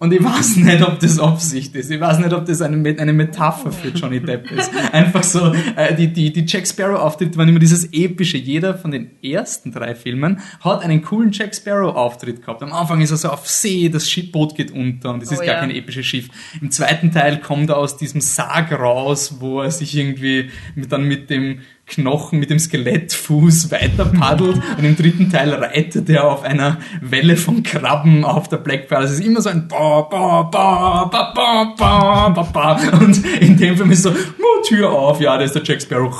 Und 0.00 0.12
ich 0.12 0.22
weiß 0.22 0.56
nicht, 0.56 0.80
ob 0.82 1.00
das 1.00 1.18
Absicht 1.18 1.74
ist. 1.74 1.90
Ich 1.90 2.00
weiß 2.00 2.20
nicht, 2.20 2.32
ob 2.32 2.44
das 2.44 2.62
eine, 2.62 2.96
eine 2.98 3.12
Metapher 3.12 3.72
für 3.72 3.88
Johnny 3.88 4.20
Depp 4.20 4.48
ist. 4.52 4.70
Einfach 4.92 5.24
so, 5.24 5.52
äh, 5.74 5.92
die, 5.96 6.12
die, 6.12 6.32
die 6.32 6.44
Jack 6.46 6.68
Sparrow-Auftritte 6.68 7.36
waren 7.36 7.48
immer 7.48 7.58
dieses 7.58 7.92
epische. 7.92 8.36
Jeder 8.36 8.78
von 8.78 8.92
den 8.92 9.10
ersten 9.22 9.72
drei 9.72 9.96
Filmen 9.96 10.40
hat 10.60 10.82
einen 10.82 11.02
coolen 11.02 11.32
Jack 11.32 11.52
Sparrow-Auftritt 11.52 12.42
gehabt. 12.42 12.62
Am 12.62 12.72
Anfang 12.72 13.00
ist 13.00 13.10
er 13.10 13.16
so 13.16 13.28
auf 13.30 13.48
See, 13.48 13.88
das 13.88 14.08
Schiffboot 14.08 14.54
geht 14.54 14.70
unter 14.70 15.12
und 15.12 15.22
es 15.22 15.32
ist 15.32 15.38
Oh 15.38 15.44
gar 15.44 15.54
ja. 15.54 15.60
kein 15.60 15.72
episches 15.72 16.06
Schiff. 16.06 16.28
Im 16.60 16.70
zweiten 16.70 17.10
Teil 17.10 17.40
kommt 17.40 17.70
er 17.70 17.78
aus 17.78 17.96
diesem 17.96 18.20
Sarg 18.20 18.70
raus, 18.70 19.38
wo 19.40 19.62
er 19.62 19.72
sich 19.72 19.96
irgendwie 19.96 20.50
mit, 20.76 20.92
dann 20.92 21.04
mit 21.04 21.28
dem 21.28 21.60
Knochen, 21.88 22.38
mit 22.38 22.50
dem 22.50 22.58
Skelettfuß 22.58 23.70
weiter 23.70 24.06
paddelt 24.06 24.60
und 24.78 24.84
im 24.84 24.96
dritten 24.96 25.30
Teil 25.30 25.52
reitet 25.52 26.08
er 26.10 26.30
auf 26.30 26.42
einer 26.42 26.78
Welle 27.00 27.36
von 27.36 27.62
Krabben 27.62 28.24
auf 28.24 28.48
der 28.48 28.58
Black 28.58 28.88
Pearl. 28.88 29.04
Es 29.04 29.12
ist 29.12 29.24
immer 29.24 29.40
so 29.40 29.48
ein 29.48 29.68
ba, 29.68 30.02
ba, 30.02 30.42
ba, 30.42 31.04
ba, 31.06 31.32
ba, 31.34 31.74
ba, 31.76 32.28
ba, 32.28 32.42
ba. 32.42 32.80
und 33.00 33.24
in 33.40 33.56
dem 33.56 33.76
Film 33.76 33.90
ist 33.90 34.02
so, 34.02 34.10
"Oh, 34.10 34.62
Tür 34.66 34.90
auf, 34.90 35.20
ja, 35.20 35.36
da 35.36 35.44
ist 35.44 35.54
der 35.54 35.62
Jack 35.64 35.82
Sparrow, 35.82 36.14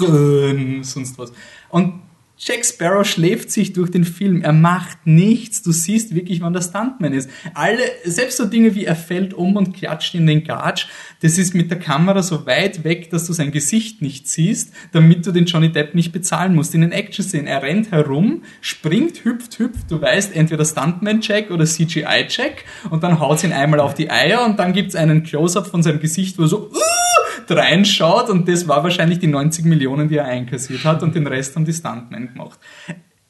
sonst 0.82 1.18
was. 1.18 1.32
Und 1.70 2.00
Jack 2.36 2.64
Sparrow 2.64 3.06
schläft 3.06 3.52
sich 3.52 3.72
durch 3.72 3.92
den 3.92 4.04
Film. 4.04 4.42
Er 4.42 4.52
macht 4.52 5.06
nichts. 5.06 5.62
Du 5.62 5.70
siehst 5.70 6.14
wirklich, 6.16 6.40
wann 6.40 6.52
der 6.52 6.62
Stuntman 6.62 7.12
ist. 7.12 7.30
Alle, 7.54 7.82
selbst 8.04 8.38
so 8.38 8.44
Dinge 8.44 8.74
wie 8.74 8.84
er 8.84 8.96
fällt 8.96 9.34
um 9.34 9.56
und 9.56 9.74
klatscht 9.74 10.16
in 10.16 10.26
den 10.26 10.42
Gatsch, 10.42 10.86
das 11.22 11.38
ist 11.38 11.54
mit 11.54 11.70
der 11.70 11.78
Kamera 11.78 12.24
so 12.24 12.44
weit 12.44 12.82
weg, 12.82 13.08
dass 13.10 13.26
du 13.26 13.32
sein 13.32 13.52
Gesicht 13.52 14.02
nicht 14.02 14.28
siehst, 14.28 14.72
damit 14.90 15.24
du 15.24 15.30
den 15.30 15.44
Johnny 15.44 15.70
Depp 15.70 15.94
nicht 15.94 16.12
bezahlen 16.12 16.56
musst. 16.56 16.74
In 16.74 16.80
den 16.80 16.90
Action-Szenen, 16.90 17.46
er 17.46 17.62
rennt 17.62 17.92
herum, 17.92 18.42
springt, 18.60 19.24
hüpft, 19.24 19.60
hüpft. 19.60 19.90
Du 19.90 20.02
weißt, 20.02 20.34
entweder 20.34 20.64
Stuntman-Check 20.64 21.52
oder 21.52 21.64
CGI-Check 21.64 22.64
und 22.90 23.04
dann 23.04 23.20
haut 23.20 23.44
ihn 23.44 23.52
einmal 23.52 23.78
auf 23.78 23.94
die 23.94 24.10
Eier 24.10 24.44
und 24.44 24.58
dann 24.58 24.72
gibt's 24.72 24.96
einen 24.96 25.22
Close-Up 25.22 25.68
von 25.68 25.84
seinem 25.84 26.00
Gesicht, 26.00 26.36
wo 26.36 26.42
er 26.42 26.48
so, 26.48 26.70
uh, 26.70 27.54
reinschaut 27.54 28.30
und 28.30 28.48
das 28.48 28.66
war 28.68 28.82
wahrscheinlich 28.82 29.18
die 29.18 29.26
90 29.26 29.64
Millionen, 29.66 30.08
die 30.08 30.16
er 30.16 30.24
einkassiert 30.24 30.84
hat 30.84 31.02
und 31.02 31.14
den 31.14 31.26
Rest 31.26 31.54
haben 31.56 31.64
die 31.64 31.72
Stuntmen 31.72 32.23
gemacht. 32.32 32.58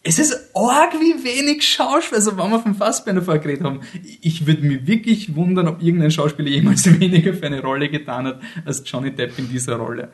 Es 0.02 0.18
ist 0.18 0.50
arg, 0.54 0.92
wie 0.94 1.24
wenig 1.24 1.66
Schauspieler, 1.66 2.18
also 2.18 2.36
wenn 2.36 2.50
wir 2.50 2.60
vom 2.60 2.74
Fassbender 2.74 3.22
vorher 3.22 3.42
geredet 3.42 3.64
haben, 3.64 3.80
ich 4.20 4.46
würde 4.46 4.62
mich 4.62 4.86
wirklich 4.86 5.34
wundern, 5.34 5.66
ob 5.66 5.82
irgendein 5.82 6.10
Schauspieler 6.10 6.50
jemals 6.50 6.84
weniger 7.00 7.32
für 7.32 7.46
eine 7.46 7.62
Rolle 7.62 7.88
getan 7.88 8.26
hat 8.26 8.40
als 8.66 8.82
Johnny 8.84 9.14
Depp 9.14 9.38
in 9.38 9.48
dieser 9.48 9.76
Rolle. 9.76 10.12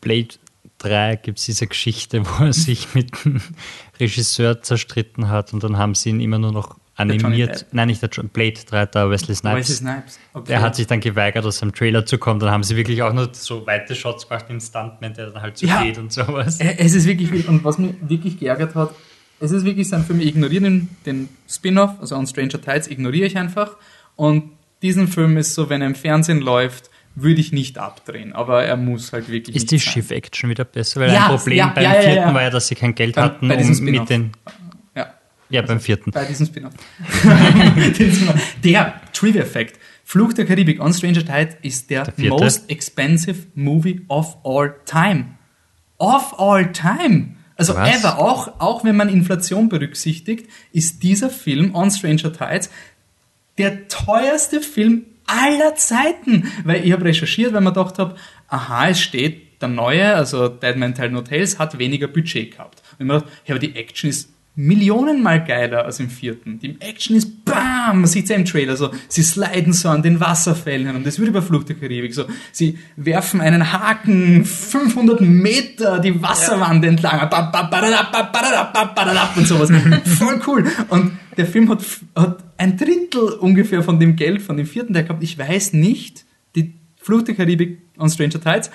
Blade 0.00 0.28
3 0.78 1.16
gibt 1.16 1.38
es 1.38 1.46
diese 1.46 1.66
Geschichte, 1.66 2.22
wo 2.24 2.44
er 2.44 2.52
sich 2.52 2.94
mit 2.94 3.24
dem 3.24 3.40
Regisseur 3.98 4.62
zerstritten 4.62 5.28
hat 5.28 5.52
und 5.52 5.64
dann 5.64 5.78
haben 5.78 5.94
sie 5.94 6.10
ihn 6.10 6.20
immer 6.20 6.38
nur 6.38 6.52
noch 6.52 6.78
animiert. 6.96 7.66
Nein, 7.72 7.88
nicht 7.88 8.02
der 8.02 8.10
jo 8.12 8.22
Blade 8.24 8.60
3, 8.68 8.86
der 8.86 9.10
Wesley 9.10 9.34
Snipes. 9.34 9.58
Wesley 9.70 9.76
Snipes, 9.76 10.18
okay. 10.32 10.44
Der 10.48 10.62
hat 10.62 10.76
sich 10.76 10.86
dann 10.86 11.00
geweigert, 11.00 11.44
aus 11.44 11.58
seinem 11.58 11.72
Trailer 11.74 12.06
zu 12.06 12.18
kommen. 12.18 12.40
Dann 12.40 12.50
haben 12.50 12.62
sie 12.62 12.76
wirklich 12.76 13.02
auch 13.02 13.12
nur 13.12 13.28
so 13.32 13.66
weite 13.66 13.94
Shots 13.94 14.28
gemacht 14.28 14.48
dem 14.48 14.60
Stuntman, 14.60 15.14
der 15.14 15.30
dann 15.30 15.42
halt 15.42 15.58
so 15.58 15.66
Ja. 15.66 15.82
geht 15.82 15.98
und 15.98 16.12
sowas. 16.12 16.60
Äh, 16.60 16.76
Es 16.78 16.94
ist 16.94 17.06
wirklich 17.06 17.30
viel. 17.30 17.46
Und 17.48 17.64
was 17.64 17.78
mich 17.78 17.94
wirklich 18.02 18.38
geärgert 18.38 18.74
hat, 18.74 18.94
es 19.40 19.50
ist 19.50 19.64
wirklich 19.64 19.88
so 19.88 19.96
ein 19.96 20.04
Film, 20.04 20.20
ich 20.20 20.28
ignoriere 20.28 20.62
den, 20.62 20.88
den 21.04 21.28
Spin-off, 21.48 21.90
also 22.00 22.16
on 22.16 22.26
Stranger 22.26 22.60
Tides, 22.60 22.88
ignoriere 22.88 23.26
ich 23.26 23.36
einfach. 23.36 23.76
Und 24.16 24.50
diesen 24.82 25.08
Film 25.08 25.36
ist 25.36 25.54
so, 25.54 25.68
wenn 25.70 25.80
er 25.80 25.88
im 25.88 25.94
Fernsehen 25.96 26.40
läuft, 26.40 26.90
würde 27.16 27.40
ich 27.40 27.52
nicht 27.52 27.78
abdrehen. 27.78 28.32
Aber 28.32 28.64
er 28.64 28.76
muss 28.76 29.12
halt 29.12 29.28
wirklich 29.28 29.54
Ist 29.56 29.70
die 29.70 29.78
sein. 29.78 29.92
Schiff-Action 29.92 30.50
wieder 30.50 30.64
besser? 30.64 31.00
Weil 31.00 31.12
Ja, 31.12 31.26
ein 31.28 31.36
Problem 31.36 31.58
ja, 31.58 31.68
beim 31.68 31.84
ja, 31.84 31.92
vierten 31.94 32.34
war 32.34 32.42
ja, 32.42 32.50
dass 32.50 32.68
sie 32.68 32.74
kein 32.74 32.94
Geld 32.94 33.14
Beim- 33.16 33.24
hatten, 33.24 33.48
bei 33.48 33.56
um 33.56 33.78
mit 33.84 34.08
den. 34.10 34.32
Ja. 35.54 35.60
Ja, 35.60 35.66
beim 35.66 35.78
vierten. 35.80 36.10
Bei 36.10 36.24
diesem 36.24 36.46
Spin-off. 36.50 36.72
Der 38.64 39.00
Trivia-Fact. 39.12 39.78
Fluch 40.06 40.32
der 40.32 40.44
Karibik 40.44 40.80
on 40.80 40.92
Stranger 40.92 41.24
Tide 41.24 41.56
ist 41.62 41.88
der, 41.90 42.04
Der 42.04 42.28
most 42.30 42.68
expensive 42.70 43.46
movie 43.54 44.02
of 44.08 44.36
all 44.44 44.74
time. 44.84 45.36
Of 45.98 46.38
all 46.38 46.72
time. 46.72 47.36
Also 47.56 47.74
Was? 47.74 48.00
ever, 48.00 48.18
auch, 48.18 48.60
auch 48.60 48.84
wenn 48.84 48.96
man 48.96 49.08
Inflation 49.08 49.68
berücksichtigt, 49.68 50.50
ist 50.72 51.02
dieser 51.02 51.30
Film 51.30 51.74
on 51.74 51.90
Stranger 51.90 52.32
Tides 52.32 52.68
der 53.56 53.86
teuerste 53.88 54.60
Film 54.60 55.04
aller 55.26 55.74
Zeiten. 55.76 56.50
Weil 56.64 56.84
ich 56.84 56.92
habe 56.92 57.04
recherchiert, 57.04 57.52
weil 57.52 57.60
man 57.60 57.72
gedacht 57.72 57.98
habe, 57.98 58.16
aha, 58.48 58.88
es 58.88 59.00
steht, 59.00 59.62
der 59.62 59.68
neue, 59.68 60.14
also 60.14 60.48
Dead 60.48 60.76
Man 60.76 60.94
Tell 60.94 61.10
No 61.10 61.22
Tales, 61.22 61.58
hat 61.58 61.78
weniger 61.78 62.08
Budget 62.08 62.50
gehabt. 62.52 62.82
Und 62.98 63.06
ich 63.06 63.10
habe 63.10 63.14
mir 63.14 63.20
gedacht, 63.20 63.32
ja, 63.46 63.54
aber 63.54 63.60
die 63.60 63.76
Action 63.76 64.10
ist 64.10 64.33
Millionenmal 64.56 65.44
geiler 65.44 65.84
als 65.84 65.98
im 65.98 66.08
vierten. 66.08 66.60
Die 66.60 66.80
Action 66.80 67.16
ist 67.16 67.44
BAM! 67.44 68.00
Man 68.02 68.06
sieht 68.06 68.28
ja 68.28 68.36
im 68.36 68.44
Trailer 68.44 68.76
so, 68.76 68.90
sie 69.08 69.22
sliden 69.22 69.72
so 69.72 69.88
an 69.88 70.02
den 70.02 70.20
Wasserfällen 70.20 70.94
und 70.94 71.04
das 71.04 71.18
wird 71.18 71.28
über 71.28 71.42
Flucht 71.42 71.68
der 71.68 71.76
Karibik 71.76 72.14
so. 72.14 72.24
Sie 72.52 72.78
werfen 72.96 73.40
einen 73.40 73.72
Haken 73.72 74.44
500 74.44 75.20
Meter 75.20 75.98
die 75.98 76.22
Wasserwand 76.22 76.84
entlang 76.84 77.28
ba- 77.30 77.50
badadab 78.94 79.36
und 79.36 79.46
sowas. 79.46 79.70
Voll 80.04 80.40
cool. 80.46 80.64
Und 80.88 81.18
der 81.36 81.46
Film 81.46 81.68
hat, 81.70 81.84
hat 82.14 82.44
ein 82.56 82.76
Drittel 82.76 83.30
ungefähr 83.40 83.82
von 83.82 83.98
dem 83.98 84.14
Geld 84.16 84.40
von 84.40 84.56
dem 84.56 84.66
vierten 84.66 84.92
der 84.92 85.02
gehabt. 85.02 85.22
Ich 85.24 85.36
weiß 85.36 85.72
nicht, 85.72 86.24
die 86.54 86.74
Flucht 86.96 87.26
der 87.28 87.34
Karibik 87.34 87.80
on 87.98 88.08
Stranger 88.08 88.40
Tides, 88.40 88.70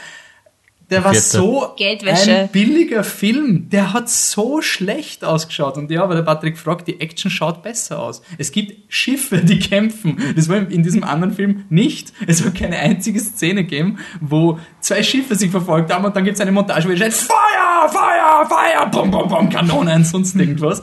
der 0.90 1.04
war 1.04 1.14
so 1.14 1.74
Geldwäsche. 1.78 2.36
ein 2.36 2.50
billiger 2.50 3.04
Film. 3.04 3.70
Der 3.70 3.94
hat 3.94 4.10
so 4.10 4.62
schlecht 4.62 5.24
ausgeschaut. 5.24 5.78
Und 5.78 5.92
ja, 5.92 6.08
weil 6.10 6.16
der 6.16 6.24
Patrick 6.24 6.58
fragt, 6.58 6.88
die 6.88 7.00
Action 7.00 7.30
schaut 7.30 7.62
besser 7.62 8.00
aus. 8.00 8.22
Es 8.38 8.52
gibt 8.52 8.92
Schiffe, 8.92 9.38
die 9.38 9.60
kämpfen. 9.60 10.18
Das 10.36 10.50
war 10.50 10.58
in 10.58 10.84
diesem 10.84 11.04
anderen 11.04 11.34
Film 11.34 11.66
nicht. 11.70 12.14
Es 12.26 12.44
wird 12.44 12.56
keine 12.56 12.78
einzige 12.78 13.20
Szene 13.20 13.64
geben, 13.64 14.00
wo 14.20 14.60
zwei 14.80 15.04
Schiffe 15.04 15.36
sich 15.36 15.52
verfolgt 15.52 15.94
haben 15.94 16.06
und 16.06 16.16
dann 16.16 16.24
gibt 16.24 16.36
es 16.36 16.42
eine 16.42 16.52
Montage, 16.52 16.88
wo 16.88 16.92
ihr 16.92 16.98
schreit, 16.98 17.14
Feuer, 17.14 17.69
Feuer, 17.88 18.46
Feuer, 18.50 18.86
bum, 18.92 19.12
bum, 19.12 19.30
bum, 19.30 19.50
Kanonen, 19.50 20.04
sonst 20.04 20.36
irgendwas. 20.36 20.82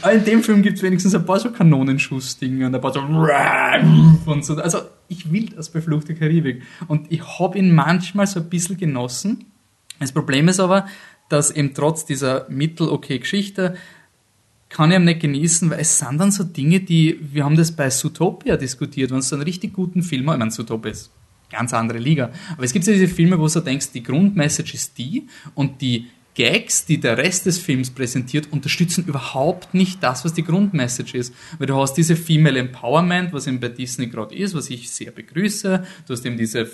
Aber 0.00 0.12
in 0.12 0.24
dem 0.24 0.42
Film 0.42 0.62
gibt 0.62 0.78
es 0.78 0.82
wenigstens 0.82 1.14
ein 1.14 1.24
paar 1.24 1.38
so 1.38 1.50
Kanonenschussdinge 1.50 2.66
und 2.66 2.74
ein 2.74 2.80
paar 2.80 2.92
so 2.92 3.00
und 3.00 4.44
so. 4.44 4.56
Also 4.56 4.78
ich 5.08 5.30
will 5.30 5.50
das 5.50 5.70
bei 5.70 5.80
Flucht 5.80 6.08
der 6.08 6.16
Karibik. 6.16 6.62
Und 6.88 7.12
ich 7.12 7.22
habe 7.38 7.58
ihn 7.58 7.74
manchmal 7.74 8.26
so 8.26 8.40
ein 8.40 8.48
bisschen 8.48 8.76
genossen. 8.76 9.46
Das 10.00 10.12
Problem 10.12 10.48
ist 10.48 10.58
aber, 10.58 10.86
dass 11.28 11.50
eben 11.50 11.74
trotz 11.74 12.04
dieser 12.04 12.46
mittel-okay 12.48 13.18
Geschichte 13.18 13.76
kann 14.72 14.90
ich 14.90 14.96
ihn 14.96 15.04
nicht 15.04 15.20
genießen, 15.20 15.70
weil 15.70 15.80
es 15.80 15.98
sind 15.98 16.18
dann 16.18 16.30
so 16.30 16.44
Dinge, 16.44 16.80
die, 16.80 17.18
wir 17.20 17.44
haben 17.44 17.56
das 17.56 17.72
bei 17.72 17.90
Zootopia 17.90 18.56
diskutiert, 18.56 19.10
wenn 19.10 19.18
es 19.18 19.28
so 19.28 19.36
einen 19.36 19.44
richtig 19.44 19.72
guten 19.74 20.02
Film 20.02 20.28
hat, 20.28 20.36
ich 20.36 20.38
meine, 20.38 20.50
Zootopia 20.50 20.90
ist 20.90 21.10
ganz 21.50 21.74
andere 21.74 21.98
Liga, 21.98 22.30
aber 22.52 22.64
es 22.64 22.72
gibt 22.72 22.86
ja 22.86 22.94
diese 22.94 23.08
Filme, 23.08 23.38
wo 23.38 23.46
du 23.46 23.60
denkst, 23.60 23.92
die 23.92 24.02
Grundmessage 24.02 24.74
ist 24.74 24.96
die 24.96 25.28
und 25.54 25.82
die 25.82 26.06
Gags, 26.34 26.86
die 26.86 26.98
der 26.98 27.18
Rest 27.18 27.46
des 27.46 27.58
Films 27.58 27.90
präsentiert, 27.90 28.52
unterstützen 28.52 29.04
überhaupt 29.06 29.74
nicht 29.74 30.02
das, 30.02 30.24
was 30.24 30.32
die 30.32 30.44
Grundmessage 30.44 31.16
ist. 31.16 31.34
Weil 31.58 31.66
du 31.66 31.76
hast 31.76 31.94
diese 31.94 32.16
Female 32.16 32.58
Empowerment, 32.58 33.32
was 33.32 33.46
eben 33.46 33.60
bei 33.60 33.68
Disney 33.68 34.06
gerade 34.06 34.34
ist, 34.34 34.54
was 34.54 34.70
ich 34.70 34.90
sehr 34.90 35.10
begrüße. 35.10 35.86
Du 36.06 36.12
hast 36.12 36.24
eben 36.24 36.36
diese, 36.36 36.70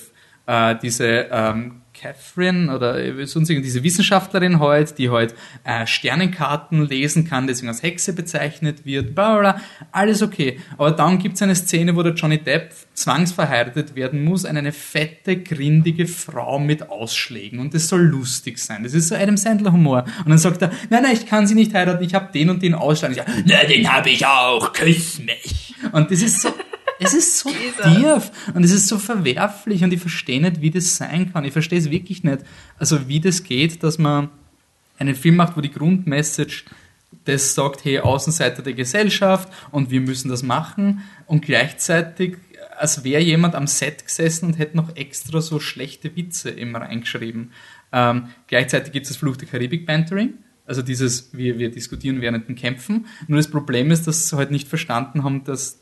äh, 0.46 0.76
diese 0.80 1.28
ähm, 1.30 1.82
Catherine 2.00 2.74
oder 2.74 3.26
sonst 3.26 3.50
irgendwie 3.50 3.66
diese 3.66 3.82
Wissenschaftlerin 3.82 4.58
heute, 4.60 4.94
die 4.94 5.10
heute 5.10 5.34
äh, 5.64 5.86
Sternenkarten 5.86 6.86
lesen 6.86 7.26
kann, 7.26 7.46
deswegen 7.46 7.68
als 7.68 7.82
Hexe 7.82 8.12
bezeichnet 8.12 8.84
wird, 8.84 9.14
bla 9.14 9.38
bla, 9.38 9.60
alles 9.92 10.22
okay. 10.22 10.60
Aber 10.76 10.90
dann 10.90 11.18
gibt 11.18 11.36
es 11.36 11.42
eine 11.42 11.54
Szene, 11.54 11.96
wo 11.96 12.02
der 12.02 12.14
Johnny 12.14 12.38
Depp 12.38 12.72
zwangsverheiratet 12.94 13.94
werden 13.94 14.24
muss 14.24 14.44
an 14.44 14.56
eine 14.56 14.72
fette, 14.72 15.42
grindige 15.42 16.06
Frau 16.06 16.58
mit 16.58 16.88
Ausschlägen 16.90 17.58
und 17.58 17.74
das 17.74 17.88
soll 17.88 18.02
lustig 18.02 18.58
sein. 18.58 18.82
Das 18.82 18.94
ist 18.94 19.08
so 19.08 19.14
Adam 19.14 19.36
Sandler 19.36 19.72
Humor. 19.72 20.04
Und 20.24 20.30
dann 20.30 20.38
sagt 20.38 20.62
er, 20.62 20.70
nein, 20.90 21.02
nein, 21.02 21.14
ich 21.14 21.26
kann 21.26 21.46
sie 21.46 21.54
nicht 21.54 21.74
heiraten, 21.74 22.02
ich 22.04 22.14
habe 22.14 22.32
den 22.32 22.50
und 22.50 22.62
den 22.62 22.74
Ausschlag. 22.74 23.10
Und 23.10 23.18
ich 23.18 23.24
sag, 23.24 23.44
na, 23.44 23.64
den 23.64 23.92
habe 23.92 24.10
ich 24.10 24.26
auch, 24.26 24.72
küss 24.72 25.20
mich. 25.20 25.74
Und 25.92 26.10
das 26.10 26.22
ist 26.22 26.40
so 26.40 26.50
es 26.98 27.14
ist 27.14 27.38
so 27.38 27.50
tief 27.50 28.30
und 28.54 28.64
es 28.64 28.72
ist 28.72 28.88
so 28.88 28.98
verwerflich 28.98 29.84
und 29.84 29.92
ich 29.92 30.00
verstehe 30.00 30.40
nicht, 30.40 30.60
wie 30.60 30.70
das 30.70 30.96
sein 30.96 31.32
kann. 31.32 31.44
Ich 31.44 31.52
verstehe 31.52 31.78
es 31.78 31.90
wirklich 31.90 32.24
nicht. 32.24 32.40
Also 32.78 33.08
wie 33.08 33.20
das 33.20 33.44
geht, 33.44 33.82
dass 33.82 33.98
man 33.98 34.30
einen 34.98 35.14
Film 35.14 35.36
macht, 35.36 35.56
wo 35.56 35.60
die 35.60 35.70
Grundmessage 35.70 36.64
das 37.24 37.54
sagt, 37.54 37.84
hey, 37.84 38.00
Außenseiter 38.00 38.62
der 38.62 38.74
Gesellschaft 38.74 39.48
und 39.70 39.90
wir 39.90 40.00
müssen 40.00 40.28
das 40.28 40.42
machen 40.42 41.02
und 41.26 41.44
gleichzeitig 41.44 42.36
als 42.76 43.02
wäre 43.02 43.22
jemand 43.22 43.54
am 43.54 43.66
Set 43.66 44.04
gesessen 44.04 44.46
und 44.46 44.58
hätte 44.58 44.76
noch 44.76 44.94
extra 44.96 45.40
so 45.40 45.58
schlechte 45.58 46.14
Witze 46.14 46.50
immer 46.50 46.80
reingeschrieben. 46.80 47.52
Ähm, 47.92 48.28
gleichzeitig 48.46 48.92
gibt 48.92 49.06
es 49.06 49.10
das 49.10 49.16
Fluch 49.18 49.36
der 49.36 49.48
Karibik 49.48 49.84
Bantering, 49.84 50.34
also 50.66 50.82
dieses, 50.82 51.30
wir, 51.32 51.58
wir 51.58 51.70
diskutieren 51.70 52.20
während 52.20 52.48
den 52.48 52.54
Kämpfen. 52.54 53.06
Nur 53.26 53.38
das 53.38 53.50
Problem 53.50 53.90
ist, 53.90 54.06
dass 54.06 54.28
sie 54.28 54.36
halt 54.36 54.50
nicht 54.50 54.68
verstanden 54.68 55.24
haben, 55.24 55.42
dass 55.44 55.80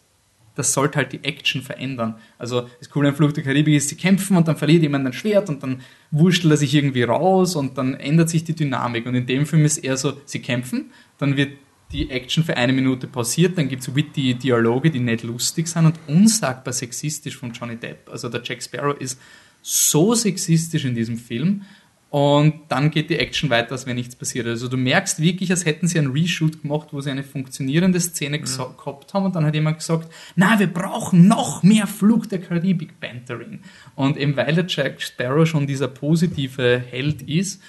das 0.57 0.73
sollte 0.73 0.97
halt 0.97 1.13
die 1.13 1.23
Action 1.23 1.63
verändern. 1.63 2.17
Also 2.39 2.69
das 2.79 2.91
Coole 2.91 3.11
an 3.11 3.15
Fluch 3.15 3.33
der 3.33 3.45
Karibik 3.45 3.77
ist, 3.77 3.91
sie 3.91 3.97
kämpfen 3.97 4.37
und 4.37 4.49
dann 4.49 4.57
verliert 4.57 4.83
jemand 4.83 5.07
ein 5.07 5.13
Schwert 5.13 5.49
und 5.49 5.63
dann 5.63 5.83
wurschtelt 6.11 6.53
er 6.53 6.57
sich 6.57 6.75
irgendwie 6.75 7.03
raus 7.03 7.55
und 7.55 7.79
dann 7.79 7.95
ändert 7.95 8.31
sich 8.31 8.43
die 8.43 8.55
Dynamik. 8.55 9.07
Und 9.07 9.15
in 9.15 9.27
dem 9.27 9.47
Film 9.47 9.65
ist 9.65 9.79
eher 9.79 9.97
so, 9.97 10.15
sie 10.25 10.41
kämpfen, 10.41 10.91
dann 11.19 11.37
wird 11.37 11.53
die 11.93 12.11
Action 12.11 12.43
für 12.43 12.57
eine 12.57 12.73
Minute 12.73 13.07
pausiert, 13.07 13.57
dann 13.57 13.69
gibt 13.69 13.83
es 13.83 13.95
witty 13.95 14.35
Dialoge, 14.35 14.91
die 14.91 14.99
nicht 14.99 15.23
lustig 15.23 15.69
sind 15.69 15.87
und 15.87 15.99
unsagbar 16.09 16.73
sexistisch 16.73 17.37
von 17.37 17.53
Johnny 17.53 17.77
Depp. 17.77 18.09
Also 18.11 18.29
der 18.29 18.43
Jack 18.43 18.63
Sparrow 18.63 18.99
ist 18.99 19.21
so 19.63 20.15
sexistisch 20.15 20.85
in 20.85 20.95
diesem 20.95 21.19
Film 21.19 21.63
und 22.09 22.61
dann 22.69 22.91
geht 22.91 23.11
die 23.11 23.19
Action 23.19 23.51
weiter, 23.51 23.73
als 23.73 23.87
wenn 23.87 23.97
nichts 23.97 24.15
passiert. 24.15 24.47
Also 24.47 24.69
du 24.69 24.77
merkst 24.77 25.21
wirklich, 25.21 25.51
als 25.51 25.67
hätten 25.67 25.89
sie 25.89 25.99
einen 25.99 26.13
Reshoot 26.13 26.63
gemacht, 26.63 26.89
wo 26.93 27.01
sie 27.01 27.11
eine 27.11 27.25
funktionierende 27.25 28.01
Szene 28.01 28.39
ja. 28.39 28.75
gehabt 28.77 29.13
haben 29.13 29.27
und 29.27 29.35
dann 29.35 29.45
hat 29.45 29.55
jemand 29.55 29.79
gesagt, 29.79 30.13
na, 30.37 30.59
wir 30.59 30.69
brauchen 30.69 31.27
noch 31.27 31.63
mehr 31.63 31.87
Flug 31.87 32.29
der 32.29 32.41
Karibik 32.41 33.01
Bantering. 33.01 33.61
Und 33.97 34.17
eben 34.17 34.37
weil 34.37 34.55
der 34.55 34.67
Jack 34.69 35.03
Sparrow 35.03 35.47
schon 35.47 35.67
dieser 35.67 35.89
positive 35.89 36.79
Held 36.79 37.23
ist, 37.23 37.61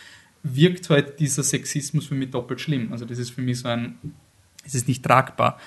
wirkt 0.44 0.90
halt 0.90 1.20
dieser 1.20 1.44
Sexismus 1.44 2.06
für 2.06 2.16
mich 2.16 2.30
doppelt 2.30 2.62
schlimm. 2.62 2.92
Also 2.92 3.06
das 3.06 3.18
ist 3.18 3.32
für 3.32 3.42
mich 3.42 3.60
so 3.60 3.70
ein, 3.70 3.98
es 4.64 4.76
ist 4.76 4.88
nicht 4.88 5.04
tragbar. 5.04 5.60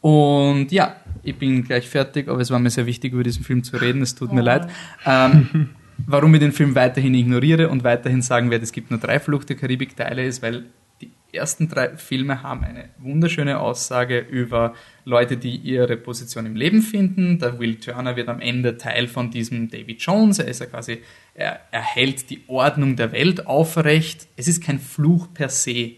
Und 0.00 0.70
ja, 0.70 0.96
ich 1.24 1.36
bin 1.36 1.64
gleich 1.64 1.88
fertig, 1.88 2.28
aber 2.28 2.40
es 2.40 2.50
war 2.50 2.60
mir 2.60 2.70
sehr 2.70 2.86
wichtig, 2.86 3.12
über 3.12 3.24
diesen 3.24 3.42
Film 3.42 3.64
zu 3.64 3.76
reden. 3.76 4.02
Es 4.02 4.14
tut 4.14 4.30
oh. 4.30 4.34
mir 4.34 4.42
leid. 4.42 4.70
Ähm, 5.04 5.70
warum 6.06 6.34
ich 6.34 6.40
den 6.40 6.52
Film 6.52 6.74
weiterhin 6.74 7.14
ignoriere 7.14 7.68
und 7.68 7.84
weiterhin 7.84 8.22
sagen 8.22 8.50
werde, 8.50 8.64
es 8.64 8.72
gibt 8.72 8.90
nur 8.90 9.00
drei 9.00 9.20
Flucht 9.20 9.48
der 9.48 9.56
Karibik-Teile, 9.56 10.24
ist, 10.24 10.42
weil 10.42 10.66
die 11.00 11.10
ersten 11.32 11.68
drei 11.68 11.96
Filme 11.96 12.42
haben 12.42 12.64
eine 12.64 12.88
wunderschöne 12.98 13.60
Aussage 13.60 14.18
über 14.18 14.74
Leute, 15.04 15.36
die 15.36 15.56
ihre 15.56 15.96
Position 15.96 16.46
im 16.46 16.56
Leben 16.56 16.82
finden. 16.82 17.38
Der 17.38 17.58
Will 17.58 17.76
Turner 17.76 18.16
wird 18.16 18.28
am 18.28 18.40
Ende 18.40 18.76
Teil 18.76 19.08
von 19.08 19.30
diesem 19.30 19.70
David 19.70 20.00
Jones. 20.00 20.38
Er 20.38 20.48
ist 20.48 20.60
ja 20.60 20.66
quasi, 20.66 21.02
er, 21.34 21.60
er 21.70 21.82
hält 21.82 22.30
die 22.30 22.42
Ordnung 22.48 22.96
der 22.96 23.12
Welt 23.12 23.46
aufrecht. 23.46 24.26
Es 24.36 24.48
ist 24.48 24.62
kein 24.62 24.78
Fluch 24.78 25.32
per 25.32 25.50
se, 25.50 25.92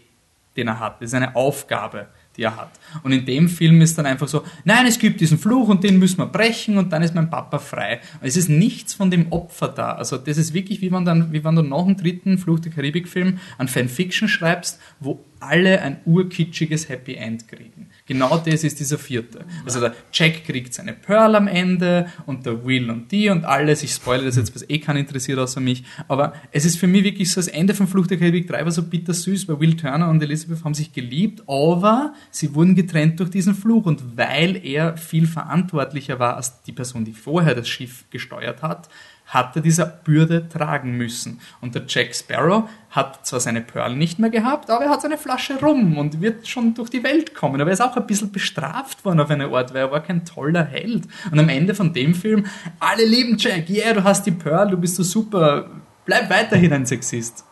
den 0.57 0.67
er 0.67 0.79
hat. 0.79 1.01
Es 1.01 1.09
ist 1.09 1.15
eine 1.15 1.35
Aufgabe 1.35 2.07
die 2.41 2.45
er 2.45 2.57
hat. 2.57 2.71
Und 3.03 3.11
in 3.11 3.25
dem 3.25 3.47
Film 3.47 3.81
ist 3.81 3.97
dann 3.97 4.05
einfach 4.05 4.27
so, 4.27 4.43
nein, 4.65 4.85
es 4.87 4.97
gibt 4.97 5.21
diesen 5.21 5.37
Fluch 5.37 5.69
und 5.69 5.83
den 5.83 5.99
müssen 5.99 6.17
wir 6.17 6.25
brechen 6.25 6.77
und 6.77 6.91
dann 6.91 7.03
ist 7.03 7.13
mein 7.13 7.29
Papa 7.29 7.59
frei. 7.59 8.01
Und 8.19 8.27
es 8.27 8.35
ist 8.35 8.49
nichts 8.49 8.93
von 8.93 9.11
dem 9.11 9.31
Opfer 9.31 9.67
da. 9.67 9.93
Also 9.93 10.17
das 10.17 10.37
ist 10.37 10.53
wirklich, 10.53 10.81
wie 10.81 10.91
wenn, 10.91 11.05
dann, 11.05 11.31
wie 11.31 11.43
wenn 11.43 11.55
du 11.55 11.61
noch 11.61 11.85
einen 11.85 11.97
dritten 11.97 12.37
Fluch 12.37 12.59
der 12.59 12.71
Karibik-Film 12.71 13.37
an 13.57 13.67
Fanfiction 13.67 14.27
schreibst, 14.27 14.79
wo 14.99 15.23
alle 15.41 15.81
ein 15.81 15.97
urkitschiges 16.05 16.89
Happy 16.89 17.15
End 17.15 17.47
kriegen. 17.47 17.89
Genau 18.05 18.37
das 18.37 18.63
ist 18.63 18.79
dieser 18.79 18.97
vierte. 18.97 19.45
Also 19.65 19.79
der 19.79 19.93
Jack 20.13 20.45
kriegt 20.45 20.73
seine 20.73 20.93
Pearl 20.93 21.35
am 21.35 21.47
Ende 21.47 22.07
und 22.25 22.45
der 22.45 22.65
Will 22.65 22.89
und 22.89 23.11
die 23.11 23.29
und 23.29 23.45
alles. 23.45 23.83
Ich 23.83 23.91
spoilere 23.91 24.25
das 24.25 24.35
jetzt, 24.35 24.53
was 24.53 24.69
eh 24.69 24.79
keinen 24.79 24.97
interessiert 24.97 25.39
außer 25.39 25.59
mich. 25.59 25.83
Aber 26.07 26.33
es 26.51 26.65
ist 26.65 26.77
für 26.77 26.87
mich 26.87 27.03
wirklich 27.03 27.31
so, 27.31 27.39
das 27.39 27.47
Ende 27.47 27.73
von 27.73 27.87
Flucht 27.87 28.11
der 28.11 28.17
Karibik 28.17 28.47
3 28.47 28.63
war 28.63 28.71
so 28.71 28.83
bittersüß, 28.83 29.47
weil 29.47 29.59
Will 29.59 29.75
Turner 29.75 30.09
und 30.09 30.21
Elizabeth 30.21 30.63
haben 30.63 30.73
sich 30.73 30.93
geliebt, 30.93 31.43
aber 31.47 32.13
sie 32.29 32.53
wurden 32.53 32.75
getrennt 32.75 33.19
durch 33.19 33.29
diesen 33.29 33.55
Fluch. 33.55 33.85
Und 33.85 34.17
weil 34.17 34.63
er 34.65 34.97
viel 34.97 35.27
verantwortlicher 35.27 36.19
war 36.19 36.37
als 36.37 36.61
die 36.63 36.71
Person, 36.71 37.05
die 37.05 37.13
vorher 37.13 37.55
das 37.55 37.67
Schiff 37.67 38.05
gesteuert 38.09 38.61
hat, 38.61 38.89
hat 39.31 39.55
er 39.55 39.61
diese 39.61 39.85
Bürde 40.03 40.49
tragen 40.49 40.97
müssen. 40.97 41.39
Und 41.61 41.73
der 41.73 41.83
Jack 41.87 42.13
Sparrow 42.13 42.69
hat 42.89 43.25
zwar 43.25 43.39
seine 43.39 43.61
Pearl 43.61 43.95
nicht 43.95 44.19
mehr 44.19 44.29
gehabt, 44.29 44.69
aber 44.69 44.83
er 44.83 44.89
hat 44.89 45.01
seine 45.01 45.17
Flasche 45.17 45.57
rum 45.61 45.97
und 45.97 46.19
wird 46.19 46.49
schon 46.49 46.73
durch 46.73 46.89
die 46.89 47.01
Welt 47.01 47.33
kommen. 47.33 47.61
Aber 47.61 47.69
er 47.69 47.73
ist 47.73 47.81
auch 47.81 47.95
ein 47.95 48.05
bisschen 48.05 48.33
bestraft 48.33 49.05
worden 49.05 49.21
auf 49.21 49.29
eine 49.29 49.45
Art, 49.45 49.73
weil 49.73 49.83
er 49.83 49.91
war 49.91 50.03
kein 50.03 50.25
toller 50.25 50.65
Held. 50.65 51.07
Und 51.31 51.39
am 51.39 51.47
Ende 51.47 51.73
von 51.73 51.93
dem 51.93 52.13
Film, 52.13 52.45
alle 52.79 53.05
lieben 53.05 53.37
Jack, 53.37 53.69
yeah, 53.69 53.93
du 53.93 54.03
hast 54.03 54.25
die 54.25 54.31
Pearl, 54.31 54.69
du 54.69 54.77
bist 54.77 54.97
so 54.97 55.03
super, 55.03 55.69
bleib 56.05 56.29
weiterhin 56.29 56.73
ein 56.73 56.85
Sexist. 56.85 57.45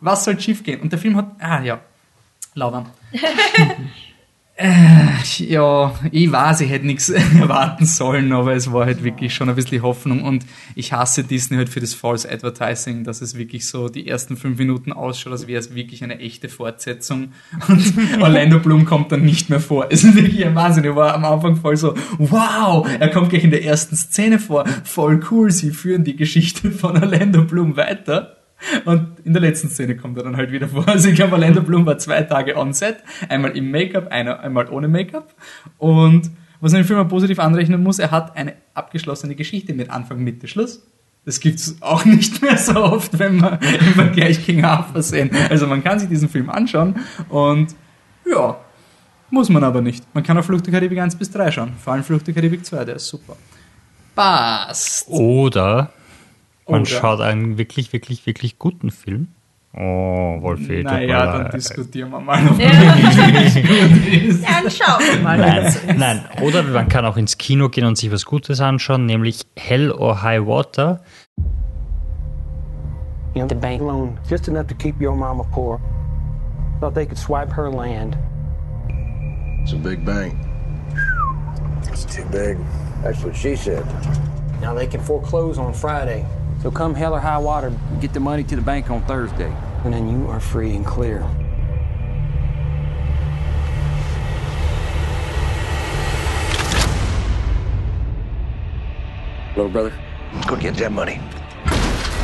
Was 0.00 0.24
soll 0.24 0.40
schief 0.40 0.64
gehen? 0.64 0.80
Und 0.80 0.92
der 0.92 0.98
Film 0.98 1.14
hat, 1.14 1.32
ah 1.40 1.60
ja, 1.60 1.78
lauwarm. 2.54 2.86
Äh, 4.62 5.22
ja, 5.38 5.94
ich 6.12 6.30
weiß, 6.30 6.60
ich 6.60 6.68
hätte 6.68 6.84
nichts 6.84 7.08
erwarten 7.40 7.86
sollen, 7.86 8.30
aber 8.30 8.52
es 8.52 8.70
war 8.70 8.84
halt 8.84 9.02
wirklich 9.02 9.32
schon 9.32 9.48
ein 9.48 9.54
bisschen 9.54 9.80
Hoffnung 9.80 10.22
und 10.22 10.44
ich 10.74 10.92
hasse 10.92 11.24
Disney 11.24 11.56
halt 11.56 11.70
für 11.70 11.80
das 11.80 11.94
False 11.94 12.30
Advertising, 12.30 13.02
dass 13.02 13.22
es 13.22 13.38
wirklich 13.38 13.66
so 13.66 13.88
die 13.88 14.06
ersten 14.06 14.36
fünf 14.36 14.58
Minuten 14.58 14.92
ausschaut, 14.92 15.32
als 15.32 15.46
wäre 15.46 15.60
es 15.60 15.74
wirklich 15.74 16.04
eine 16.04 16.18
echte 16.18 16.50
Fortsetzung 16.50 17.32
und 17.68 17.94
Orlando 18.20 18.58
Bloom 18.58 18.84
kommt 18.84 19.10
dann 19.12 19.22
nicht 19.22 19.48
mehr 19.48 19.60
vor. 19.60 19.86
Es 19.88 20.04
ist 20.04 20.14
wirklich 20.14 20.44
ein 20.44 20.54
Wahnsinn. 20.54 20.84
Ich 20.84 20.94
war 20.94 21.14
am 21.14 21.24
Anfang 21.24 21.56
voll 21.56 21.78
so, 21.78 21.94
wow, 22.18 22.86
er 22.86 23.08
kommt 23.08 23.30
gleich 23.30 23.44
in 23.44 23.50
der 23.52 23.64
ersten 23.64 23.96
Szene 23.96 24.38
vor, 24.38 24.66
voll 24.84 25.22
cool, 25.30 25.50
sie 25.50 25.70
führen 25.70 26.04
die 26.04 26.16
Geschichte 26.16 26.70
von 26.70 27.02
Orlando 27.02 27.44
Bloom 27.44 27.78
weiter. 27.78 28.39
Und 28.84 29.20
in 29.24 29.32
der 29.32 29.42
letzten 29.42 29.68
Szene 29.68 29.96
kommt 29.96 30.16
er 30.18 30.24
dann 30.24 30.36
halt 30.36 30.52
wieder 30.52 30.68
vor. 30.68 30.86
Also 30.88 31.08
ich 31.08 31.14
glaube, 31.14 31.32
Orlando 31.34 31.62
Bloom 31.62 31.86
war 31.86 31.98
zwei 31.98 32.22
Tage 32.22 32.56
on 32.56 32.72
set, 32.72 32.98
einmal 33.28 33.56
im 33.56 33.70
Make-up, 33.70 34.08
einmal 34.08 34.68
ohne 34.70 34.88
Make-up. 34.88 35.34
Und 35.78 36.30
was 36.60 36.72
man 36.72 36.82
dem 36.82 36.86
Film 36.86 37.08
positiv 37.08 37.38
anrechnen 37.38 37.82
muss, 37.82 37.98
er 37.98 38.10
hat 38.10 38.36
eine 38.36 38.54
abgeschlossene 38.74 39.34
Geschichte 39.34 39.72
mit 39.72 39.90
Anfang, 39.90 40.22
Mitte, 40.22 40.46
Schluss. 40.46 40.86
Das 41.24 41.40
gibt's 41.40 41.76
auch 41.80 42.04
nicht 42.04 42.42
mehr 42.42 42.56
so 42.56 42.74
oft, 42.76 43.18
wenn 43.18 43.40
wir 43.40 43.58
im 43.62 43.94
Vergleich 43.94 44.44
King 44.44 44.64
Arthur 44.64 45.02
sehen. 45.02 45.30
Also 45.48 45.66
man 45.66 45.82
kann 45.84 45.98
sich 45.98 46.08
diesen 46.08 46.28
Film 46.28 46.48
anschauen 46.50 46.96
und 47.28 47.74
ja, 48.30 48.58
Muss 49.30 49.48
man 49.48 49.62
aber 49.62 49.80
nicht. 49.80 50.04
Man 50.12 50.24
kann 50.24 50.36
auch 50.38 50.44
Flucht 50.44 50.66
der 50.66 50.72
Karibik 50.74 50.98
1 50.98 51.14
bis 51.14 51.30
3 51.30 51.52
schauen. 51.52 51.72
Vor 51.82 51.92
allem 51.92 52.02
Flucht 52.02 52.26
der 52.26 52.34
Karibik 52.34 52.64
2, 52.66 52.84
der 52.84 52.96
ist 52.96 53.06
super. 53.06 53.36
Passt. 54.14 55.06
Oder 55.08 55.92
man 56.68 56.82
Oder. 56.82 56.90
schaut 56.90 57.20
einen 57.20 57.58
wirklich, 57.58 57.92
wirklich, 57.92 58.26
wirklich 58.26 58.58
guten 58.58 58.90
Film. 58.90 59.28
Oh, 59.72 59.78
Wolfi, 60.42 60.66
tut 60.66 60.68
mir 60.68 60.82
Naja, 60.84 61.26
dann 61.32 61.42
leid. 61.44 61.52
diskutieren 61.54 62.10
wir 62.10 62.18
mal, 62.20 62.44
ob 62.48 62.58
Ja. 62.58 62.70
wirklich 62.70 63.54
gut 63.68 64.12
ist. 64.28 64.44
Dann 64.44 64.68
schauen 64.70 65.00
wir 65.00 65.20
mal. 65.22 65.38
Nein, 65.38 65.74
nein. 65.96 66.20
Oder 66.42 66.64
man 66.64 66.88
kann 66.88 67.04
auch 67.04 67.16
ins 67.16 67.38
Kino 67.38 67.68
gehen 67.68 67.84
und 67.84 67.96
sich 67.96 68.10
was 68.10 68.24
Gutes 68.24 68.60
anschauen, 68.60 69.06
nämlich 69.06 69.42
Hell 69.56 69.92
or 69.92 70.22
High 70.22 70.44
Water. 70.44 71.00
You 73.34 73.42
know, 73.42 73.46
the 73.48 73.54
bank 73.54 73.80
loan 73.80 74.18
just 74.28 74.48
enough 74.48 74.66
to 74.66 74.74
keep 74.74 75.00
your 75.00 75.14
mama 75.14 75.44
poor. 75.52 75.80
Thought 76.80 76.94
they 76.94 77.06
could 77.06 77.18
swipe 77.18 77.52
her 77.52 77.70
land. 77.70 78.16
It's 79.62 79.72
a 79.72 79.76
big 79.76 80.04
bank. 80.04 80.34
It's 81.92 82.04
too 82.06 82.24
big. 82.32 82.58
That's 83.04 83.22
what 83.22 83.36
she 83.36 83.54
said. 83.54 83.84
Now 84.60 84.74
they 84.74 84.88
can 84.88 85.00
foreclose 85.00 85.58
on 85.60 85.72
Friday. 85.72 86.24
So 86.60 86.70
come 86.70 86.94
hell 86.94 87.14
or 87.14 87.20
high 87.20 87.38
water, 87.38 87.72
get 88.02 88.12
the 88.12 88.20
money 88.20 88.44
to 88.44 88.54
the 88.54 88.60
bank 88.60 88.90
on 88.90 89.02
Thursday. 89.06 89.50
And 89.82 89.94
then 89.94 90.10
you 90.10 90.28
are 90.28 90.40
free 90.40 90.76
and 90.76 90.84
clear. 90.84 91.20
Little 99.56 99.70
brother, 99.70 99.92
let's 100.34 100.46
go 100.46 100.56
get 100.56 100.74
that 100.74 100.92
money. 100.92 101.18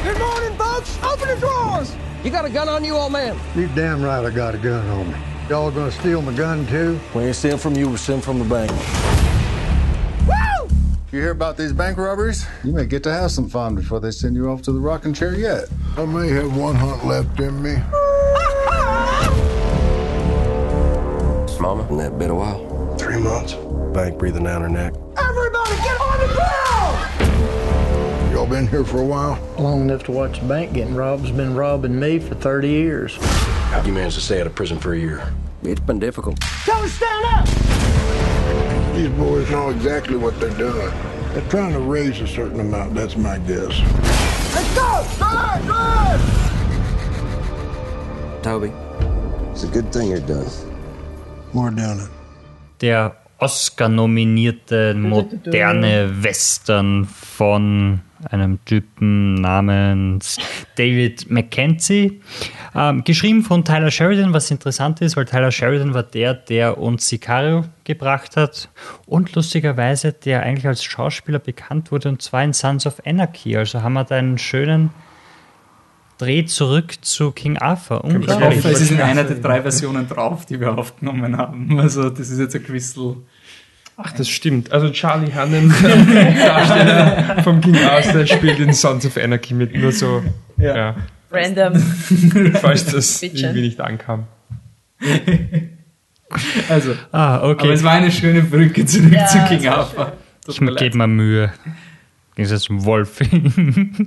Good 0.05 0.18
morning, 0.18 0.59
folks. 0.59 0.99
Open 1.03 1.28
the 1.28 1.37
drawers. 1.37 1.97
You 2.22 2.30
got 2.30 2.45
a 2.45 2.51
gun 2.51 2.68
on 2.68 2.84
you, 2.84 2.95
old 2.95 3.12
man? 3.12 3.39
You 3.55 3.68
damn 3.68 4.03
right 4.03 4.22
I 4.22 4.30
got 4.30 4.55
a 4.55 4.59
gun 4.59 4.87
on 4.91 5.12
me. 5.12 5.18
Y'all 5.49 5.70
gonna 5.70 5.91
steal 5.91 6.20
my 6.20 6.34
gun 6.34 6.66
too? 6.66 7.01
We 7.14 7.22
ain't 7.22 7.37
stealing 7.37 7.59
from 7.59 7.74
you, 7.74 7.89
we're 7.89 7.97
stealing 7.97 8.20
from 8.20 8.39
the 8.39 8.45
bank. 8.45 9.15
Woo! 11.16 11.22
You 11.22 11.22
hear 11.22 11.32
about 11.32 11.56
these 11.56 11.72
bank 11.72 11.96
robberies? 11.96 12.46
You 12.62 12.72
may 12.72 12.84
get 12.84 13.02
to 13.04 13.12
have 13.12 13.30
some 13.30 13.48
fun 13.48 13.74
before 13.74 14.00
they 14.00 14.10
send 14.10 14.36
you 14.36 14.50
off 14.50 14.60
to 14.62 14.72
the 14.72 14.78
rocking 14.78 15.14
chair 15.14 15.34
yet. 15.34 15.64
I 15.96 16.04
may 16.04 16.28
have 16.28 16.54
one 16.54 16.74
hunt 16.74 17.06
left 17.06 17.40
in 17.40 17.62
me. 17.62 17.72
Mama, 21.58 21.88
in 21.88 21.96
that 21.96 22.18
been 22.18 22.28
a 22.30 22.34
while? 22.34 22.96
Three 22.98 23.18
months. 23.18 23.54
Bank 23.94 24.18
breathing 24.18 24.44
down 24.44 24.60
her 24.60 24.68
neck. 24.68 24.92
Everybody 25.16 25.76
get 25.76 25.98
on 26.02 26.18
the 26.20 26.26
ground! 26.34 28.32
Y'all 28.32 28.46
been 28.46 28.66
here 28.68 28.84
for 28.84 28.98
a 28.98 29.06
while? 29.06 29.38
Long 29.58 29.80
enough 29.80 30.04
to 30.04 30.12
watch 30.12 30.40
the 30.40 30.46
bank 30.46 30.74
getting 30.74 30.94
robbed 30.94 31.24
has 31.24 31.34
been 31.34 31.54
robbing 31.54 31.98
me 31.98 32.18
for 32.18 32.34
30 32.34 32.68
years. 32.68 33.16
How'd 33.70 33.86
you 33.86 33.94
manage 33.94 34.16
to 34.16 34.20
stay 34.20 34.42
out 34.42 34.46
of 34.46 34.54
prison 34.54 34.78
for 34.78 34.92
a 34.92 34.98
year? 34.98 35.32
It's 35.62 35.80
been 35.80 35.98
difficult. 35.98 36.38
Tell 36.40 36.78
them 36.78 36.90
to 36.90 36.94
stand 36.94 37.24
up! 37.24 38.26
These 38.97 39.11
boys 39.11 39.51
know 39.51 39.68
exactly 39.68 40.16
what 40.16 40.40
they're 40.40 40.57
doing. 40.57 40.90
They're 41.34 41.47
trying 41.51 41.74
to 41.74 41.80
raise 41.80 42.18
a 42.22 42.26
certain 42.26 42.61
amount, 42.61 42.94
that's 42.94 43.14
my 43.14 43.36
guess. 43.40 43.78
Let's 44.55 44.74
go! 44.74 45.05
Drive! 45.18 45.66
Drive! 45.66 46.22
Toby, 48.42 48.72
it's 49.53 49.64
a 49.64 49.66
good 49.66 49.92
thing 49.92 50.09
you're 50.09 50.20
done. 50.20 50.47
More 51.53 51.70
doing 51.70 52.01
it. 52.01 52.09
Der 52.80 53.12
Oscar-nominierte 53.38 54.94
moderne 54.94 56.11
Western 56.22 57.05
von 57.05 58.01
einem 58.31 58.64
Typen 58.64 59.35
namens 59.35 60.39
David 60.77 61.31
Mackenzie. 61.31 62.20
Ähm, 62.74 63.05
geschrieben 63.05 63.43
von 63.43 63.64
Tyler 63.64 63.91
Sheridan, 63.91 64.33
was 64.33 64.51
interessant 64.51 65.01
ist, 65.01 65.16
weil 65.16 65.24
Tyler 65.24 65.51
Sheridan 65.51 65.95
war 65.95 66.03
der, 66.03 66.35
der 66.35 66.79
uns 66.79 67.09
Sicario 67.09 67.64
gebracht 67.85 68.37
hat 68.37 68.68
und 69.07 69.35
lustigerweise 69.35 70.12
der 70.12 70.43
eigentlich 70.43 70.66
als 70.66 70.85
Schauspieler 70.85 71.39
bekannt 71.39 71.93
wurde 71.93 72.09
und 72.09 72.22
zwar 72.22 72.45
in 72.45 72.53
Sons 72.53 72.87
of 72.87 73.01
Anarchy. 73.07 73.57
Also 73.57 73.83
haben 73.83 73.95
wir 73.95 74.05
da 74.05 74.16
einen 74.16 74.39
schönen 74.39 74.91
Dreh 76.18 76.47
zurück 76.47 76.95
zu 77.03 77.31
King 77.31 77.59
Arthur. 77.59 78.03
Ich 78.05 78.29
hoffe, 78.29 78.70
es 78.70 78.81
ist 78.81 78.91
in 78.91 79.03
einer 79.03 79.24
der 79.24 79.37
drei 79.37 79.61
Versionen 79.61 80.09
drauf, 80.09 80.47
die 80.47 80.59
wir 80.59 80.77
aufgenommen 80.77 81.37
haben. 81.37 81.79
Also, 81.79 82.09
das 82.09 82.31
ist 82.31 82.39
jetzt 82.39 82.55
ein 82.55 82.62
Crystal. 82.62 83.16
Ach, 83.99 84.12
das 84.12 84.28
stimmt. 84.28 84.72
Also 84.72 84.90
Charlie 84.90 85.32
Hannem, 85.32 85.72
Darsteller 85.82 87.42
vom 87.42 87.61
King 87.61 87.76
Arthur, 87.78 88.26
spielt 88.26 88.59
in 88.61 88.72
Sons 88.74 89.07
of 89.07 89.16
Anarchy 89.16 89.55
mit. 89.55 89.74
Nur 89.74 89.90
so, 89.92 90.22
ja, 90.59 90.97
Random. 91.30 91.74
falls 92.61 92.84
das 92.86 93.20
Bitte. 93.20 93.38
irgendwie 93.38 93.62
nicht 93.62 93.80
ankam. 93.80 94.26
Also, 96.68 96.94
Ah, 97.12 97.40
okay. 97.49 97.64
aber 97.66 97.72
es 97.74 97.84
war 97.84 97.92
eine 97.92 98.11
schöne 98.11 98.42
Brücke 98.42 98.84
zurück 98.84 99.12
Ja, 99.12 99.26
zu 99.26 99.38
King 99.44 99.68
Arthur. 99.68 100.12
Ich 100.49 100.59
gebe 100.59 100.99
mir 100.99 101.07
Mühe. 101.07 101.53
Ging 102.34 102.44
es 102.44 102.62
zum 102.62 102.84
Wolf. 102.84 103.20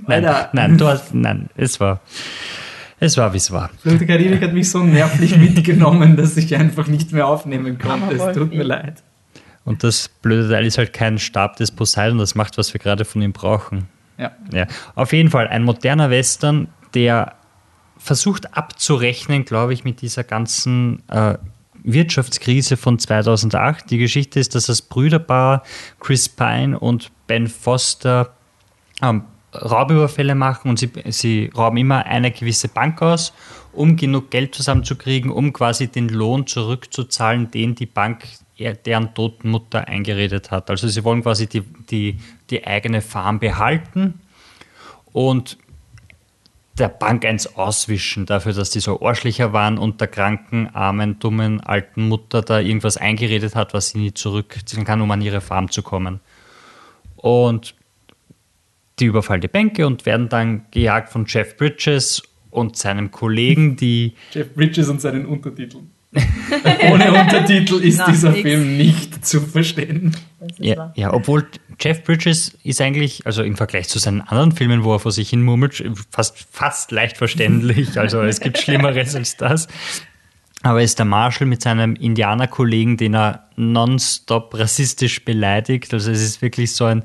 nein, 0.06 0.26
nein, 0.52 0.76
du 0.78 0.86
hast, 0.86 1.14
nein, 1.14 1.48
es 1.56 1.80
war, 1.80 2.00
es 3.00 3.16
war, 3.16 3.32
wie 3.32 3.38
es 3.38 3.50
war. 3.50 3.70
Flucht 3.82 4.00
der 4.00 4.06
Karibik 4.06 4.42
hat 4.42 4.52
mich 4.52 4.70
so 4.70 4.82
nervlich 4.82 5.34
mitgenommen, 5.36 6.16
dass 6.16 6.36
ich 6.36 6.54
einfach 6.54 6.86
nicht 6.88 7.10
mehr 7.12 7.26
aufnehmen 7.26 7.78
konnte. 7.78 8.14
Es 8.14 8.36
tut 8.36 8.52
mir 8.54 8.64
leid. 8.64 9.02
Und 9.64 9.84
das 9.84 10.08
blöde 10.08 10.48
Teil 10.48 10.66
ist 10.66 10.78
halt 10.78 10.92
kein 10.92 11.18
Stab 11.18 11.56
des 11.56 11.70
Poseidon, 11.70 12.18
das 12.18 12.34
macht, 12.34 12.58
was 12.58 12.72
wir 12.72 12.80
gerade 12.80 13.04
von 13.04 13.22
ihm 13.22 13.32
brauchen. 13.32 13.88
Ja. 14.18 14.32
Ja, 14.52 14.66
auf 14.94 15.12
jeden 15.12 15.30
Fall 15.30 15.48
ein 15.48 15.62
moderner 15.62 16.10
Western, 16.10 16.68
der 16.94 17.34
versucht 17.98 18.56
abzurechnen, 18.56 19.44
glaube 19.44 19.72
ich, 19.72 19.84
mit 19.84 20.00
dieser 20.00 20.24
ganzen 20.24 21.02
äh, 21.08 21.36
Wirtschaftskrise 21.82 22.76
von 22.76 22.98
2008. 22.98 23.90
Die 23.90 23.98
Geschichte 23.98 24.40
ist, 24.40 24.54
dass 24.54 24.66
das 24.66 24.82
Brüderpaar 24.82 25.62
Chris 26.00 26.28
Pine 26.28 26.78
und 26.78 27.10
Ben 27.26 27.46
Foster 27.46 28.34
ähm, 29.02 29.24
Raubüberfälle 29.54 30.34
machen 30.34 30.70
und 30.70 30.78
sie, 30.78 30.90
sie 31.08 31.50
rauben 31.56 31.76
immer 31.76 32.06
eine 32.06 32.30
gewisse 32.30 32.68
Bank 32.68 33.02
aus, 33.02 33.32
um 33.72 33.96
genug 33.96 34.30
Geld 34.30 34.54
zusammenzukriegen, 34.54 35.30
um 35.30 35.52
quasi 35.52 35.88
den 35.88 36.08
Lohn 36.08 36.46
zurückzuzahlen, 36.46 37.50
den 37.50 37.74
die 37.74 37.86
Bank 37.86 38.24
deren 38.60 39.14
toten 39.14 39.50
Mutter 39.50 39.88
eingeredet 39.88 40.50
hat. 40.50 40.70
Also 40.70 40.88
sie 40.88 41.04
wollen 41.04 41.22
quasi 41.22 41.46
die, 41.46 41.62
die, 41.90 42.18
die 42.50 42.66
eigene 42.66 43.00
Farm 43.00 43.38
behalten 43.38 44.20
und 45.12 45.58
der 46.78 46.88
Bank 46.88 47.24
eins 47.26 47.56
auswischen 47.56 48.26
dafür, 48.26 48.52
dass 48.52 48.70
die 48.70 48.80
so 48.80 49.02
Arschlicher 49.02 49.52
waren 49.52 49.76
und 49.76 50.00
der 50.00 50.08
kranken, 50.08 50.68
armen, 50.74 51.18
dummen, 51.18 51.60
alten 51.60 52.08
Mutter 52.08 52.42
da 52.42 52.58
irgendwas 52.58 52.96
eingeredet 52.96 53.54
hat, 53.54 53.74
was 53.74 53.90
sie 53.90 53.98
nie 53.98 54.14
zurückziehen 54.14 54.84
kann, 54.84 55.00
um 55.00 55.10
an 55.10 55.20
ihre 55.20 55.40
Farm 55.40 55.70
zu 55.70 55.82
kommen. 55.82 56.20
Und 57.16 57.74
die 58.98 59.06
überfallen 59.06 59.40
die 59.40 59.48
Bänke 59.48 59.86
und 59.86 60.06
werden 60.06 60.28
dann 60.28 60.66
gejagt 60.70 61.10
von 61.10 61.26
Jeff 61.26 61.56
Bridges 61.56 62.22
und 62.50 62.76
seinem 62.76 63.10
Kollegen, 63.10 63.76
die 63.76 64.14
Jeff 64.32 64.54
Bridges 64.54 64.88
und 64.88 65.00
seinen 65.00 65.26
Untertiteln. 65.26 65.90
Ohne 66.90 67.12
Untertitel 67.12 67.76
ist 67.76 67.98
Na, 67.98 68.10
dieser 68.10 68.30
nix. 68.30 68.42
Film 68.42 68.76
nicht 68.76 69.24
zu 69.24 69.40
verstehen. 69.40 70.16
Ja, 70.58 70.92
ja, 70.96 71.12
obwohl 71.12 71.46
Jeff 71.80 72.02
Bridges 72.02 72.58
ist 72.64 72.80
eigentlich, 72.80 73.26
also 73.26 73.42
im 73.42 73.56
Vergleich 73.56 73.88
zu 73.88 73.98
seinen 73.98 74.20
anderen 74.20 74.52
Filmen, 74.52 74.82
wo 74.82 74.94
er 74.94 74.98
vor 74.98 75.12
sich 75.12 75.30
hin 75.30 75.42
murmelt, 75.42 75.82
fast, 76.10 76.46
fast 76.50 76.90
leicht 76.90 77.16
verständlich. 77.16 77.98
Also 77.98 78.22
es 78.22 78.40
gibt 78.40 78.58
Schlimmeres 78.58 79.14
als 79.14 79.36
das. 79.36 79.68
Aber 80.62 80.80
er 80.80 80.84
ist 80.84 80.98
der 80.98 81.06
Marshall 81.06 81.46
mit 81.46 81.62
seinem 81.62 81.94
Indianerkollegen, 81.94 82.96
den 82.96 83.14
er 83.14 83.48
nonstop 83.56 84.54
rassistisch 84.58 85.24
beleidigt. 85.24 85.94
Also 85.94 86.10
es 86.10 86.22
ist 86.22 86.42
wirklich 86.42 86.74
so 86.74 86.84
ein. 86.84 87.02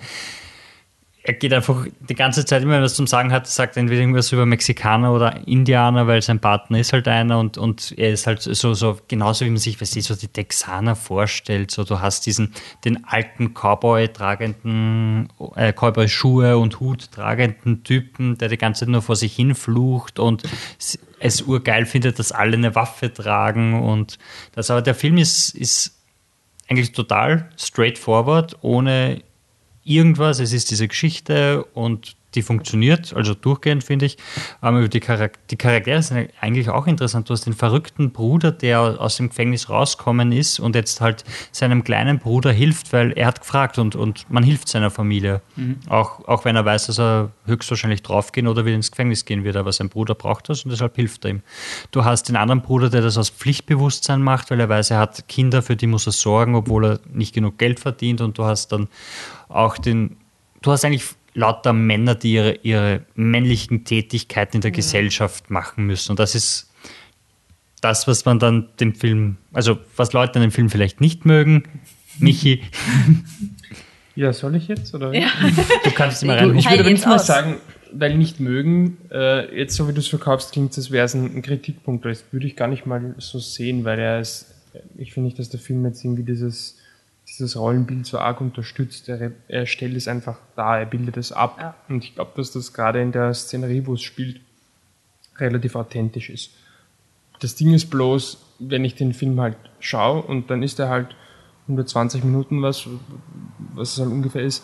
Er 1.28 1.34
geht 1.34 1.54
einfach 1.54 1.88
die 2.08 2.14
ganze 2.14 2.46
Zeit, 2.46 2.62
immer 2.62 2.74
wenn 2.74 2.82
er 2.82 2.84
was 2.84 2.94
zum 2.94 3.08
Sagen 3.08 3.32
hat, 3.32 3.48
sagt 3.48 3.78
er 3.78 3.82
entweder 3.82 4.02
irgendwas 4.02 4.32
über 4.32 4.46
Mexikaner 4.46 5.12
oder 5.12 5.48
Indianer, 5.48 6.06
weil 6.06 6.22
sein 6.22 6.40
Partner 6.40 6.80
ist 6.80 6.94
halt 6.94 7.08
einer 7.08 7.40
und, 7.40 7.58
und 7.58 7.96
er 7.98 8.12
ist 8.12 8.28
halt 8.28 8.44
so, 8.44 8.76
so 8.76 9.00
genauso 9.08 9.44
wie 9.44 9.50
man 9.50 9.58
sich, 9.58 9.82
weiß 9.82 9.92
so 9.92 10.14
die 10.14 10.28
Texaner 10.28 10.96
vorstellt. 10.96 11.72
So, 11.72 11.84
du 11.84 12.00
hast 12.00 12.28
diesen, 12.28 12.54
den 12.84 13.06
alten 13.06 13.56
Cowboy 13.56 14.08
tragenden, 14.10 15.30
äh, 15.56 15.74
Cowboy-Schuhe 15.74 16.60
und 16.60 16.80
Hut 16.80 17.12
tragenden 17.12 17.84
Typen, 17.84 18.38
der 18.38 18.50
die 18.50 18.58
ganze 18.58 18.82
Zeit 18.82 18.90
nur 18.90 19.02
vor 19.02 19.16
sich 19.16 19.36
hin 19.36 19.56
flucht 19.56 20.20
und 20.20 20.44
es 21.20 21.42
urgeil 21.42 21.88
findet, 21.88 22.20
dass 22.20 22.32
alle 22.32 22.56
eine 22.56 22.76
Waffe 22.76 23.12
tragen 23.12 23.82
und 23.82 24.20
das, 24.54 24.70
aber 24.70 24.84
der 24.84 24.94
Film 24.94 25.18
ist, 25.18 25.56
ist 25.56 26.00
eigentlich 26.70 26.92
total 26.92 27.50
straightforward, 27.58 28.58
ohne 28.62 29.22
irgendwas. 29.86 30.40
Es 30.40 30.52
ist 30.52 30.72
diese 30.72 30.88
Geschichte 30.88 31.64
und 31.74 32.18
die 32.36 32.42
funktioniert, 32.42 33.14
also 33.16 33.34
durchgehend 33.34 33.84
finde 33.84 34.06
ich. 34.06 34.18
Aber 34.62 34.88
die, 34.88 35.00
Charak 35.00 35.48
die 35.48 35.56
Charaktere 35.56 36.02
sind 36.02 36.30
eigentlich 36.42 36.70
auch 36.70 36.88
interessant. 36.88 37.30
Du 37.30 37.34
hast 37.34 37.46
den 37.46 37.54
verrückten 37.54 38.12
Bruder, 38.12 38.52
der 38.52 38.80
aus 39.00 39.18
dem 39.18 39.30
Gefängnis 39.30 39.70
rauskommen 39.70 40.32
ist 40.32 40.60
und 40.60 40.76
jetzt 40.76 41.02
halt 41.02 41.24
seinem 41.52 41.84
kleinen 41.84 42.20
Bruder 42.20 42.52
hilft, 42.52 42.94
weil 42.94 43.12
er 43.14 43.28
hat 43.28 43.42
gefragt 43.42 43.78
und, 43.78 43.96
und 43.96 44.30
man 44.30 44.44
hilft 44.44 44.68
seiner 44.68 44.92
Familie. 44.92 45.42
Mhm. 45.56 45.80
Auch, 45.88 46.28
auch 46.28 46.46
wenn 46.46 46.56
er 46.56 46.66
weiß, 46.66 46.88
dass 46.88 47.00
er 47.00 47.32
höchstwahrscheinlich 47.46 48.04
draufgehen 48.04 48.48
oder 48.48 48.66
wieder 48.66 48.76
ins 48.76 48.92
Gefängnis 48.92 49.26
gehen 49.26 49.44
wird, 49.44 49.56
aber 49.56 49.72
sein 49.72 49.90
Bruder 49.90 50.16
braucht 50.16 50.50
das 50.50 50.64
und 50.64 50.72
deshalb 50.72 50.96
hilft 50.96 51.26
er 51.26 51.32
ihm. 51.32 51.42
Du 51.92 52.04
hast 52.04 52.30
den 52.30 52.36
anderen 52.36 52.62
Bruder, 52.62 52.90
der 52.90 53.02
das 53.02 53.18
aus 53.18 53.30
Pflichtbewusstsein 53.30 54.22
macht, 54.22 54.52
weil 54.52 54.60
er 54.60 54.70
weiß, 54.70 54.92
er 54.92 55.00
hat 55.00 55.28
Kinder, 55.28 55.62
für 55.62 55.76
die 55.76 55.88
muss 55.88 56.06
er 56.08 56.12
sorgen, 56.12 56.56
obwohl 56.56 56.86
er 56.86 57.00
nicht 57.12 57.34
genug 57.34 57.58
Geld 57.58 57.80
verdient 57.80 58.22
und 58.22 58.38
du 58.38 58.44
hast 58.44 58.72
dann 58.72 58.88
auch 59.48 59.78
den, 59.78 60.18
du 60.62 60.72
hast 60.72 60.86
eigentlich 60.86 61.06
lauter 61.34 61.74
Männer, 61.74 62.16
die 62.16 62.34
ihre, 62.34 62.56
ihre 62.64 63.02
männlichen 63.16 63.84
Tätigkeiten 63.84 64.58
in 64.58 64.62
der 64.62 64.72
mhm. 64.72 64.76
Gesellschaft 64.76 65.50
machen 65.50 65.86
müssen. 65.86 66.12
Und 66.12 66.20
das 66.20 66.34
ist 66.34 66.72
das, 67.82 68.08
was 68.08 68.26
man 68.26 68.40
dann 68.40 68.70
dem 68.80 68.96
Film, 68.96 69.38
also 69.54 69.78
was 69.96 70.14
Leute 70.14 70.36
an 70.36 70.42
dem 70.42 70.52
Film 70.52 70.70
vielleicht 70.70 71.02
nicht 71.02 71.26
mögen. 71.26 71.64
Michi. 72.20 72.62
Ja, 74.18 74.32
soll 74.32 74.56
ich 74.56 74.70
jetzt? 74.70 74.96
Oder? 74.96 75.14
Ja. 75.14 75.28
Du 75.84 75.92
kannst 75.92 76.24
immer 76.24 76.38
rein. 76.38 76.56
Ich 76.56 76.70
würde 76.70 76.80
aber 76.80 76.90
nicht 76.90 77.06
mal 77.06 77.20
sagen, 77.20 77.58
weil 77.92 78.18
nicht 78.18 78.40
mögen, 78.40 78.98
äh, 79.12 79.54
jetzt 79.60 79.76
so 79.76 79.90
wie 79.90 79.94
du 79.94 80.00
es 80.00 80.08
verkaufst, 80.08 80.54
klingt 80.54 80.72
es, 80.72 80.78
als 80.78 80.92
wäre 80.92 81.06
es 81.06 81.14
ein, 81.16 81.36
ein, 81.36 81.42
Kritikpunkt. 81.42 82.06
Das 82.06 82.24
würde 82.32 82.48
ich 82.48 82.56
gar 82.56 82.70
nicht 82.70 82.86
mal 82.86 83.14
so 83.18 83.40
sehen, 83.40 83.84
weil 83.84 84.00
er 84.00 84.22
ist, 84.22 84.54
ich 84.98 85.14
finde 85.14 85.28
nicht, 85.28 85.38
dass 85.38 85.50
der 85.50 85.60
Film 85.60 85.84
jetzt 85.86 86.04
irgendwie 86.04 86.24
dieses 86.24 86.78
dieses 87.28 87.58
Rollenbild 87.58 88.06
so 88.06 88.20
arg 88.20 88.42
unterstützt. 88.42 89.10
Er, 89.10 89.32
er 89.48 89.66
stellt 89.66 89.96
es 89.96 90.08
einfach 90.08 90.38
dar, 90.56 90.80
er 90.80 90.86
bildet 90.86 91.18
es 91.18 91.32
ab. 91.32 91.58
Ja. 91.60 91.76
Und 91.90 92.04
ich 92.04 92.16
glaube, 92.16 92.32
dass 92.36 92.52
das 92.52 92.74
gerade 92.74 93.02
in 93.02 93.12
der 93.12 93.34
Szenerie, 93.34 93.86
wo 93.86 93.94
es 93.94 94.02
spielt, 94.02 94.42
relativ 95.38 95.76
authentisch 95.76 96.30
ist. 96.30 96.52
Das 97.40 97.56
Ding 97.56 97.74
ist 97.74 97.90
bloß, 97.90 98.38
wenn 98.60 98.86
ich 98.86 98.96
den 98.96 99.14
Film 99.14 99.40
halt 99.42 99.58
schaue 99.80 100.22
und 100.22 100.50
dann 100.50 100.64
ist 100.64 100.80
er 100.80 100.90
halt 100.90 101.16
120 101.64 102.24
Minuten, 102.24 102.62
was, 102.62 102.88
was 103.74 103.94
es 103.94 104.00
halt 104.00 104.12
ungefähr 104.12 104.44
ist, 104.44 104.64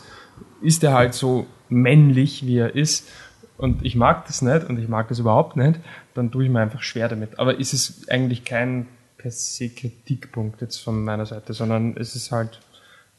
ist 0.62 0.84
er 0.84 0.94
halt 0.94 1.14
so 1.14 1.48
männlich, 1.68 2.46
wie 2.46 2.58
er 2.58 2.76
ist. 2.76 3.10
Und 3.58 3.86
ich 3.86 3.96
mag 3.96 4.26
das 4.28 4.42
nicht 4.42 4.70
und 4.70 4.80
ich 4.80 4.88
mag 4.88 5.08
das 5.10 5.20
überhaupt 5.20 5.56
nicht, 5.56 5.80
dann 6.14 6.32
tue 6.32 6.46
ich 6.46 6.50
mir 6.50 6.62
einfach 6.62 6.82
schwer 6.82 7.10
damit. 7.10 7.40
Aber 7.40 7.60
ist 7.60 7.74
es 7.74 8.08
eigentlich 8.10 8.46
kein 8.46 8.88
per 9.22 9.32
se 9.32 9.70
Kritikpunkt 9.70 10.62
jetzt 10.62 10.78
von 10.78 11.04
meiner 11.04 11.26
Seite, 11.26 11.54
sondern 11.54 11.96
es 11.98 12.16
ist 12.16 12.32
halt 12.32 12.60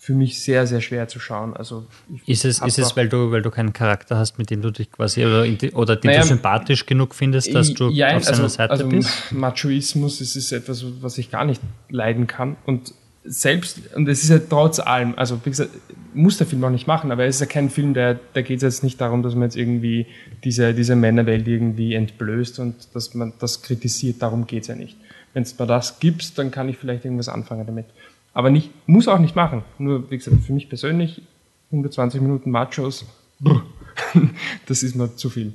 für 0.03 0.15
mich 0.15 0.41
sehr, 0.41 0.67
sehr 0.67 0.81
schwer 0.81 1.07
zu 1.07 1.21
schauen. 1.21 1.57
Also 1.57 1.87
ist 2.27 2.45
es, 2.45 2.61
ist 2.61 2.79
es 2.79 2.97
weil, 2.97 3.09
du, 3.09 3.31
weil 3.31 3.41
du 3.41 3.53
keinen 3.53 3.73
Charakter 3.73 4.17
hast, 4.17 4.37
mit 4.37 4.51
dem 4.51 4.61
du 4.61 4.73
dich 4.73 4.91
quasi 4.91 5.25
oder, 5.25 5.47
oder 5.75 5.95
den 5.95 6.11
naja, 6.11 6.23
du 6.23 6.27
sympathisch 6.27 6.87
genug 6.87 7.15
findest, 7.15 7.55
dass 7.55 7.73
du 7.73 7.89
ja, 7.89 8.17
auf 8.17 8.25
seiner 8.25 8.39
also, 8.39 8.49
Seite 8.49 8.73
also 8.73 8.89
bist? 8.89 9.31
Machoismus 9.31 10.21
ist, 10.21 10.35
ist 10.35 10.51
etwas, 10.51 10.85
was 11.01 11.19
ich 11.19 11.31
gar 11.31 11.45
nicht 11.45 11.63
leiden 11.89 12.27
kann. 12.27 12.57
Und 12.67 12.95
selbst, 13.23 13.95
und 13.95 14.09
es 14.09 14.25
ist 14.25 14.31
ja 14.31 14.41
trotz 14.41 14.81
allem, 14.81 15.15
also 15.17 15.39
wie 15.45 15.51
gesagt, 15.51 15.71
muss 16.15 16.37
der 16.37 16.49
Film 16.49 16.65
auch 16.65 16.71
nicht 16.71 16.89
machen, 16.89 17.13
aber 17.13 17.25
es 17.25 17.37
ist 17.37 17.41
ja 17.41 17.47
kein 17.47 17.71
Film, 17.71 17.95
der, 17.95 18.19
da 18.35 18.43
geht 18.43 18.57
es 18.57 18.63
jetzt 18.63 18.83
nicht 18.83 19.01
darum, 19.01 19.23
dass 19.23 19.35
man 19.35 19.45
jetzt 19.45 19.57
irgendwie 19.57 20.07
diese, 20.43 20.75
diese 20.75 20.97
Männerwelt 20.97 21.47
irgendwie 21.47 21.95
entblößt 21.95 22.59
und 22.59 22.95
dass 22.95 23.15
man 23.15 23.35
das 23.39 23.63
kritisiert, 23.63 24.21
darum 24.21 24.49
geht 24.49 24.63
es 24.63 24.69
ja 24.69 24.75
nicht. 24.75 24.97
Wenn 25.35 25.43
es 25.43 25.59
mir 25.59 25.67
das 25.67 25.99
gibt, 25.99 26.39
dann 26.39 26.51
kann 26.51 26.69
ich 26.69 26.77
vielleicht 26.79 27.05
irgendwas 27.05 27.29
anfangen 27.29 27.67
damit. 27.67 27.87
Aber 28.35 28.51
nicht, 28.51 28.71
muss 28.87 29.09
auch 29.09 29.19
nicht 29.19 29.37
machen. 29.37 29.63
Nur, 29.79 30.11
wie 30.11 30.17
gesagt, 30.17 30.37
für 30.43 30.53
mich 30.53 30.69
persönlich 30.69 31.23
120 31.71 32.21
Minuten 32.21 32.51
Machos, 32.51 33.05
das 34.67 34.83
ist 34.83 34.95
mir 34.95 35.15
zu 35.17 35.31
viel. 35.31 35.55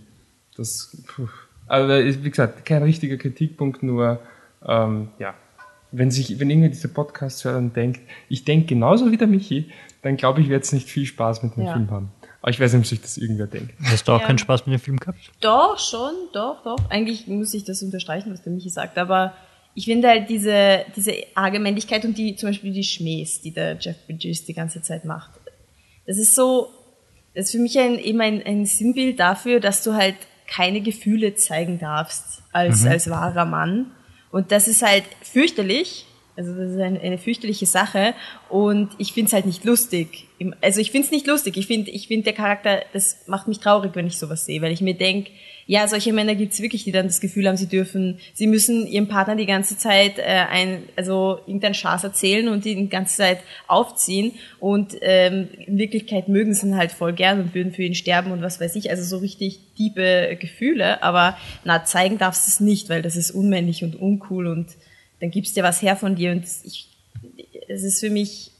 Das, 0.55 0.97
puh. 1.07 1.27
also, 1.67 2.23
wie 2.23 2.29
gesagt, 2.29 2.65
kein 2.65 2.83
richtiger 2.83 3.17
Kritikpunkt, 3.17 3.83
nur, 3.83 4.19
ähm, 4.65 5.09
ja, 5.19 5.35
wenn 5.91 6.11
sich, 6.11 6.39
wenn 6.39 6.49
irgendwie 6.49 6.69
dieser 6.69 6.89
Podcast-Hörer 6.89 7.61
denkt, 7.61 8.01
ich 8.29 8.43
denke 8.43 8.67
genauso 8.67 9.11
wie 9.11 9.17
der 9.17 9.27
Michi, 9.27 9.71
dann 10.01 10.17
glaube 10.17 10.41
ich, 10.41 10.49
werde 10.49 10.63
es 10.63 10.73
nicht 10.73 10.89
viel 10.89 11.05
Spaß 11.05 11.43
mit 11.43 11.55
dem 11.55 11.63
ja. 11.63 11.73
Film 11.73 11.89
haben. 11.91 12.11
Aber 12.41 12.51
ich 12.51 12.59
weiß 12.59 12.73
nicht, 12.73 12.81
ob 12.81 12.87
sich 12.87 13.01
das 13.01 13.17
irgendwer 13.17 13.47
denkt. 13.47 13.73
Hast 13.83 14.07
du 14.07 14.11
auch 14.11 14.21
ja. 14.21 14.27
keinen 14.27 14.37
Spaß 14.37 14.65
mit 14.65 14.73
dem 14.73 14.79
Film 14.79 14.97
gehabt? 14.97 15.19
Doch, 15.41 15.79
schon, 15.79 16.13
doch, 16.33 16.63
doch. 16.63 16.77
Eigentlich 16.89 17.27
muss 17.27 17.53
ich 17.53 17.63
das 17.63 17.81
unterstreichen, 17.81 18.31
was 18.31 18.41
der 18.43 18.53
Michi 18.53 18.69
sagt, 18.69 18.97
aber 18.97 19.33
ich 19.77 19.85
finde 19.85 20.07
halt 20.07 20.27
diese, 20.27 20.85
diese 20.95 21.13
arge 21.35 21.59
Männlichkeit 21.59 22.03
und 22.03 22.17
die, 22.17 22.35
zum 22.35 22.49
Beispiel 22.49 22.73
die 22.73 22.83
Schmähs, 22.83 23.41
die 23.41 23.51
der 23.51 23.77
Jeff 23.79 23.95
Bridges 24.07 24.43
die 24.43 24.55
ganze 24.55 24.81
Zeit 24.81 25.05
macht. 25.05 25.29
Das 26.07 26.17
ist 26.17 26.33
so, 26.33 26.69
das 27.35 27.45
ist 27.45 27.51
für 27.51 27.59
mich 27.59 27.77
ein, 27.77 27.99
eben 27.99 28.19
ein, 28.19 28.43
ein 28.43 28.65
Sinnbild 28.65 29.19
dafür, 29.19 29.59
dass 29.59 29.83
du 29.83 29.93
halt 29.93 30.15
keine 30.47 30.81
Gefühle 30.81 31.35
zeigen 31.35 31.77
darfst 31.77 32.41
als, 32.51 32.81
mhm. 32.81 32.87
als 32.89 33.07
wahrer 33.11 33.45
Mann. 33.45 33.91
Und 34.31 34.51
das 34.51 34.67
ist 34.67 34.81
halt 34.81 35.03
fürchterlich. 35.21 36.07
Also 36.35 36.55
das 36.55 36.71
ist 36.71 36.79
eine, 36.79 36.99
eine 36.99 37.19
fürchterliche 37.19 37.67
Sache. 37.67 38.15
Und 38.49 38.89
ich 38.97 39.13
finde 39.13 39.27
es 39.27 39.33
halt 39.33 39.45
nicht 39.45 39.63
lustig. 39.63 40.25
Also 40.59 40.81
ich 40.81 40.89
finde 40.89 41.05
es 41.05 41.11
nicht 41.11 41.27
lustig. 41.27 41.55
Ich 41.55 41.67
finde, 41.67 41.91
ich 41.91 42.07
finde 42.07 42.23
der 42.23 42.33
Charakter, 42.33 42.83
das 42.93 43.27
macht 43.27 43.47
mich 43.47 43.59
traurig, 43.59 43.91
wenn 43.93 44.07
ich 44.07 44.17
sowas 44.17 44.43
sehe, 44.43 44.59
weil 44.63 44.71
ich 44.71 44.81
mir 44.81 44.95
denk 44.95 45.27
ja, 45.67 45.87
solche 45.87 46.13
Männer 46.13 46.33
gibt's 46.33 46.61
wirklich, 46.61 46.85
die 46.85 46.91
dann 46.91 47.07
das 47.07 47.19
Gefühl 47.19 47.47
haben, 47.47 47.57
sie 47.57 47.67
dürfen, 47.67 48.19
sie 48.33 48.47
müssen 48.47 48.87
ihrem 48.87 49.07
Partner 49.07 49.35
die 49.35 49.45
ganze 49.45 49.77
Zeit 49.77 50.17
äh, 50.17 50.23
ein, 50.23 50.83
also 50.95 51.39
irgendeinen 51.45 51.75
Schaß 51.75 52.05
erzählen 52.05 52.47
und 52.47 52.65
ihn 52.65 52.77
die 52.77 52.89
ganze 52.89 53.17
Zeit 53.17 53.39
aufziehen. 53.67 54.31
Und 54.59 54.95
ähm, 55.01 55.49
in 55.65 55.77
Wirklichkeit 55.77 56.29
mögen 56.29 56.53
sie 56.53 56.67
ihn 56.67 56.77
halt 56.77 56.91
voll 56.93 57.13
gern 57.13 57.41
und 57.41 57.53
würden 57.53 57.73
für 57.73 57.83
ihn 57.83 57.95
sterben 57.95 58.31
und 58.31 58.41
was 58.41 58.61
weiß 58.61 58.75
ich, 58.75 58.89
also 58.89 59.03
so 59.03 59.17
richtig 59.17 59.59
diebe 59.77 60.37
Gefühle, 60.39 61.03
aber 61.03 61.37
na, 61.65 61.83
zeigen 61.83 62.17
darfst 62.17 62.47
du 62.47 62.49
es 62.49 62.59
nicht, 62.61 62.89
weil 62.89 63.01
das 63.01 63.15
ist 63.15 63.31
unmännlich 63.31 63.83
und 63.83 63.95
uncool 63.95 64.47
und 64.47 64.67
dann 65.19 65.31
gibst 65.31 65.57
dir 65.57 65.63
was 65.63 65.81
her 65.81 65.95
von 65.95 66.15
dir. 66.15 66.31
Und 66.31 66.45
ich, 66.63 66.87
es 67.67 67.83
ist 67.83 67.99
für 67.99 68.09
mich 68.09 68.51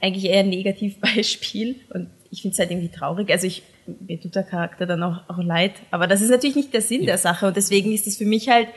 eigentlich 0.00 0.24
eher 0.24 0.40
ein 0.40 0.48
Negativbeispiel. 0.48 1.76
Und 1.92 2.08
ich 2.30 2.42
finde 2.42 2.54
es 2.54 2.58
halt 2.58 2.70
irgendwie 2.70 2.88
traurig. 2.88 3.30
Also 3.30 3.46
ich 3.46 3.62
mir 3.86 4.20
tut 4.20 4.34
der 4.34 4.42
Charakter 4.42 4.86
dann 4.86 5.02
auch, 5.02 5.28
auch 5.28 5.42
leid. 5.42 5.72
Aber 5.90 6.06
das 6.06 6.20
ist 6.20 6.30
natürlich 6.30 6.56
nicht 6.56 6.72
der 6.72 6.82
Sinn 6.82 7.00
ja. 7.02 7.06
der 7.06 7.18
Sache. 7.18 7.46
Und 7.46 7.56
deswegen 7.56 7.92
ist 7.92 8.06
es 8.06 8.16
für 8.16 8.24
mich 8.24 8.48
halt, 8.48 8.68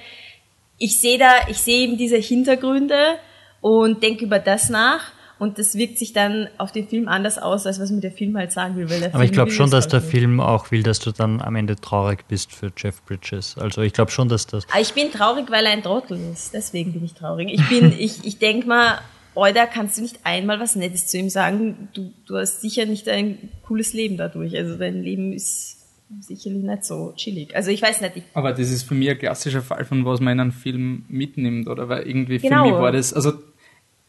ich 0.77 0.99
sehe 0.99 1.17
da, 1.17 1.31
ich 1.49 1.57
sehe 1.57 1.83
eben 1.87 1.97
diese 1.97 2.17
Hintergründe 2.17 3.15
und 3.61 4.03
denke 4.03 4.25
über 4.25 4.39
das 4.39 4.69
nach. 4.69 5.11
Und 5.39 5.59
das 5.59 5.75
wirkt 5.75 5.99
sich 5.99 6.13
dann 6.13 6.47
auf 6.57 6.71
den 6.71 6.87
Film 6.87 7.07
anders 7.07 7.37
aus, 7.37 7.67
als 7.67 7.79
was 7.79 7.91
mir 7.91 8.01
der 8.01 8.11
Film 8.11 8.35
halt 8.35 8.51
sagen 8.51 8.75
will. 8.75 8.85
Aber 8.85 9.11
Film 9.11 9.21
ich 9.21 9.31
glaube 9.31 9.51
schon, 9.51 9.69
dass 9.69 9.87
der 9.87 9.99
nicht. 9.99 10.09
Film 10.09 10.39
auch 10.39 10.71
will, 10.71 10.81
dass 10.81 10.99
du 10.99 11.11
dann 11.11 11.41
am 11.41 11.55
Ende 11.55 11.75
traurig 11.75 12.27
bist 12.27 12.51
für 12.51 12.71
Jeff 12.75 13.03
Bridges. 13.03 13.55
Also 13.55 13.81
ich 13.81 13.93
glaube 13.93 14.09
schon, 14.09 14.29
dass 14.29 14.47
das. 14.47 14.65
Aber 14.71 14.81
ich 14.81 14.93
bin 14.93 15.11
traurig, 15.11 15.45
weil 15.51 15.65
er 15.65 15.73
ein 15.73 15.83
Trottel 15.83 16.19
ist. 16.33 16.55
Deswegen 16.55 16.93
bin 16.93 17.03
ich 17.03 17.13
traurig. 17.13 17.49
Ich 17.51 17.69
bin, 17.69 17.93
ich, 17.99 18.25
ich 18.25 18.39
denke 18.39 18.67
mal, 18.67 18.99
Euda, 19.37 19.67
kannst 19.67 19.97
du 19.97 20.01
nicht 20.01 20.19
einmal 20.23 20.59
was 20.59 20.75
Nettes 20.75 21.07
zu 21.07 21.17
ihm 21.17 21.29
sagen? 21.29 21.89
Du, 21.93 22.11
du 22.25 22.37
hast 22.37 22.61
sicher 22.61 22.85
nicht 22.85 23.07
ein 23.07 23.37
cooles 23.63 23.93
Leben 23.93 24.17
dadurch. 24.17 24.57
Also 24.57 24.77
dein 24.77 25.03
Leben 25.03 25.31
ist 25.31 25.77
sicherlich 26.21 26.63
nicht 26.63 26.85
so 26.85 27.13
chillig. 27.15 27.55
Also 27.55 27.69
ich 27.69 27.81
weiß 27.81 28.01
nicht. 28.01 28.17
Ich 28.17 28.23
Aber 28.33 28.51
das 28.51 28.71
ist 28.71 28.83
für 28.83 28.95
mich 28.95 29.09
ein 29.09 29.19
klassischer 29.19 29.61
Fall 29.61 29.85
von 29.85 30.05
was 30.05 30.21
man 30.21 30.33
in 30.33 30.39
einem 30.39 30.51
Film 30.51 31.05
mitnimmt, 31.07 31.67
oder? 31.67 31.87
Weil 31.87 32.07
irgendwie 32.07 32.39
genau. 32.39 32.65
für 32.65 32.71
mich 32.71 32.81
war 32.81 32.91
das, 32.91 33.13
also 33.13 33.33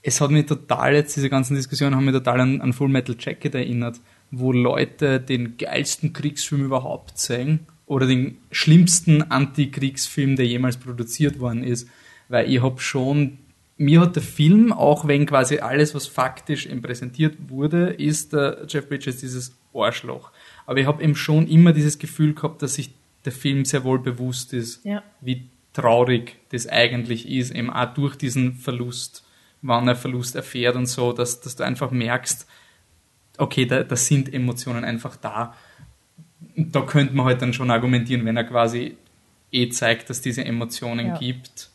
es 0.03 0.21
hat 0.21 0.31
mich 0.31 0.47
total 0.47 0.95
jetzt, 0.95 1.17
diese 1.17 1.29
ganzen 1.29 1.57
Diskussionen 1.57 1.95
haben 1.95 2.05
mich 2.05 2.15
total 2.15 2.41
an, 2.41 2.61
an 2.63 2.73
Full 2.73 2.89
Metal 2.89 3.17
Jacket 3.19 3.55
erinnert, 3.55 4.01
wo 4.31 4.53
Leute 4.53 5.21
den 5.21 5.59
geilsten 5.59 6.13
Kriegsfilm 6.13 6.65
überhaupt 6.65 7.19
zeigen 7.19 7.67
oder 7.87 8.07
den 8.07 8.39
schlimmsten 8.51 9.23
Antikriegsfilm, 9.23 10.37
der 10.37 10.47
jemals 10.47 10.77
produziert 10.77 11.41
worden 11.41 11.65
ist. 11.65 11.89
Weil 12.29 12.51
ich 12.51 12.63
habe 12.63 12.81
schon 12.81 13.39
mir 13.79 14.01
hat 14.01 14.17
der 14.17 14.23
Film, 14.23 14.73
auch 14.73 15.07
wenn 15.07 15.25
quasi 15.25 15.59
alles, 15.59 15.95
was 15.95 16.09
faktisch 16.09 16.67
ihm 16.67 16.83
präsentiert 16.83 17.37
wurde, 17.49 17.91
ist 17.91 18.33
der 18.33 18.67
Jeff 18.69 18.89
Bridges 18.89 19.19
dieses 19.19 19.57
Arschloch. 19.73 20.33
Aber 20.67 20.81
ich 20.81 20.87
habe 20.87 21.03
eben 21.03 21.15
schon 21.15 21.47
immer 21.47 21.73
dieses 21.73 21.99
Gefühl 21.99 22.35
gehabt, 22.35 22.61
dass 22.61 22.75
sich 22.75 22.91
der 23.25 23.33
Film 23.33 23.65
sehr 23.65 23.85
wohl 23.85 24.01
bewusst 24.01 24.53
ist, 24.53 24.85
ja. 24.85 25.03
wie 25.21 25.49
traurig 25.73 26.37
das 26.51 26.67
eigentlich 26.67 27.29
ist, 27.29 27.55
eben 27.55 27.71
auch 27.71 27.95
durch 27.95 28.17
diesen 28.17 28.55
Verlust, 28.55 29.25
wann 29.63 29.87
er 29.87 29.95
Verlust 29.95 30.35
erfährt 30.35 30.75
und 30.75 30.87
so, 30.87 31.13
dass, 31.13 31.41
dass 31.41 31.55
du 31.55 31.63
einfach 31.63 31.93
merkst, 31.93 32.49
okay, 33.39 33.65
da, 33.65 33.85
da 33.85 33.95
sind 33.95 34.33
Emotionen 34.35 34.85
einfach 34.85 35.15
da. 35.15 35.55
Da 36.57 36.81
könnte 36.81 37.15
man 37.15 37.27
halt 37.27 37.43
dann 37.43 37.53
schon 37.53 37.71
argumentieren, 37.71 38.25
wenn 38.25 38.37
er 38.37 38.45
quasi 38.45 38.97
eh 39.53 39.69
zeigt, 39.69 40.11
dass 40.11 40.21
diese 40.21 40.45
Emotionen 40.45 41.07
ja. 41.09 41.19
gibt 41.19 41.71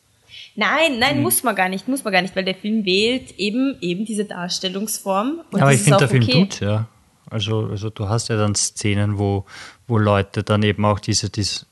Nein, 0.55 0.99
nein, 0.99 1.17
mhm. 1.17 1.23
muss 1.23 1.43
man 1.43 1.55
gar 1.55 1.69
nicht, 1.69 1.87
muss 1.87 2.03
man 2.03 2.13
gar 2.13 2.21
nicht, 2.21 2.35
weil 2.35 2.45
der 2.45 2.55
Film 2.55 2.85
wählt 2.85 3.37
eben, 3.39 3.75
eben 3.81 4.05
diese 4.05 4.25
Darstellungsform. 4.25 5.41
Aber 5.51 5.73
ich 5.73 5.81
finde, 5.81 5.99
der 5.99 6.07
Film 6.09 6.23
okay. 6.23 6.47
tut 6.47 6.59
ja. 6.59 6.87
Also, 7.29 7.67
also 7.67 7.89
du 7.89 8.07
hast 8.07 8.29
ja 8.29 8.37
dann 8.37 8.53
Szenen, 8.53 9.17
wo, 9.17 9.45
wo 9.87 9.97
Leute 9.97 10.43
dann 10.43 10.61
eben 10.61 10.85
auch 10.85 10.99
diese, 10.99 11.31
diese, 11.31 11.65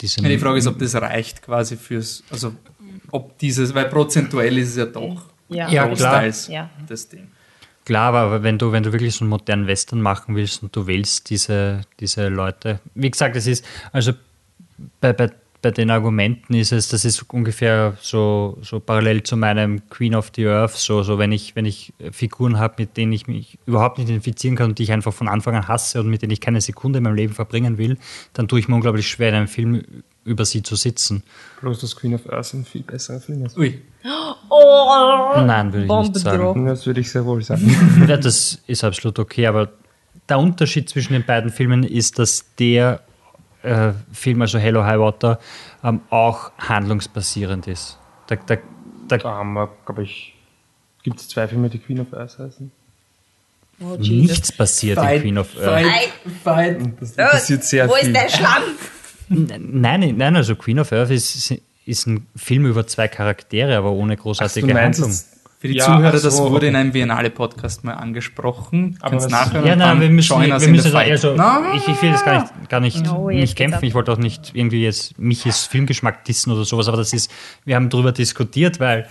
diese 0.00 0.20
ja, 0.20 0.28
die 0.28 0.38
Frage 0.38 0.58
ist, 0.58 0.66
ob 0.66 0.78
das 0.78 0.94
reicht 0.94 1.42
quasi 1.42 1.76
fürs, 1.76 2.22
also 2.30 2.52
ob 3.12 3.38
dieses, 3.38 3.74
weil 3.74 3.86
prozentuell 3.86 4.58
ist 4.58 4.70
es 4.70 4.76
ja 4.76 4.84
doch 4.84 5.22
ja. 5.48 5.70
ja, 5.70 5.86
großteils 5.86 6.48
ja. 6.48 6.68
das 6.86 7.08
Ding. 7.08 7.28
Klar, 7.86 8.12
aber 8.14 8.42
wenn 8.42 8.58
du, 8.58 8.72
wenn 8.72 8.82
du 8.82 8.92
wirklich 8.92 9.14
so 9.14 9.24
einen 9.24 9.30
modernen 9.30 9.68
Western 9.68 10.02
machen 10.02 10.34
willst 10.34 10.62
und 10.62 10.74
du 10.74 10.86
wählst 10.86 11.30
diese, 11.30 11.82
diese 12.00 12.28
Leute, 12.28 12.80
wie 12.94 13.10
gesagt, 13.10 13.36
es 13.36 13.46
ist, 13.46 13.64
also 13.92 14.12
bei, 15.00 15.12
bei, 15.12 15.30
bei 15.66 15.72
den 15.72 15.90
Argumenten 15.90 16.54
ist 16.54 16.70
es, 16.70 16.88
das 16.90 17.04
ist 17.04 17.28
ungefähr 17.32 17.96
so, 18.00 18.56
so 18.62 18.78
parallel 18.78 19.24
zu 19.24 19.36
meinem 19.36 19.88
Queen 19.88 20.14
of 20.14 20.30
the 20.36 20.46
Earth, 20.46 20.74
so, 20.74 21.02
so 21.02 21.18
wenn 21.18 21.32
ich, 21.32 21.56
wenn 21.56 21.64
ich 21.64 21.92
Figuren 22.12 22.60
habe, 22.60 22.76
mit 22.78 22.96
denen 22.96 23.12
ich 23.12 23.26
mich 23.26 23.58
überhaupt 23.66 23.98
nicht 23.98 24.08
identifizieren 24.08 24.54
kann 24.54 24.70
und 24.70 24.78
die 24.78 24.84
ich 24.84 24.92
einfach 24.92 25.12
von 25.12 25.26
Anfang 25.26 25.56
an 25.56 25.66
hasse 25.66 25.98
und 25.98 26.08
mit 26.08 26.22
denen 26.22 26.30
ich 26.30 26.40
keine 26.40 26.60
Sekunde 26.60 26.98
in 26.98 27.02
meinem 27.02 27.16
Leben 27.16 27.34
verbringen 27.34 27.78
will, 27.78 27.98
dann 28.32 28.46
tue 28.46 28.60
ich 28.60 28.68
mir 28.68 28.76
unglaublich 28.76 29.08
schwer, 29.08 29.30
in 29.30 29.34
einem 29.34 29.48
Film 29.48 29.82
über 30.24 30.44
sie 30.44 30.62
zu 30.62 30.76
sitzen. 30.76 31.24
Bloß 31.62 31.80
das 31.80 31.96
Queen 31.96 32.14
of 32.14 32.30
Earth 32.30 32.54
ein 32.54 32.64
viel 32.64 32.82
besserer 32.82 33.18
Film 33.18 33.44
ist. 33.44 33.58
Ui. 33.58 33.82
Oh, 34.48 35.32
Nein, 35.44 35.72
würde 35.72 35.82
ich 35.82 35.88
Bombe 35.88 36.12
nicht 36.12 36.20
sagen. 36.20 36.38
droppen. 36.38 36.66
Das 36.66 36.86
würde 36.86 37.00
ich 37.00 37.10
sehr 37.10 37.24
wohl 37.24 37.42
sagen. 37.42 38.06
Ja, 38.06 38.16
das 38.16 38.60
ist 38.68 38.84
absolut 38.84 39.18
okay, 39.18 39.48
aber 39.48 39.70
der 40.28 40.38
Unterschied 40.38 40.88
zwischen 40.88 41.14
den 41.14 41.24
beiden 41.24 41.50
Filmen 41.50 41.82
ist, 41.82 42.20
dass 42.20 42.44
der 42.54 43.00
äh, 43.66 43.92
Film, 44.12 44.42
also 44.42 44.58
Hello 44.58 44.84
High 44.84 44.98
Water, 44.98 45.38
ähm, 45.84 46.00
auch 46.10 46.52
handlungsbasierend 46.58 47.66
ist. 47.66 47.98
Da, 48.28 48.36
da, 48.36 48.56
da, 49.08 49.18
Da 49.18 49.30
haben 49.30 49.52
wir, 49.54 49.68
glaube 49.84 50.02
ich, 50.04 50.34
gibt 51.02 51.20
es 51.20 51.28
zwei 51.28 51.46
Filme, 51.48 51.68
die 51.68 51.78
Queen 51.78 52.00
of 52.00 52.12
Earth 52.12 52.38
heißen. 52.38 52.70
Oh, 53.80 53.96
nichts 53.98 54.52
passiert 54.52 54.96
in 54.98 55.04
Fight, 55.04 55.20
Queen 55.22 55.38
of 55.38 55.50
fight, 55.50 55.84
Earth. 55.86 56.10
fight. 56.42 56.80
Das 57.00 57.14
passiert 57.14 57.64
sehr 57.64 57.88
Wo 57.88 57.94
viel. 57.94 58.08
ist 58.08 58.16
der 58.16 58.28
Schlamm? 58.30 58.62
Nein, 59.28 60.14
nein, 60.16 60.36
also 60.36 60.56
Queen 60.56 60.78
of 60.78 60.92
Earth 60.92 61.10
ist, 61.10 61.52
ist 61.84 62.06
ein 62.06 62.26
Film 62.34 62.64
über 62.66 62.86
zwei 62.86 63.08
Charaktere, 63.08 63.76
aber 63.76 63.90
ohne 63.90 64.16
großartige 64.16 64.66
Ach, 64.66 64.68
du 64.68 64.74
meinst 64.74 65.00
Handlung. 65.02 65.18
Für 65.66 65.72
die 65.72 65.78
Ja, 65.78 65.84
Zuhörer, 65.84 66.18
so, 66.18 66.28
das 66.28 66.38
wurde 66.40 66.66
in 66.66 66.74
okay. 66.74 66.80
einem 66.80 66.92
Biennale-Podcast 66.92 67.84
mal 67.84 67.94
angesprochen. 67.94 68.96
Aber 69.00 69.10
Kannst 69.10 69.30
nachhören 69.30 69.66
Ja, 69.66 69.76
nein, 69.76 70.00
wir 70.00 70.10
müssen, 70.10 70.40
wir 70.40 70.44
in 70.56 70.70
müssen 70.70 70.84
the 70.84 70.90
fight. 70.90 71.10
also, 71.10 71.34
Na, 71.36 71.72
ich, 71.74 71.86
ich 71.88 72.00
will 72.02 72.12
das 72.12 72.24
gar 72.24 72.40
nicht, 72.42 72.68
gar 72.68 72.80
nicht, 72.80 72.96
jetzt 72.96 73.12
nicht 73.28 73.56
kämpfen. 73.56 73.84
Ich 73.84 73.94
wollte 73.94 74.12
auch 74.12 74.18
nicht 74.18 74.52
irgendwie 74.54 74.82
jetzt 74.82 75.18
Michis 75.18 75.64
Filmgeschmack 75.66 76.24
dissen 76.24 76.52
oder 76.52 76.64
sowas, 76.64 76.88
aber 76.88 76.96
das 76.96 77.12
ist, 77.12 77.30
wir 77.64 77.76
haben 77.76 77.88
darüber 77.88 78.12
diskutiert, 78.12 78.80
weil 78.80 79.06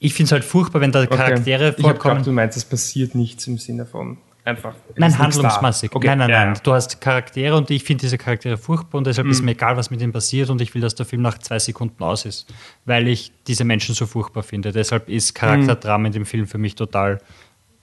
ich 0.00 0.14
finde 0.14 0.26
es 0.26 0.32
halt 0.32 0.44
furchtbar, 0.44 0.80
wenn 0.80 0.92
da 0.92 1.06
Charaktere 1.06 1.68
Ich 1.68 1.68
habe 1.68 1.82
vorkommen. 1.82 1.98
geglaubt, 1.98 2.26
du 2.26 2.32
meinst, 2.32 2.56
es 2.56 2.64
passiert 2.64 3.14
nichts 3.14 3.46
im 3.46 3.58
Sinne 3.58 3.84
von 3.86 4.18
einfach. 4.48 4.74
Nein, 4.96 5.16
handlungsmäßig. 5.18 5.94
Okay, 5.94 6.06
Nein, 6.08 6.18
nein, 6.18 6.30
ja, 6.30 6.44
nein. 6.46 6.54
ja. 6.54 6.60
Du 6.60 6.72
hast 6.72 7.00
Charaktere 7.00 7.54
und 7.56 7.70
ich 7.70 7.84
finde 7.84 8.00
diese 8.02 8.18
Charaktere 8.18 8.56
furchtbar 8.56 8.98
und 8.98 9.06
deshalb 9.06 9.26
Mhm. 9.26 9.32
ist 9.32 9.42
mir 9.42 9.52
egal, 9.52 9.76
was 9.76 9.90
mit 9.90 10.00
ihnen 10.02 10.12
passiert 10.12 10.50
und 10.50 10.60
ich 10.60 10.74
will, 10.74 10.82
dass 10.82 10.94
der 10.94 11.06
Film 11.06 11.22
nach 11.22 11.38
zwei 11.38 11.58
Sekunden 11.58 12.02
aus 12.02 12.24
ist, 12.24 12.52
weil 12.84 13.06
ich 13.08 13.32
diese 13.46 13.64
Menschen 13.64 13.94
so 13.94 14.06
furchtbar 14.06 14.42
finde. 14.42 14.72
Deshalb 14.72 15.08
ist 15.08 15.34
Charakterdrama 15.34 16.06
in 16.06 16.12
dem 16.12 16.26
Film 16.26 16.46
für 16.46 16.58
mich 16.58 16.74
total 16.74 17.20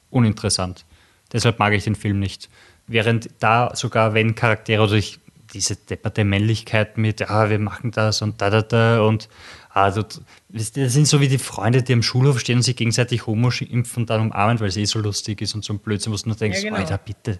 uninteressant. 0.09 0.85
Deshalb 1.31 1.59
mag 1.59 1.73
ich 1.73 1.83
den 1.83 1.95
Film 1.95 2.19
nicht. 2.19 2.49
Während 2.87 3.29
da 3.39 3.75
sogar, 3.75 4.13
wenn 4.13 4.35
Charaktere 4.35 4.83
oder 4.83 4.93
ich 4.93 5.19
diese 5.53 5.75
depperte 5.75 6.23
Männlichkeit 6.23 6.97
mit, 6.97 7.29
ah, 7.29 7.49
wir 7.49 7.59
machen 7.59 7.91
das 7.91 8.21
und 8.21 8.41
da, 8.41 8.49
da, 8.49 8.61
da 8.61 9.01
und 9.01 9.29
ihr, 9.75 10.05
das 10.53 10.93
sind 10.93 11.07
so 11.07 11.19
wie 11.21 11.27
die 11.27 11.37
Freunde, 11.37 11.83
die 11.83 11.93
am 11.93 12.01
Schulhof 12.03 12.39
stehen 12.39 12.57
und 12.57 12.61
sich 12.63 12.75
gegenseitig 12.75 13.27
Homo 13.27 13.49
impfen 13.69 14.03
und 14.03 14.09
dann 14.09 14.21
umarmen, 14.21 14.59
weil 14.59 14.69
es 14.69 14.77
eh 14.77 14.85
so 14.85 14.99
lustig 14.99 15.41
ist 15.41 15.53
und 15.55 15.63
so 15.65 15.73
ein 15.73 15.79
Blödsinn, 15.79 16.13
wo 16.13 16.17
du 16.17 16.29
nur 16.29 16.37
denkst, 16.37 16.59
Ja, 16.63 16.69
genau. 16.69 16.77
Alter, 16.81 16.97
bitte, 16.97 17.39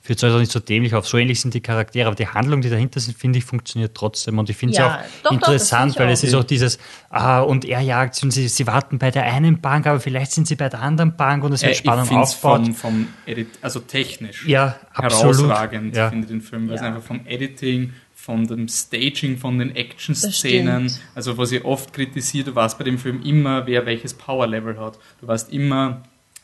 führt 0.00 0.22
euch 0.24 0.32
doch 0.32 0.38
nicht 0.40 0.50
so 0.52 0.58
dämlich 0.60 0.94
auf. 0.94 1.06
So 1.08 1.16
ähnlich 1.18 1.40
sind 1.40 1.54
die 1.54 1.60
Charaktere, 1.60 2.06
aber 2.06 2.16
die 2.16 2.26
Handlung, 2.26 2.60
die 2.60 2.70
dahinter 2.70 2.98
sind, 3.00 3.16
finde 3.16 3.38
ich, 3.38 3.44
funktioniert 3.44 3.96
trotzdem. 3.96 4.38
Und 4.38 4.48
ich 4.50 4.56
finde 4.56 4.76
Ja, 4.76 4.86
es 4.86 4.92
doch, 4.92 5.00
auch 5.02 5.22
doch, 5.22 5.32
interessant, 5.32 5.92
ich 5.94 5.98
weil 5.98 6.08
auch. 6.08 6.12
es 6.12 6.22
ist 6.24 6.34
auch 6.34 6.44
dieses, 6.44 6.78
ah, 7.10 7.40
und 7.40 7.64
er 7.64 7.80
jagt 7.80 8.14
sie 8.14 8.26
und 8.26 8.30
sie, 8.30 8.46
sie 8.48 8.66
warten 8.66 8.98
bei 8.98 9.10
der 9.10 9.24
einen 9.24 9.60
Bank, 9.60 9.86
aber 9.86 9.98
vielleicht 10.00 10.32
sind 10.32 10.46
sie 10.48 10.56
bei 10.56 10.68
der 10.68 10.80
anderen 10.80 11.16
Bank 11.16 11.42
und 11.44 11.52
es 11.52 11.62
Äh, 11.62 11.66
wird 11.66 11.74
ich 11.74 11.78
Spannung 11.80 12.06
finde 12.06 12.22
es 12.22 12.30
aufgebaut. 12.34 12.64
vom, 12.66 12.74
vom 12.74 13.08
Edit, 13.26 13.48
also 13.60 13.80
technisch 13.80 14.46
Ja, 14.46 14.76
absolut. 14.94 15.36
herausragend, 15.48 15.96
Ja. 15.96 16.10
finde 16.10 16.24
ich 16.26 16.30
den 16.30 16.40
Film, 16.42 16.68
weil 16.68 16.76
es 16.76 16.80
Ja. 16.80 16.88
einfach 16.88 17.02
vom 17.02 17.20
Editing, 17.26 17.92
von 18.22 18.46
dem 18.46 18.68
Staging, 18.68 19.36
von 19.36 19.58
den 19.58 19.74
Action-Szenen, 19.74 20.92
also 21.14 21.36
was 21.38 21.50
ich 21.50 21.64
oft 21.64 21.92
kritisiert, 21.92 22.46
du 22.46 22.54
weißt 22.54 22.78
bei 22.78 22.84
dem 22.84 22.98
Film 22.98 23.20
immer, 23.24 23.66
wer 23.66 23.84
welches 23.84 24.14
Power-Level 24.14 24.78
hat. 24.78 24.96
Du 25.20 25.26
weißt 25.26 25.52
immer, 25.52 26.02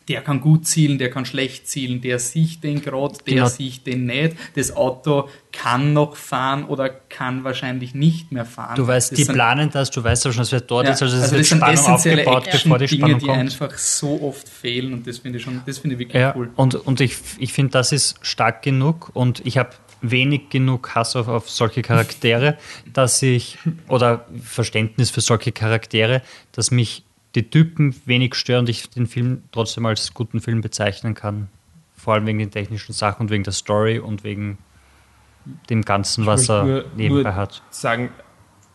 der 0.09 0.23
kann 0.23 0.41
gut 0.41 0.67
zielen, 0.67 0.99
der 0.99 1.11
kann 1.11 1.25
schlecht 1.25 1.69
zielen, 1.69 2.01
der 2.01 2.19
sieht 2.19 2.65
den 2.65 2.81
gerade, 2.83 3.19
der 3.27 3.35
Genau. 3.35 3.47
sieht 3.47 3.87
den 3.87 4.07
nicht. 4.07 4.37
Das 4.57 4.75
Auto 4.75 5.29
kann 5.53 5.93
noch 5.93 6.17
fahren 6.17 6.65
oder 6.65 6.89
kann 6.89 7.45
wahrscheinlich 7.45 7.95
nicht 7.95 8.33
mehr 8.33 8.45
fahren. 8.47 8.75
Du 8.75 8.87
weißt, 8.87 9.13
Das 9.13 9.17
die 9.19 9.25
sind- 9.25 9.35
planen 9.35 9.69
das, 9.71 9.91
du 9.93 10.03
weißt 10.03 10.27
aber 10.27 10.33
schon, 10.33 10.43
es 10.43 10.51
wird 10.53 10.69
dort 10.71 10.87
ja, 10.87 10.93
ist, 10.95 11.03
also 11.03 11.15
es 11.17 11.23
also 11.25 11.37
wird 11.37 11.47
Spannung 11.47 11.75
essentielle 11.75 12.27
aufgebaut, 12.27 12.49
bevor 12.51 12.79
die 12.79 12.89
Spannung 12.89 13.19
die 13.21 13.27
kommt. 13.27 13.39
einfach 13.39 13.79
so 13.79 14.21
oft 14.23 14.49
fehlen 14.49 14.95
und 14.95 15.07
das 15.07 15.19
finde 15.19 15.39
ich 15.39 15.45
schon, 15.45 15.61
das 15.65 15.79
finde 15.79 15.95
ich 15.95 16.01
wirklich 16.01 16.21
Ja, 16.21 16.35
cool. 16.35 16.51
und, 16.57 16.75
und 16.75 17.01
ich, 17.01 17.17
ich 17.39 17.53
finde, 17.53 17.73
das 17.73 17.93
ist 17.93 18.17
stark 18.23 18.63
genug 18.63 19.11
und 19.15 19.43
ich 19.47 19.59
habe 19.59 19.71
wenig 20.01 20.51
genug 20.51 20.95
Hass 20.95 21.17
auf, 21.17 21.29
auf 21.29 21.51
solche 21.51 21.83
Charaktere, 21.83 22.57
dass 22.93 23.21
ich, 23.23 23.59
oder 23.89 24.27
Verständnis 24.43 25.11
für 25.11 25.21
solche 25.21 25.53
Charaktere, 25.53 26.23
dass 26.53 26.71
mich 26.71 27.05
die 27.35 27.51
Typen 27.51 27.95
wenig 28.07 28.35
stören 28.35 28.61
und 28.61 28.69
ich 28.69 28.89
den 28.91 29.07
Film 29.07 29.43
trotzdem 29.53 29.87
als 29.87 30.15
guten 30.15 30.41
Film 30.41 30.61
bezeichnen 30.61 31.15
kann. 31.15 31.49
Vor 31.97 32.15
allem 32.15 32.27
wegen 32.27 32.39
den 32.39 32.51
technischen 32.51 32.93
Sachen 32.93 33.23
und 33.23 33.31
wegen 33.31 33.45
der 33.45 33.53
Story 33.53 33.99
und 33.99 34.25
wegen 34.25 34.59
dem 35.71 35.83
Ganzen, 35.83 36.27
was 36.27 36.43
Ich 36.45 36.51
er 36.51 36.65
nur- 36.65 36.85
nebenbei 36.97 37.23
nur 37.31 37.35
hat. 37.35 37.63
sagen, 37.71 38.11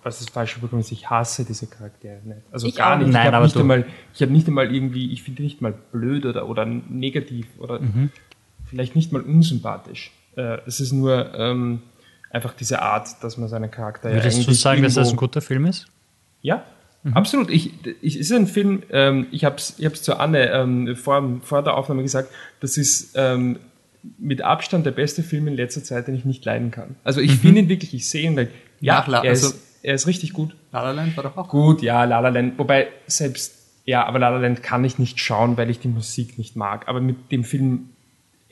was 0.04 0.20
ist 0.22 0.32
falsch 0.32 0.58
bekommen 0.60 0.82
ist, 0.82 0.92
ich 0.92 1.10
hasse 1.10 1.46
diese 1.46 1.68
Charaktere 1.68 2.20
nicht. 2.26 2.42
Also 2.52 2.68
Ich 2.68 2.76
gar 2.76 2.98
nicht. 2.98 3.08
nicht. 3.08 3.16
Ich 3.16 3.24
Nein, 3.24 3.34
habe 3.34 3.46
nicht, 3.46 3.56
du- 3.56 3.60
einmal, 3.62 3.86
ich 4.14 4.22
hab 4.22 4.30
nicht 4.30 4.48
einmal 4.48 4.74
irgendwie, 4.76 5.12
ich 5.14 5.24
finde 5.24 5.44
nicht 5.44 5.62
mal 5.62 5.74
blöd 5.92 6.26
oder, 6.26 6.48
oder 6.50 6.66
negativ 6.66 7.48
oder 7.58 7.80
Mhm. 7.80 8.12
vielleicht 8.66 8.96
nicht 8.96 9.12
mal 9.14 9.22
unsympathisch. 9.22 10.12
Äh, 10.36 10.58
es 10.66 10.80
ist 10.80 10.92
nur 10.92 11.34
ähm, 11.36 11.82
einfach 12.30 12.54
diese 12.54 12.82
Art, 12.82 13.24
dass 13.24 13.38
man 13.38 13.48
seinen 13.48 13.72
Charakter 13.72 14.10
ja 14.10 14.16
Würdest 14.16 14.38
du 14.38 14.44
eigentlich 14.44 14.62
sagen, 14.62 14.84
dass 14.84 14.96
das 14.96 15.12
ein 15.12 15.18
guter 15.18 15.42
Film 15.42 15.66
ist? 15.66 15.86
Ja, 16.42 16.64
absolut. 17.14 17.50
Ich, 17.50 17.72
ich, 18.02 18.16
es 18.16 18.32
ist 18.32 18.34
ein 18.34 18.48
Film, 18.48 18.84
ähm, 18.90 19.28
ich 19.32 19.46
habe 19.46 19.58
es 19.58 19.76
ich 19.78 19.86
hab's 19.86 20.02
zu 20.02 20.20
Anne 20.20 20.50
ähm, 20.52 20.96
vor, 20.96 21.40
vor 21.42 21.64
der 21.64 21.76
Aufnahme 21.76 22.02
gesagt, 22.02 22.30
das 22.60 22.78
ist 22.78 23.14
ähm, 23.16 23.60
mit 24.18 24.42
Abstand 24.42 24.86
der 24.86 24.92
beste 24.92 25.24
Film 25.24 25.48
in 25.48 25.56
letzter 25.56 25.84
Zeit, 25.84 26.08
den 26.08 26.16
ich 26.16 26.26
nicht 26.26 26.44
leiden 26.44 26.72
kann. 26.72 26.96
Also 27.04 27.22
ich 27.22 27.36
finde 27.36 27.62
ihn 27.62 27.70
wirklich, 27.70 27.94
ich 27.94 28.10
sehe 28.10 28.24
ihn, 28.24 28.36
weil, 28.36 28.50
ja, 28.82 29.06
Nach 29.08 29.24
er, 29.24 29.30
also- 29.30 29.50
ist, 29.50 29.60
er 29.84 29.96
ist 29.96 30.08
richtig 30.08 30.34
gut. 30.34 30.56
La 30.72 30.82
La 30.82 30.92
Land 30.92 31.16
war 31.16 31.24
doch 31.24 31.38
auch 31.38 31.50
Gut, 31.50 31.82
ja, 31.82 32.04
La 32.04 32.20
La 32.20 32.30
Land, 32.30 32.58
wobei 32.58 32.88
selbst, 33.08 33.54
ja, 33.86 34.06
aber 34.06 34.20
La 34.20 34.30
La 34.30 34.38
Land 34.38 34.64
kann 34.64 34.84
ich 34.84 34.98
nicht 34.98 35.20
schauen, 35.20 35.56
weil 35.58 35.70
ich 35.70 35.80
die 35.80 35.88
Musik 35.88 36.38
nicht 36.38 36.56
mag. 36.56 36.88
Aber 36.88 37.00
mit 37.00 37.32
dem 37.32 37.44
Film 37.44 37.90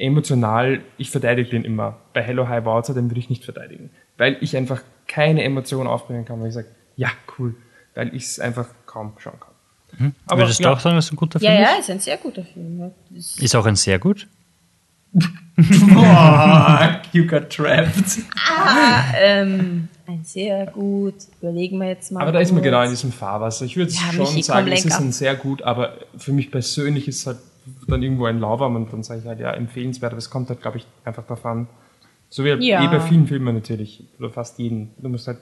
emotional, 0.02 0.82
ich 0.97 1.12
verteidige 1.12 1.49
den 1.52 1.64
immer. 1.64 1.97
Bei 2.14 2.22
Hello 2.22 2.47
High 2.47 2.66
Water, 2.66 2.93
den 2.93 3.10
würde 3.10 3.20
ich 3.20 3.30
nicht 3.30 3.45
verteidigen. 3.45 3.89
Weil 4.18 4.38
ich 4.41 4.56
einfach 4.58 4.82
keine 5.08 5.43
Emotion 5.43 5.88
aufbringen 5.88 6.26
kann, 6.26 6.41
weil 6.41 6.49
ich 6.49 6.54
sage, 6.54 6.68
ja, 6.97 7.10
cool. 7.38 7.56
Weil 7.95 8.14
ich 8.16 8.24
es 8.24 8.39
einfach 8.39 8.68
kaum 8.86 9.14
schauen 9.18 9.39
kann. 9.39 10.14
Aber 10.28 10.41
Würdest 10.43 10.60
du 10.60 10.64
ja. 10.64 10.72
auch 10.74 10.80
sagen, 10.80 10.95
dass 10.95 11.06
es 11.06 11.12
ein 11.12 11.18
guter 11.18 11.39
Ja, 11.41 11.52
Film 11.52 11.62
ja, 11.64 11.70
ist 11.80 11.89
ein 11.89 11.99
sehr 11.99 12.18
guter 12.18 12.43
Film. 12.43 12.80
ja. 12.80 12.91
Ist? 13.18 13.41
Ist 13.41 13.56
auch 13.56 13.66
ein 13.66 13.76
sehr 13.76 13.99
gut. 13.99 14.28
Oh, 15.58 16.88
you 17.12 17.28
got 17.28 17.49
trapped. 17.49 18.20
Ah, 18.49 19.04
ähm, 19.16 19.89
ein 20.08 20.24
sehr 20.24 20.66
gut. 20.68 21.14
Überlegen 21.39 21.78
wir 21.78 21.89
jetzt 21.89 22.12
mal. 22.12 22.22
Aber 22.22 22.32
da 22.32 22.39
ist 22.39 22.52
man 22.52 22.64
genau 22.64 22.82
in 22.82 22.89
diesem 22.89 23.12
Fahrwasser. 23.12 23.66
Ich 23.66 23.76
würde 23.78 23.91
Ja, 23.91 24.12
schon 24.14 24.41
sagen, 24.41 24.72
es 24.72 24.86
ist 24.86 24.99
ein 24.99 25.12
sehr 25.12 25.36
gut, 25.36 25.62
aber 25.62 25.97
für 26.18 26.32
mich 26.32 26.49
persönlich 26.49 27.08
ist 27.08 27.20
es 27.20 27.28
halt 27.28 27.38
dann 27.88 28.01
irgendwo 28.01 28.26
ein 28.26 28.39
Lauwarm 28.39 28.76
und 28.76 28.91
dann 28.91 29.03
sage 29.03 29.22
ich 29.22 29.28
halt, 29.28 29.39
ja, 29.39 29.51
empfehlenswert, 29.51 30.12
aber 30.14 30.20
es 30.20 30.30
kommt 30.30 30.49
halt, 30.49 30.62
glaube 30.62 30.78
ich, 30.78 30.88
einfach 31.05 31.24
darauf 31.24 31.45
an. 31.45 31.68
So 32.30 32.43
wie 32.45 32.49
Ja. 32.49 32.84
eh 32.84 32.88
bei 32.88 32.99
vielen 32.99 33.28
Filmen 33.28 33.53
natürlich, 33.55 34.05
oder 34.18 34.30
fast 34.30 34.57
jeden. 34.57 34.91
Du 34.97 35.09
musst 35.09 35.28
halt, 35.28 35.38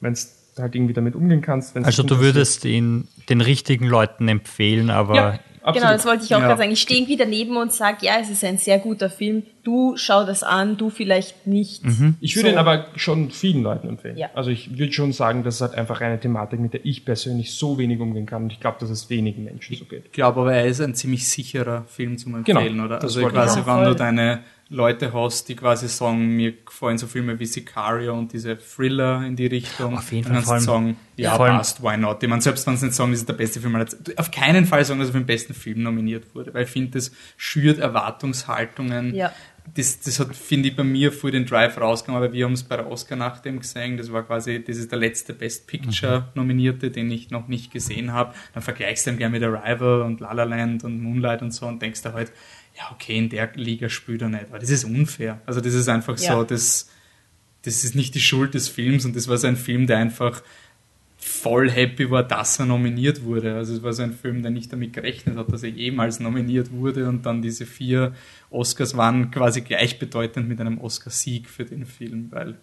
wenn 0.00 0.12
es 0.12 0.52
halt 0.58 0.74
irgendwie 0.74 0.94
damit 0.94 1.14
umgehen 1.14 1.42
kannst. 1.42 1.76
Also 1.76 2.02
du 2.02 2.18
würdest 2.20 2.64
ihn 2.64 3.06
den 3.28 3.40
richtigen 3.40 3.86
Leuten 3.86 4.28
empfehlen, 4.28 4.90
aber 4.90 5.14
Ja, 5.14 5.38
absolut. 5.62 5.74
Genau, 5.82 5.92
das 5.92 6.06
wollte 6.06 6.24
ich 6.24 6.34
auch 6.34 6.40
Ja. 6.40 6.46
gerade 6.48 6.58
sagen. 6.60 6.72
Ich 6.72 6.80
stehe 6.80 7.00
irgendwie 7.00 7.16
daneben 7.16 7.56
und 7.56 7.72
sage, 7.72 7.98
ja, 8.06 8.14
es 8.20 8.30
ist 8.30 8.44
ein 8.44 8.58
sehr 8.58 8.78
guter 8.78 9.10
Film. 9.10 9.42
Du 9.62 9.94
schau 9.96 10.24
das 10.24 10.42
an, 10.42 10.76
du 10.76 10.90
vielleicht 10.90 11.46
nicht. 11.46 11.82
Ich 12.20 12.36
würde 12.36 12.48
So. 12.48 12.54
ihn 12.54 12.58
aber 12.58 12.86
schon 12.96 13.30
vielen 13.30 13.62
Leuten 13.62 13.88
empfehlen. 13.88 14.16
Ja. 14.16 14.28
Also 14.34 14.50
ich 14.50 14.78
würde 14.78 14.92
schon 14.92 15.12
sagen, 15.12 15.42
das 15.44 15.56
ist 15.56 15.60
halt 15.60 15.74
einfach 15.74 16.00
eine 16.00 16.18
Thematik, 16.18 16.60
mit 16.60 16.72
der 16.74 16.84
ich 16.84 17.04
persönlich 17.04 17.54
so 17.54 17.76
wenig 17.78 18.00
umgehen 18.00 18.26
kann 18.26 18.44
und 18.44 18.52
ich 18.52 18.60
glaube, 18.60 18.78
dass 18.80 18.90
es 18.90 19.10
wenigen 19.10 19.44
Menschen 19.44 19.76
so 19.76 19.84
geht. 19.84 20.06
Ich 20.06 20.12
glaube 20.12 20.40
aber, 20.40 20.54
er 20.54 20.66
ist 20.66 20.80
ein 20.80 20.94
ziemlich 20.94 21.28
sicherer 21.28 21.84
Film 21.88 22.16
zum 22.18 22.42
Genau, 22.44 22.60
Empfehlen, 22.60 22.80
oder? 22.80 22.96
das 22.98 23.16
Also 23.16 23.26
quasi, 23.28 23.60
wenn 23.66 23.84
du 23.84 23.94
deine 23.94 24.40
Leute 24.72 25.12
hast, 25.12 25.48
die 25.48 25.56
quasi 25.56 25.88
sagen, 25.88 26.36
mir 26.36 26.52
gefallen 26.52 26.96
so 26.96 27.08
Filme 27.08 27.40
wie 27.40 27.44
Sicario 27.46 28.16
und 28.16 28.32
diese 28.32 28.56
Thriller 28.56 29.26
in 29.26 29.34
die 29.34 29.46
Richtung, 29.46 29.98
Auf 29.98 30.12
jeden 30.12 30.32
dann 30.32 30.42
Fall, 30.44 30.54
kannst 30.54 30.68
du 30.68 30.70
sagen, 30.72 30.96
ja, 31.16 31.36
allem- 31.36 31.56
passt, 31.56 31.82
why 31.82 31.96
not? 31.96 32.22
Ich 32.22 32.28
meine, 32.28 32.40
selbst 32.40 32.66
wenn 32.68 32.76
sie 32.76 32.86
nicht 32.86 32.94
sagen, 32.94 33.10
das 33.10 33.20
ist 33.20 33.28
der 33.28 33.34
beste 33.34 33.60
Film 33.60 33.74
aller 33.74 33.86
Zeiten, 33.88 34.16
auf 34.16 34.30
keinen 34.30 34.66
Fall 34.66 34.84
sagen, 34.84 35.00
dass 35.00 35.08
er 35.08 35.12
für 35.14 35.18
den 35.18 35.26
besten 35.26 35.54
Film 35.54 35.82
nominiert 35.82 36.34
wurde, 36.36 36.54
weil 36.54 36.64
ich 36.64 36.70
finde, 36.70 36.92
das 36.92 37.10
schürt 37.36 37.78
Erwartungshaltungen, 37.80 39.14
Ja. 39.14 39.32
das, 39.74 40.00
das 40.00 40.20
hat, 40.20 40.34
finde 40.36 40.68
ich, 40.68 40.76
bei 40.76 40.84
mir 40.84 41.12
vor 41.12 41.30
den 41.30 41.46
Drive 41.46 41.76
rausgekommen, 41.80 42.22
aber 42.22 42.32
wir 42.32 42.44
haben 42.44 42.52
es 42.52 42.62
bei 42.62 42.76
der 42.76 42.88
Oscar-Nacht 42.90 43.44
eben 43.46 43.58
gesehen. 43.60 43.96
Das 43.96 44.12
war 44.12 44.22
quasi, 44.22 44.62
das 44.64 44.76
ist 44.76 44.90
der 44.92 44.98
letzte 44.98 45.34
Best 45.34 45.66
Picture-Nominierte, 45.66 46.90
den 46.90 47.10
ich 47.10 47.30
noch 47.30 47.48
nicht 47.48 47.72
gesehen 47.72 48.12
habe. 48.12 48.34
Dann 48.54 48.62
vergleichst 48.62 49.06
du 49.06 49.10
ihn 49.10 49.18
gerne 49.18 49.38
mit 49.38 49.42
Arrival 49.42 50.02
und 50.02 50.20
La 50.20 50.32
La 50.32 50.44
Land 50.44 50.84
und 50.84 51.00
Moonlight 51.02 51.42
und 51.42 51.52
so 51.52 51.66
und 51.66 51.82
denkst 51.82 52.02
dir 52.02 52.12
halt, 52.12 52.32
ja, 52.80 52.90
okay, 52.92 53.18
in 53.18 53.28
der 53.28 53.52
Liga 53.54 53.88
spielt 53.90 54.22
er 54.22 54.30
nicht. 54.30 54.46
Aber 54.48 54.58
das 54.58 54.70
ist 54.70 54.84
unfair. 54.84 55.40
Also 55.44 55.60
das 55.60 55.74
ist 55.74 55.88
einfach 55.88 56.18
Ja. 56.18 56.32
so, 56.38 56.44
das, 56.44 56.88
das 57.62 57.84
ist 57.84 57.94
nicht 57.94 58.14
die 58.14 58.20
Schuld 58.20 58.54
des 58.54 58.68
Films 58.68 59.04
und 59.04 59.14
das 59.14 59.28
war 59.28 59.36
so 59.36 59.46
ein 59.48 59.56
Film, 59.56 59.86
der 59.86 59.98
einfach 59.98 60.42
voll 61.18 61.70
happy 61.70 62.10
war, 62.10 62.22
dass 62.22 62.58
er 62.58 62.64
nominiert 62.64 63.22
wurde. 63.22 63.54
Also 63.54 63.74
es 63.74 63.82
war 63.82 63.92
so 63.92 64.02
ein 64.02 64.14
Film, 64.14 64.40
der 64.40 64.50
nicht 64.50 64.72
damit 64.72 64.94
gerechnet 64.94 65.36
hat, 65.36 65.52
dass 65.52 65.62
er 65.62 65.68
jemals 65.68 66.18
nominiert 66.20 66.72
wurde 66.72 67.06
und 67.06 67.26
dann 67.26 67.42
diese 67.42 67.66
vier 67.66 68.14
Oscars 68.48 68.96
waren 68.96 69.30
quasi 69.30 69.60
gleichbedeutend 69.60 70.48
mit 70.48 70.58
einem 70.60 70.80
Oscar-Sieg 70.80 71.50
für 71.50 71.66
den 71.66 71.84
Film, 71.84 72.28
weil 72.30 72.56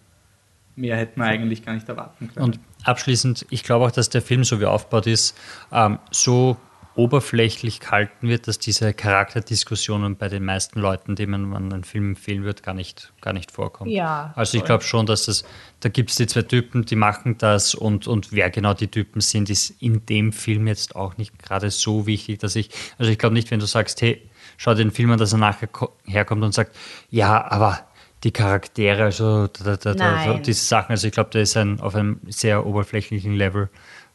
mehr 0.74 0.96
hätte 0.96 1.16
man 1.20 1.28
eigentlich 1.28 1.64
gar 1.64 1.74
nicht 1.74 1.88
erwarten 1.88 2.28
können. 2.34 2.44
Und 2.46 2.60
abschließend, 2.82 3.46
ich 3.50 3.62
glaube 3.62 3.86
auch, 3.86 3.92
dass 3.92 4.08
der 4.10 4.22
Film, 4.22 4.42
so 4.42 4.58
wie 4.58 4.64
er 4.64 4.72
aufgebaut 4.72 5.06
ist, 5.06 5.36
ähm, 5.70 6.00
so 6.10 6.56
oberflächlich 6.98 7.78
gehalten 7.78 8.28
wird, 8.28 8.48
dass 8.48 8.58
diese 8.58 8.92
Charakterdiskussionen 8.92 10.16
bei 10.16 10.28
den 10.28 10.44
meisten 10.44 10.80
Leuten, 10.80 11.14
denen 11.14 11.48
man 11.48 11.72
einen 11.72 11.84
Film 11.84 12.10
empfehlen 12.10 12.42
wird, 12.42 12.64
gar 12.64 12.74
nicht, 12.74 13.12
gar 13.20 13.32
nicht 13.32 13.52
vorkommen. 13.52 13.90
Ja. 13.90 14.32
Also 14.34 14.58
ich 14.58 14.64
glaube 14.64 14.82
schon, 14.82 15.06
dass 15.06 15.26
das, 15.26 15.44
da 15.78 15.88
gibt 15.90 16.10
es 16.10 16.16
die 16.16 16.26
zwei 16.26 16.42
Typen, 16.42 16.84
die 16.84 16.96
machen 16.96 17.38
das 17.38 17.76
und, 17.76 18.08
und 18.08 18.32
wer 18.32 18.50
genau 18.50 18.74
die 18.74 18.88
Typen 18.88 19.20
sind, 19.20 19.48
ist 19.48 19.80
in 19.80 20.04
dem 20.06 20.32
Film 20.32 20.66
jetzt 20.66 20.96
auch 20.96 21.16
nicht 21.18 21.38
gerade 21.38 21.70
so 21.70 22.06
wichtig, 22.06 22.40
dass 22.40 22.56
ich, 22.56 22.70
also 22.98 23.12
ich 23.12 23.18
glaube 23.18 23.34
nicht, 23.34 23.50
wenn 23.52 23.60
du 23.60 23.66
sagst, 23.66 24.02
hey, 24.02 24.28
schau 24.56 24.74
den 24.74 24.90
Film 24.90 25.12
an, 25.12 25.18
dass 25.18 25.32
er 25.32 25.38
nachher 25.38 25.68
ko- 25.68 25.94
herkommt 26.04 26.42
und 26.42 26.52
sagt, 26.52 26.74
ja, 27.10 27.48
aber 27.48 27.86
die 28.24 28.32
Charaktere, 28.32 29.04
also 29.04 29.46
da, 29.46 29.76
da, 29.76 29.94
da, 29.94 30.34
diese 30.38 30.64
Sachen, 30.64 30.90
also 30.90 31.06
ich 31.06 31.12
glaube, 31.12 31.30
der 31.30 31.42
ist 31.42 31.56
ein, 31.56 31.78
auf 31.78 31.94
einem 31.94 32.18
sehr 32.26 32.66
oberflächlichen 32.66 33.34
Level 33.34 33.68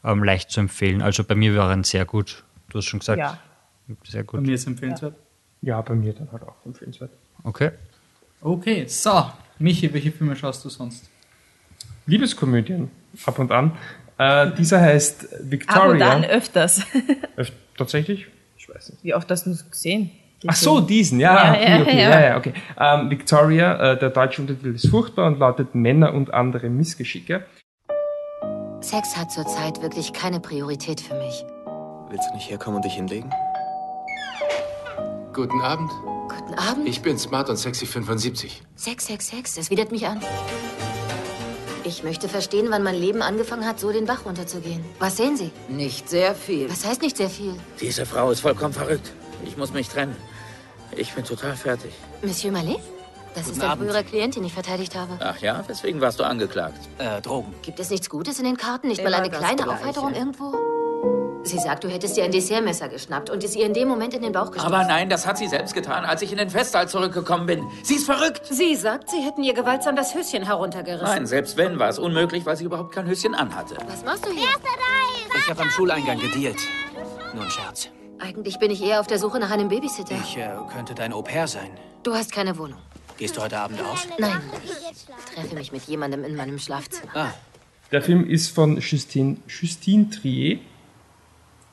ähm, 0.03 0.21
leicht 0.21 0.51
zu 0.51 0.59
empfehlen. 0.59 1.01
Also 1.01 1.23
bei 1.23 1.35
mir 1.35 1.55
war 1.55 1.69
er 1.69 1.73
ein 1.77 1.85
sehr 1.85 2.03
gut, 2.03 2.43
du 2.73 2.79
hast 2.79 2.85
schon 2.85 2.99
gesagt, 2.99 3.19
Ja. 3.19 3.37
sehr 4.05 4.23
Bei 4.23 4.27
gut. 4.37 4.41
mir 4.41 4.55
ist 4.55 4.67
empfehlenswert. 4.67 5.15
Ja, 5.61 5.79
bei 5.81 5.93
mir 5.95 6.13
dann 6.13 6.29
halt 6.31 6.43
auch 6.43 6.55
empfehlenswert. 6.65 7.11
Okay. 7.43 7.71
Okay, 8.41 8.85
so. 8.87 9.31
Michi, 9.59 9.93
welche 9.93 10.11
Filme 10.11 10.35
schaust 10.35 10.65
du 10.65 10.69
sonst? 10.69 11.09
Liebeskomödien, 12.05 12.89
ab 13.25 13.39
und 13.39 13.51
an. 13.51 13.71
Äh, 14.17 14.51
dieser 14.57 14.81
heißt 14.81 15.23
Ab 15.33 15.39
und 15.41 15.51
Victoria. 15.51 16.09
an 16.11 16.25
öfters. 16.25 16.81
Öf- 17.37 17.51
tatsächlich? 17.77 18.27
Ich 18.57 18.67
weiß 18.69 18.89
nicht. 18.91 19.03
Wie 19.03 19.13
oft 19.13 19.29
hast 19.31 19.45
du 19.45 19.51
es 19.51 19.69
gesehen? 19.69 20.11
Den 20.41 20.49
Ach 20.49 20.55
so, 20.55 20.81
diesen, 20.81 21.19
ja, 21.21 21.33
Ja, 21.33 21.51
okay, 21.53 21.69
ja, 21.71 21.81
okay, 21.81 22.01
ja. 22.01 22.09
ja, 22.09 22.21
ja, 22.27 22.37
okay. 22.37 22.53
Ähm, 22.77 23.09
Victoria, 23.09 23.93
äh, 23.93 23.99
der 23.99 24.09
deutsche 24.09 24.41
Untertitel 24.41 24.75
ist 24.75 24.87
furchtbar 24.89 25.27
und 25.27 25.39
lautet 25.39 25.73
Männer 25.75 26.13
und 26.13 26.33
andere 26.33 26.69
Missgeschicke. 26.69 27.45
Sex 28.81 29.15
hat 29.15 29.31
zurzeit 29.31 29.81
wirklich 29.81 30.11
keine 30.11 30.41
Priorität 30.41 30.99
für 30.99 31.15
mich. 31.15 31.45
Willst 32.13 32.29
du 32.29 32.35
nicht 32.35 32.47
herkommen 32.47 32.75
und 32.75 32.85
dich 32.85 32.93
hinlegen? 32.93 33.31
Guten 35.33 35.59
Abend. 35.61 35.89
Guten 36.29 36.53
Abend. 36.53 36.87
Ich 36.87 37.01
bin 37.01 37.17
Smart 37.17 37.49
und 37.49 37.57
Sexy 37.57 37.87
75. 37.87 38.61
Sex, 38.75 39.07
Sex, 39.07 39.29
Sex, 39.29 39.55
das 39.55 39.71
widert 39.71 39.91
mich 39.91 40.05
an. 40.05 40.21
Ich 41.83 42.03
möchte 42.03 42.29
verstehen, 42.29 42.67
wann 42.69 42.83
mein 42.83 42.93
Leben 42.93 43.23
angefangen 43.23 43.65
hat, 43.65 43.79
so 43.79 43.91
den 43.91 44.05
Bach 44.05 44.27
runterzugehen. 44.27 44.85
Was 44.99 45.17
sehen 45.17 45.35
Sie? 45.35 45.49
Nicht 45.69 46.07
sehr 46.07 46.35
viel. 46.35 46.69
Was 46.69 46.85
heißt 46.85 47.01
nicht 47.01 47.17
sehr 47.17 47.31
viel? 47.31 47.55
Diese 47.81 48.05
Frau 48.05 48.29
ist 48.29 48.41
vollkommen 48.41 48.75
verrückt. 48.75 49.11
Ich 49.43 49.57
muss 49.57 49.73
mich 49.73 49.89
trennen. 49.89 50.15
Ich 50.95 51.13
bin 51.13 51.25
total 51.25 51.55
fertig. 51.55 51.93
Monsieur 52.21 52.51
Mallet? 52.53 52.77
Das 53.33 53.45
Guten 53.45 53.57
ist 53.57 53.63
ein 53.63 53.77
früherer 53.79 54.03
Klient, 54.03 54.35
den 54.35 54.43
ich 54.43 54.53
verteidigt 54.53 54.95
habe. 54.95 55.17
Ach 55.19 55.39
ja, 55.39 55.67
weswegen 55.67 55.99
warst 55.99 56.19
du 56.19 56.23
angeklagt? 56.25 56.77
Äh, 56.99 57.21
Drogen. 57.21 57.55
Gibt 57.63 57.79
es 57.79 57.89
nichts 57.89 58.07
Gutes 58.07 58.37
in 58.37 58.45
den 58.45 58.57
Karten? 58.57 58.89
Nicht 58.89 58.99
Immer 58.99 59.09
mal 59.09 59.21
eine 59.21 59.31
kleine. 59.31 59.67
Aufheiterung 59.67 60.13
irgendwo? 60.13 60.53
Sie 61.45 61.59
sagt, 61.59 61.83
du 61.83 61.89
hättest 61.89 62.15
ihr 62.17 62.23
ein 62.23 62.31
Dessertmesser 62.31 62.87
geschnappt 62.87 63.29
und 63.29 63.43
es 63.43 63.55
ihr 63.55 63.65
in 63.65 63.73
dem 63.73 63.87
Moment 63.89 64.13
in 64.13 64.21
den 64.21 64.31
Bauch 64.31 64.49
gestopft. 64.51 64.73
Aber 64.73 64.85
nein, 64.85 65.09
das 65.09 65.27
hat 65.27 65.37
sie 65.37 65.47
selbst 65.47 65.73
getan, 65.73 66.05
als 66.05 66.21
ich 66.21 66.31
in 66.31 66.37
den 66.37 66.49
Festsaal 66.49 66.87
zurückgekommen 66.87 67.45
bin. 67.45 67.63
Sie 67.83 67.95
ist 67.95 68.05
verrückt. 68.05 68.43
Sie 68.49 68.75
sagt, 68.75 69.09
Sie 69.09 69.17
hätten 69.21 69.43
ihr 69.43 69.53
gewaltsam 69.53 69.95
das 69.95 70.15
Höschen 70.15 70.43
heruntergerissen. 70.45 71.05
Nein, 71.05 71.25
selbst 71.27 71.57
wenn, 71.57 71.79
war 71.79 71.89
es 71.89 71.99
unmöglich, 71.99 72.45
weil 72.45 72.55
sie 72.55 72.63
überhaupt 72.63 72.93
kein 72.95 73.05
Höschen 73.07 73.35
anhatte. 73.35 73.75
Was 73.87 74.03
machst 74.05 74.25
du 74.25 74.31
hier? 74.31 74.47
Ich 75.37 75.49
habe 75.49 75.61
am 75.63 75.69
Schuleingang 75.69 76.17
gedealt. 76.19 76.57
Nur 77.33 77.43
ein 77.43 77.49
Scherz. 77.49 77.89
Eigentlich 78.19 78.57
bin 78.59 78.71
ich 78.71 78.81
eher 78.81 79.01
auf 79.01 79.07
der 79.07 79.19
Suche 79.19 79.39
nach 79.39 79.51
einem 79.51 79.67
Babysitter. 79.67 80.15
Ich 80.23 80.37
äh, 80.37 80.49
könnte 80.73 80.95
dein 80.95 81.11
Au 81.11 81.21
pair 81.21 81.47
sein. 81.47 81.71
Du 82.03 82.13
hast 82.13 82.31
keine 82.31 82.57
Wohnung. 82.57 82.79
Gehst 83.17 83.35
du 83.35 83.41
heute 83.41 83.57
Abend 83.59 83.81
aus? 83.81 84.07
Nein, 84.17 84.41
ich 84.63 85.05
treffe 85.35 85.55
mich 85.55 85.71
mit 85.73 85.83
jemandem 85.83 86.23
in 86.23 86.35
meinem 86.37 86.57
Schlafzimmer. 86.57 87.11
Ah, 87.15 87.33
Der 87.91 88.01
Film 88.01 88.27
ist 88.29 88.49
von 88.55 88.77
Justine, 88.79 89.37
Justine 89.47 90.09
Trier 90.09 90.59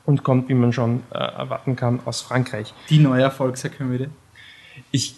und 0.05 0.23
kommt, 0.23 0.49
wie 0.49 0.53
man 0.53 0.73
schon 0.73 1.03
äh, 1.11 1.17
erwarten 1.17 1.75
kann, 1.75 1.99
aus 2.05 2.21
Frankreich. 2.21 2.73
Die 2.89 2.99
neue 2.99 3.23
Erfolgskomödie. 3.23 4.09
Ich 4.91 5.15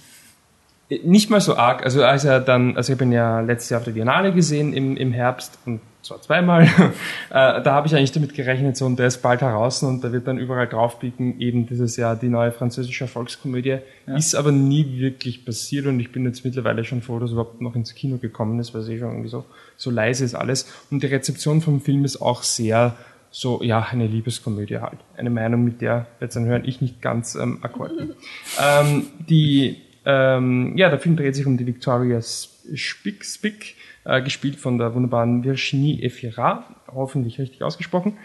äh, 0.89 0.99
nicht 1.03 1.29
mal 1.29 1.41
so 1.41 1.55
arg. 1.55 1.83
Also 1.83 2.03
als 2.03 2.25
er 2.25 2.39
dann, 2.39 2.77
also 2.77 2.93
ich 2.93 3.01
ihn 3.01 3.11
ja 3.11 3.39
letztes 3.41 3.69
Jahr 3.69 3.79
auf 3.79 3.85
der 3.85 3.93
Biennale 3.93 4.33
gesehen 4.33 4.73
im, 4.73 4.97
im 4.97 5.11
Herbst 5.11 5.57
und 5.65 5.81
zwar 6.03 6.21
zweimal. 6.21 6.63
äh, 7.29 7.29
da 7.29 7.65
habe 7.65 7.87
ich 7.87 7.95
eigentlich 7.95 8.11
damit 8.11 8.33
gerechnet, 8.33 8.77
so 8.77 8.85
und 8.85 8.99
der 8.99 9.07
ist 9.07 9.21
bald 9.21 9.41
heraus 9.41 9.81
und 9.83 10.03
da 10.03 10.11
wird 10.11 10.27
dann 10.27 10.37
überall 10.37 10.67
draufblicken, 10.67 11.39
eben 11.39 11.65
dieses 11.65 11.95
Jahr 11.97 12.15
die 12.15 12.27
neue 12.27 12.51
französische 12.51 13.05
Erfolgskomödie. 13.05 13.77
Ja. 14.07 14.17
Ist 14.17 14.35
aber 14.35 14.51
nie 14.51 14.99
wirklich 14.99 15.45
passiert 15.45 15.85
und 15.85 15.99
ich 15.99 16.11
bin 16.11 16.25
jetzt 16.25 16.43
mittlerweile 16.43 16.83
schon 16.83 17.01
froh, 17.01 17.19
dass 17.19 17.31
er 17.31 17.33
überhaupt 17.33 17.61
noch 17.61 17.75
ins 17.75 17.95
Kino 17.95 18.17
gekommen 18.17 18.59
ist, 18.59 18.73
weil 18.73 18.81
es 18.81 18.89
eh 18.89 18.99
schon 18.99 19.09
irgendwie 19.09 19.29
so, 19.29 19.45
so 19.77 19.89
leise 19.89 20.25
ist 20.25 20.35
alles. 20.35 20.69
Und 20.91 21.03
die 21.03 21.07
Rezeption 21.07 21.61
vom 21.61 21.81
Film 21.81 22.03
ist 22.03 22.21
auch 22.21 22.43
sehr 22.43 22.95
so, 23.35 23.63
ja, 23.63 23.87
eine 23.89 24.05
Liebeskomödie 24.05 24.77
halt. 24.77 24.99
Eine 25.17 25.31
Meinung, 25.31 25.63
mit 25.63 25.81
der 25.81 26.05
jetzt 26.21 26.35
dann 26.35 26.45
hören 26.45 26.63
ich 26.65 26.81
nicht 26.81 27.01
ganz 27.01 27.33
ähm, 27.33 27.57
akkord 27.63 27.97
bin. 27.97 28.13
ähm, 28.61 29.07
die, 29.27 29.81
ähm, 30.05 30.77
ja, 30.77 30.89
der 30.89 30.99
Film 30.99 31.15
dreht 31.15 31.35
sich 31.35 31.47
um 31.47 31.57
die 31.57 31.65
Victoria 31.65 32.21
Spick, 32.21 33.25
Spick 33.25 33.75
äh, 34.05 34.21
gespielt 34.21 34.57
von 34.57 34.77
der 34.77 34.93
wunderbaren 34.93 35.43
Virginie 35.43 36.03
Efira, 36.03 36.63
hoffentlich 36.93 37.39
richtig 37.39 37.63
ausgesprochen. 37.63 38.17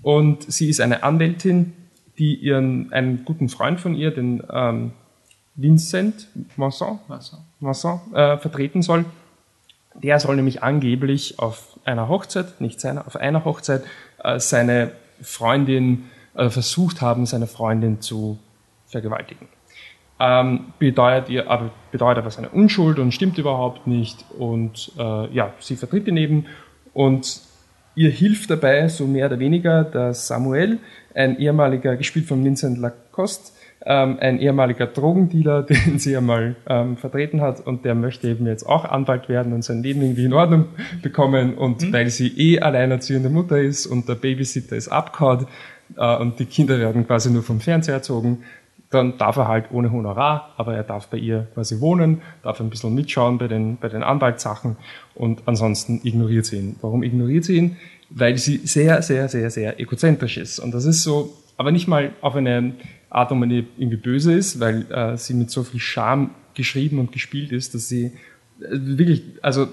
Und 0.00 0.50
sie 0.50 0.70
ist 0.70 0.80
eine 0.80 1.02
Anwältin, 1.02 1.74
die 2.16 2.34
ihren, 2.34 2.90
einen 2.94 3.26
guten 3.26 3.50
Freund 3.50 3.78
von 3.78 3.94
ihr, 3.94 4.10
den 4.10 4.42
ähm, 4.50 4.92
Vincent 5.54 6.28
Vincent, 6.56 6.98
Vincent. 7.08 7.42
Vincent 7.60 8.00
äh, 8.14 8.38
vertreten 8.38 8.80
soll. 8.80 9.04
Der 10.02 10.18
soll 10.18 10.36
nämlich 10.36 10.62
angeblich 10.62 11.38
auf 11.38 11.78
einer 11.84 12.08
Hochzeit, 12.08 12.60
nicht 12.60 12.80
seiner, 12.80 13.06
auf 13.06 13.16
einer 13.16 13.44
Hochzeit 13.44 13.82
äh, 14.22 14.38
seine 14.38 14.92
Freundin 15.20 16.10
äh, 16.34 16.48
versucht 16.48 17.00
haben, 17.00 17.26
seine 17.26 17.46
Freundin 17.46 18.00
zu 18.00 18.38
vergewaltigen. 18.86 19.48
Ähm, 20.18 20.72
bedeutet, 20.78 21.30
ihr, 21.30 21.50
aber, 21.50 21.70
bedeutet 21.90 22.18
aber 22.18 22.30
seine 22.30 22.50
Unschuld 22.50 22.98
und 22.98 23.12
stimmt 23.12 23.38
überhaupt 23.38 23.86
nicht. 23.86 24.24
Und 24.38 24.92
äh, 24.98 25.32
ja, 25.32 25.52
sie 25.60 25.76
vertritt 25.76 26.06
ihn 26.08 26.16
eben 26.16 26.46
und 26.92 27.40
ihr 27.94 28.10
hilft 28.10 28.50
dabei, 28.50 28.88
so 28.88 29.06
mehr 29.06 29.26
oder 29.26 29.38
weniger, 29.38 29.84
der 29.84 30.14
Samuel, 30.14 30.78
ein 31.14 31.38
ehemaliger, 31.38 31.96
gespielt 31.96 32.26
von 32.26 32.44
Vincent 32.44 32.78
Lacoste, 32.78 33.52
ähm, 33.86 34.18
ein 34.20 34.38
ehemaliger 34.38 34.86
Drogendealer, 34.86 35.62
den 35.64 35.98
sie 35.98 36.16
einmal 36.16 36.56
ähm, 36.68 36.96
vertreten 36.96 37.40
hat 37.40 37.66
und 37.66 37.84
der 37.84 37.94
möchte 37.94 38.28
eben 38.28 38.46
jetzt 38.46 38.64
auch 38.64 38.84
Anwalt 38.84 39.28
werden 39.28 39.52
und 39.52 39.62
sein 39.62 39.82
Leben 39.82 40.02
irgendwie 40.02 40.26
in 40.26 40.32
Ordnung 40.32 40.66
bekommen 41.02 41.54
und 41.54 41.92
weil 41.92 42.10
sie 42.10 42.28
eh 42.28 42.60
alleinerziehende 42.60 43.30
Mutter 43.30 43.58
ist 43.58 43.86
und 43.86 44.08
der 44.08 44.14
Babysitter 44.16 44.76
ist 44.76 44.88
abgehauen 44.88 45.46
äh, 45.96 46.16
und 46.16 46.38
die 46.38 46.46
Kinder 46.46 46.78
werden 46.78 47.06
quasi 47.06 47.30
nur 47.30 47.42
vom 47.42 47.60
Fernseher 47.60 47.94
erzogen, 47.94 48.44
dann 48.90 49.18
darf 49.18 49.36
er 49.36 49.46
halt 49.46 49.66
ohne 49.70 49.92
Honorar, 49.92 50.52
aber 50.56 50.74
er 50.74 50.82
darf 50.82 51.06
bei 51.06 51.16
ihr 51.16 51.46
quasi 51.54 51.80
wohnen, 51.80 52.22
darf 52.42 52.60
ein 52.60 52.70
bisschen 52.70 52.92
mitschauen 52.94 53.38
bei 53.38 53.46
den, 53.46 53.78
bei 53.78 53.88
den 53.88 54.02
Anwaltssachen 54.02 54.76
und 55.14 55.42
ansonsten 55.46 56.00
ignoriert 56.02 56.46
sie 56.46 56.58
ihn. 56.58 56.76
Warum 56.80 57.04
ignoriert 57.04 57.44
sie 57.44 57.56
ihn? 57.56 57.76
Weil 58.10 58.36
sie 58.36 58.56
sehr, 58.64 59.00
sehr, 59.02 59.28
sehr, 59.28 59.50
sehr 59.50 59.78
egozentrisch 59.78 60.36
ist. 60.38 60.58
Und 60.58 60.74
das 60.74 60.84
ist 60.86 61.04
so, 61.04 61.32
aber 61.56 61.70
nicht 61.70 61.86
mal 61.86 62.10
auf 62.20 62.34
eine 62.34 62.72
Art, 63.10 63.30
man 63.32 63.50
ihr 63.50 63.64
irgendwie 63.76 63.96
böse 63.96 64.32
ist, 64.32 64.60
weil 64.60 64.90
äh, 64.90 65.16
sie 65.16 65.34
mit 65.34 65.50
so 65.50 65.64
viel 65.64 65.80
Charme 65.80 66.30
geschrieben 66.54 66.98
und 66.98 67.12
gespielt 67.12 67.52
ist, 67.52 67.74
dass 67.74 67.88
sie 67.88 68.06
äh, 68.06 68.12
wirklich, 68.60 69.22
also 69.42 69.68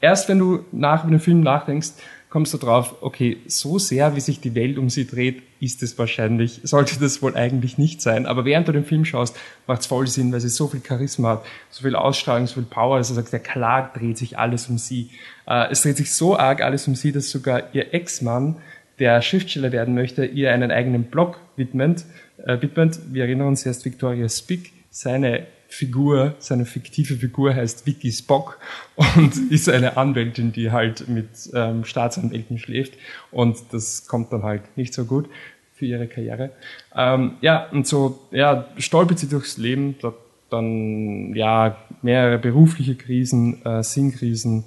erst 0.00 0.28
wenn 0.28 0.38
du 0.38 0.64
nach 0.72 1.06
den 1.06 1.20
Film 1.20 1.40
nachdenkst, 1.40 1.92
kommst 2.34 2.52
du 2.52 2.58
drauf, 2.58 2.96
okay, 3.00 3.36
so 3.46 3.78
sehr 3.78 4.16
wie 4.16 4.20
sich 4.20 4.40
die 4.40 4.56
Welt 4.56 4.76
um 4.76 4.90
sie 4.90 5.06
dreht, 5.06 5.40
ist 5.60 5.84
es 5.84 5.96
wahrscheinlich, 5.98 6.60
sollte 6.64 6.98
das 6.98 7.22
wohl 7.22 7.36
eigentlich 7.36 7.78
nicht 7.78 8.02
sein. 8.02 8.26
Aber 8.26 8.44
während 8.44 8.66
du 8.66 8.72
den 8.72 8.84
Film 8.84 9.04
schaust, 9.04 9.36
macht 9.68 9.82
es 9.82 9.86
voll 9.86 10.08
Sinn, 10.08 10.32
weil 10.32 10.40
sie 10.40 10.48
so 10.48 10.66
viel 10.66 10.82
Charisma 10.84 11.28
hat, 11.28 11.44
so 11.70 11.84
viel 11.84 11.94
Ausstrahlung, 11.94 12.48
so 12.48 12.54
viel 12.54 12.64
Power, 12.64 12.98
dass 12.98 13.06
du 13.06 13.14
sagst, 13.14 13.32
ja 13.32 13.38
klar 13.38 13.92
dreht 13.96 14.18
sich 14.18 14.36
alles 14.36 14.66
um 14.66 14.78
sie. 14.78 15.10
Äh, 15.46 15.70
es 15.70 15.82
dreht 15.82 15.96
sich 15.96 16.12
so 16.12 16.36
arg 16.36 16.60
alles 16.60 16.88
um 16.88 16.96
sie, 16.96 17.12
dass 17.12 17.30
sogar 17.30 17.72
ihr 17.72 17.94
Ex-Mann, 17.94 18.56
der 18.98 19.22
Schriftsteller 19.22 19.70
werden 19.70 19.94
möchte, 19.94 20.24
ihr 20.24 20.52
einen 20.52 20.72
eigenen 20.72 21.04
Blog 21.04 21.38
widmet. 21.54 22.04
Äh, 22.46 22.60
widmet. 22.60 22.98
Wir 23.10 23.24
erinnern 23.24 23.48
uns 23.48 23.64
erst 23.64 23.84
Victoria 23.86 24.28
Spick, 24.28 24.72
seine 24.90 25.46
Figur, 25.68 26.34
seine 26.38 26.66
fiktive 26.66 27.14
Figur 27.14 27.54
heißt 27.54 27.86
Vicky 27.86 28.12
Spock 28.12 28.58
und 28.96 29.32
ist 29.50 29.68
eine 29.68 29.96
Anwältin, 29.96 30.52
die 30.52 30.70
halt 30.70 31.08
mit 31.08 31.28
ähm, 31.54 31.84
Staatsanwälten 31.84 32.58
schläft 32.58 32.94
und 33.30 33.56
das 33.72 34.06
kommt 34.06 34.32
dann 34.32 34.42
halt 34.42 34.76
nicht 34.76 34.92
so 34.92 35.06
gut 35.06 35.28
für 35.72 35.86
ihre 35.86 36.06
Karriere. 36.06 36.50
Ähm, 36.94 37.32
ja, 37.40 37.66
und 37.70 37.86
so, 37.86 38.20
ja, 38.30 38.68
stolpert 38.76 39.18
sie 39.18 39.28
durchs 39.28 39.56
Leben, 39.56 39.96
da 40.00 40.12
dann 40.50 41.34
ja 41.34 41.76
mehrere 42.02 42.38
berufliche 42.38 42.94
Krisen, 42.94 43.64
äh, 43.64 43.82
Sinnkrisen, 43.82 44.64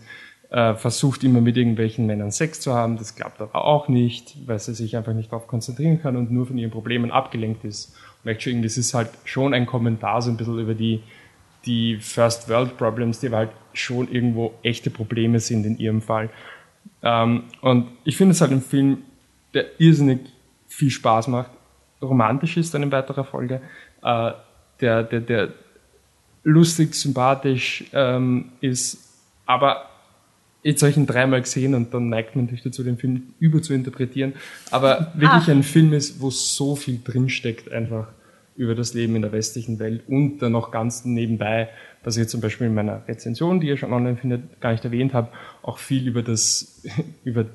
äh, 0.49 0.75
versucht 0.75 1.23
immer 1.23 1.41
mit 1.41 1.57
irgendwelchen 1.57 2.05
Männern 2.05 2.31
Sex 2.31 2.61
zu 2.61 2.73
haben. 2.73 2.97
Das 2.97 3.15
klappt 3.15 3.41
aber 3.41 3.65
auch 3.65 3.87
nicht, 3.87 4.35
weil 4.47 4.59
sie 4.59 4.73
sich 4.73 4.95
einfach 4.95 5.13
nicht 5.13 5.31
darauf 5.31 5.47
konzentrieren 5.47 6.01
kann 6.01 6.15
und 6.15 6.31
nur 6.31 6.45
von 6.45 6.57
ihren 6.57 6.71
Problemen 6.71 7.11
abgelenkt 7.11 7.65
ist. 7.65 7.95
Und 8.23 8.41
schon, 8.41 8.61
das 8.61 8.77
ist 8.77 8.93
halt 8.93 9.09
schon 9.25 9.53
ein 9.53 9.65
Kommentar 9.65 10.21
so 10.21 10.29
ein 10.29 10.37
bisschen 10.37 10.59
über 10.59 10.73
die, 10.73 11.01
die 11.65 11.97
First 11.97 12.49
World 12.49 12.77
Problems, 12.77 13.19
die 13.19 13.27
aber 13.27 13.37
halt 13.37 13.51
schon 13.73 14.09
irgendwo 14.09 14.53
echte 14.63 14.89
Probleme 14.89 15.39
sind 15.39 15.65
in 15.65 15.77
ihrem 15.77 16.01
Fall. 16.01 16.29
Ähm, 17.03 17.43
und 17.61 17.89
ich 18.05 18.17
finde 18.17 18.31
es 18.31 18.41
halt 18.41 18.51
ein 18.51 18.61
Film, 18.61 18.99
der 19.53 19.79
irrsinnig 19.79 20.19
viel 20.67 20.89
Spaß 20.89 21.27
macht, 21.27 21.51
romantisch 22.01 22.57
ist 22.57 22.73
dann 22.73 22.83
in 22.83 22.91
weiterer 22.91 23.23
Folge, 23.23 23.61
äh, 24.03 24.31
der, 24.79 25.03
der, 25.03 25.21
der 25.21 25.49
lustig, 26.43 26.93
sympathisch 26.95 27.85
ähm, 27.93 28.51
ist, 28.61 29.13
aber 29.45 29.89
jetzt 30.67 30.81
habe 30.81 30.91
ich 30.91 30.97
ihn 30.97 31.05
dreimal 31.07 31.41
gesehen 31.41 31.73
und 31.75 31.93
dann 31.93 32.09
neigt 32.09 32.35
man 32.35 32.45
natürlich 32.45 32.63
dazu, 32.63 32.83
den 32.83 32.97
Film 32.97 33.33
über 33.39 33.61
zu 33.61 33.73
interpretieren. 33.73 34.33
Aber 34.71 35.13
wirklich 35.15 35.47
Ah. 35.47 35.51
ein 35.51 35.63
Film 35.63 35.93
ist, 35.93 36.19
wo 36.21 36.29
so 36.29 36.75
viel 36.75 36.99
drinsteckt 37.03 37.71
einfach 37.71 38.07
über 38.55 38.75
das 38.75 38.93
Leben 38.93 39.15
in 39.15 39.21
der 39.21 39.31
westlichen 39.31 39.79
Welt 39.79 40.01
und 40.07 40.39
dann 40.39 40.51
noch 40.51 40.71
ganz 40.71 41.05
nebenbei, 41.05 41.69
was 42.03 42.17
ich 42.17 42.27
zum 42.27 42.41
Beispiel 42.41 42.67
in 42.67 42.73
meiner 42.73 43.07
Rezension, 43.07 43.59
die 43.59 43.67
ihr 43.67 43.77
schon 43.77 43.93
online 43.93 44.17
findet, 44.17 44.59
gar 44.59 44.71
nicht 44.71 44.83
erwähnt 44.83 45.13
habe, 45.13 45.29
auch 45.61 45.77
viel 45.77 46.07
über 46.07 46.23
das, 46.23 46.81
über 47.23 47.45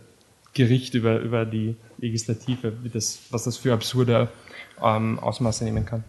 Gericht, 0.55 0.95
über, 0.95 1.19
über 1.21 1.45
die 1.45 1.77
Legislative, 1.99 2.73
wie 2.83 2.89
das, 2.89 3.21
was 3.31 3.45
das 3.45 3.57
für 3.57 3.73
absurde 3.73 4.29
ähm, 4.83 5.19
Ausmaße 5.19 5.65
nehmen 5.65 5.85
kann. 5.87 6.05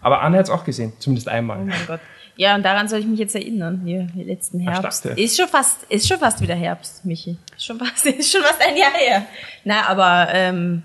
Aber 0.00 0.20
Anne 0.22 0.38
hat 0.38 0.44
es 0.46 0.50
auch 0.50 0.64
gesehen, 0.64 0.92
zumindest 0.98 1.28
einmal. 1.28 1.58
Oh 1.62 1.64
mein 1.64 1.86
Gott. 1.86 2.00
Ja, 2.36 2.54
und 2.54 2.62
daran 2.62 2.86
soll 2.88 3.00
ich 3.00 3.06
mich 3.06 3.18
jetzt 3.18 3.34
erinnern, 3.34 3.80
hier, 3.84 4.08
letzten 4.14 4.60
Herbst. 4.60 5.04
dachte. 5.06 5.20
Ist 5.20 5.36
schon 5.36 5.48
fast, 5.48 5.84
ist 5.88 6.06
schon 6.06 6.18
fast 6.18 6.40
wieder 6.42 6.54
Herbst, 6.54 7.04
Michi. 7.04 7.38
Ist 7.56 7.64
schon 7.64 7.78
fast, 7.78 8.04
ist 8.06 8.30
schon 8.30 8.42
fast 8.42 8.60
ein 8.60 8.76
Jahr 8.76 8.92
her. 8.92 9.26
Na, 9.64 9.86
aber, 9.88 10.28
ähm, 10.32 10.82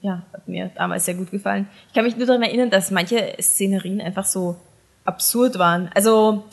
ja, 0.00 0.22
hat 0.32 0.46
mir 0.46 0.70
damals 0.76 1.04
sehr 1.04 1.14
gut 1.14 1.30
gefallen. 1.30 1.68
Ich 1.88 1.94
kann 1.94 2.04
mich 2.04 2.16
nur 2.16 2.26
daran 2.26 2.42
erinnern, 2.42 2.70
dass 2.70 2.90
manche 2.90 3.34
Szenerien 3.40 4.00
einfach 4.00 4.24
so 4.24 4.56
absurd 5.04 5.58
waren. 5.58 5.90
Also, 5.94 6.44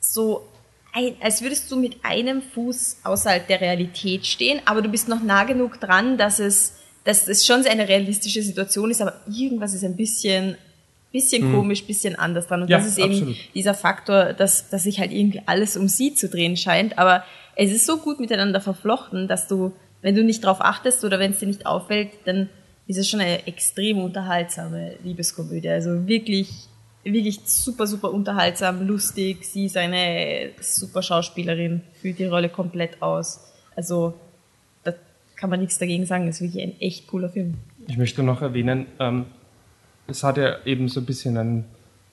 so, 0.00 0.48
ein, 0.94 1.16
als 1.20 1.42
würdest 1.42 1.70
du 1.70 1.76
mit 1.76 2.04
einem 2.04 2.40
Fuß 2.40 2.98
außerhalb 3.04 3.46
der 3.46 3.60
Realität 3.60 4.26
stehen, 4.26 4.60
aber 4.64 4.80
du 4.80 4.88
bist 4.88 5.08
noch 5.08 5.22
nah 5.22 5.44
genug 5.44 5.78
dran, 5.80 6.16
dass 6.16 6.38
es, 6.38 6.74
dass 7.04 7.28
es 7.28 7.46
schon 7.46 7.66
eine 7.66 7.88
realistische 7.88 8.42
Situation 8.42 8.90
ist, 8.90 9.02
aber 9.02 9.14
irgendwas 9.30 9.74
ist 9.74 9.84
ein 9.84 9.96
bisschen, 9.96 10.56
bisschen 11.12 11.42
Hm. 11.42 11.52
komisch, 11.54 11.84
bisschen 11.84 12.16
anders 12.16 12.46
dran. 12.48 12.62
Und 12.62 12.68
Ja, 12.70 12.78
das 12.78 12.86
ist 12.86 12.98
eben 12.98 13.12
absolut. 13.12 13.36
dieser 13.54 13.74
Faktor, 13.74 14.32
dass, 14.34 14.68
dass 14.68 14.82
sich 14.82 15.00
halt 15.00 15.12
irgendwie 15.12 15.42
alles 15.46 15.76
um 15.76 15.88
sie 15.88 16.14
zu 16.14 16.28
drehen 16.28 16.56
scheint. 16.56 16.98
Aber 16.98 17.24
es 17.56 17.72
ist 17.72 17.86
so 17.86 17.96
gut 17.98 18.20
miteinander 18.20 18.60
verflochten, 18.60 19.26
dass 19.28 19.48
du, 19.48 19.72
wenn 20.02 20.14
du 20.14 20.22
nicht 20.22 20.44
drauf 20.44 20.58
achtest 20.60 21.04
oder 21.04 21.18
wenn 21.18 21.32
es 21.32 21.38
dir 21.38 21.46
nicht 21.46 21.66
auffällt, 21.66 22.10
dann 22.24 22.48
ist 22.86 22.98
es 22.98 23.08
schon 23.08 23.20
eine 23.20 23.46
extrem 23.46 23.98
unterhaltsame 23.98 24.94
Liebeskomödie. 25.04 25.68
Also 25.68 26.06
wirklich, 26.06 26.50
wirklich 27.04 27.40
super, 27.44 27.86
super 27.86 28.10
unterhaltsam, 28.12 28.86
lustig. 28.86 29.44
Sie 29.44 29.66
ist 29.66 29.76
eine 29.76 30.50
super 30.60 31.02
Schauspielerin, 31.02 31.82
fühlt 32.00 32.18
die 32.18 32.24
Rolle 32.26 32.48
komplett 32.48 33.02
aus. 33.02 33.40
Also 33.76 34.14
da 34.84 34.94
kann 35.36 35.50
man 35.50 35.60
nichts 35.60 35.78
dagegen 35.78 36.06
sagen. 36.06 36.26
Das 36.26 36.36
ist 36.36 36.42
wirklich 36.42 36.62
ein 36.62 36.80
echt 36.80 37.06
cooler 37.08 37.28
Film. 37.28 37.54
Ich 37.86 37.96
möchte 37.98 38.22
noch 38.22 38.40
erwähnen, 38.42 38.86
ähm, 39.00 39.26
es 40.08 40.24
hat 40.24 40.38
ja 40.38 40.56
eben 40.64 40.88
so 40.88 41.00
ein 41.00 41.06
bisschen 41.06 41.36
einen 41.36 41.64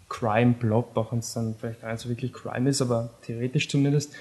Crime-Plot, 0.10 0.96
auch 0.96 1.12
wenn 1.12 1.20
es 1.20 1.34
dann 1.34 1.56
vielleicht 1.60 1.82
gar 1.82 1.91
nicht 1.91 2.02
so 2.02 2.10
wirklich 2.10 2.34
Crime 2.34 2.70
ist, 2.70 2.82
aber 2.82 3.10
theoretisch 3.24 3.70
zumindest. 3.70 4.14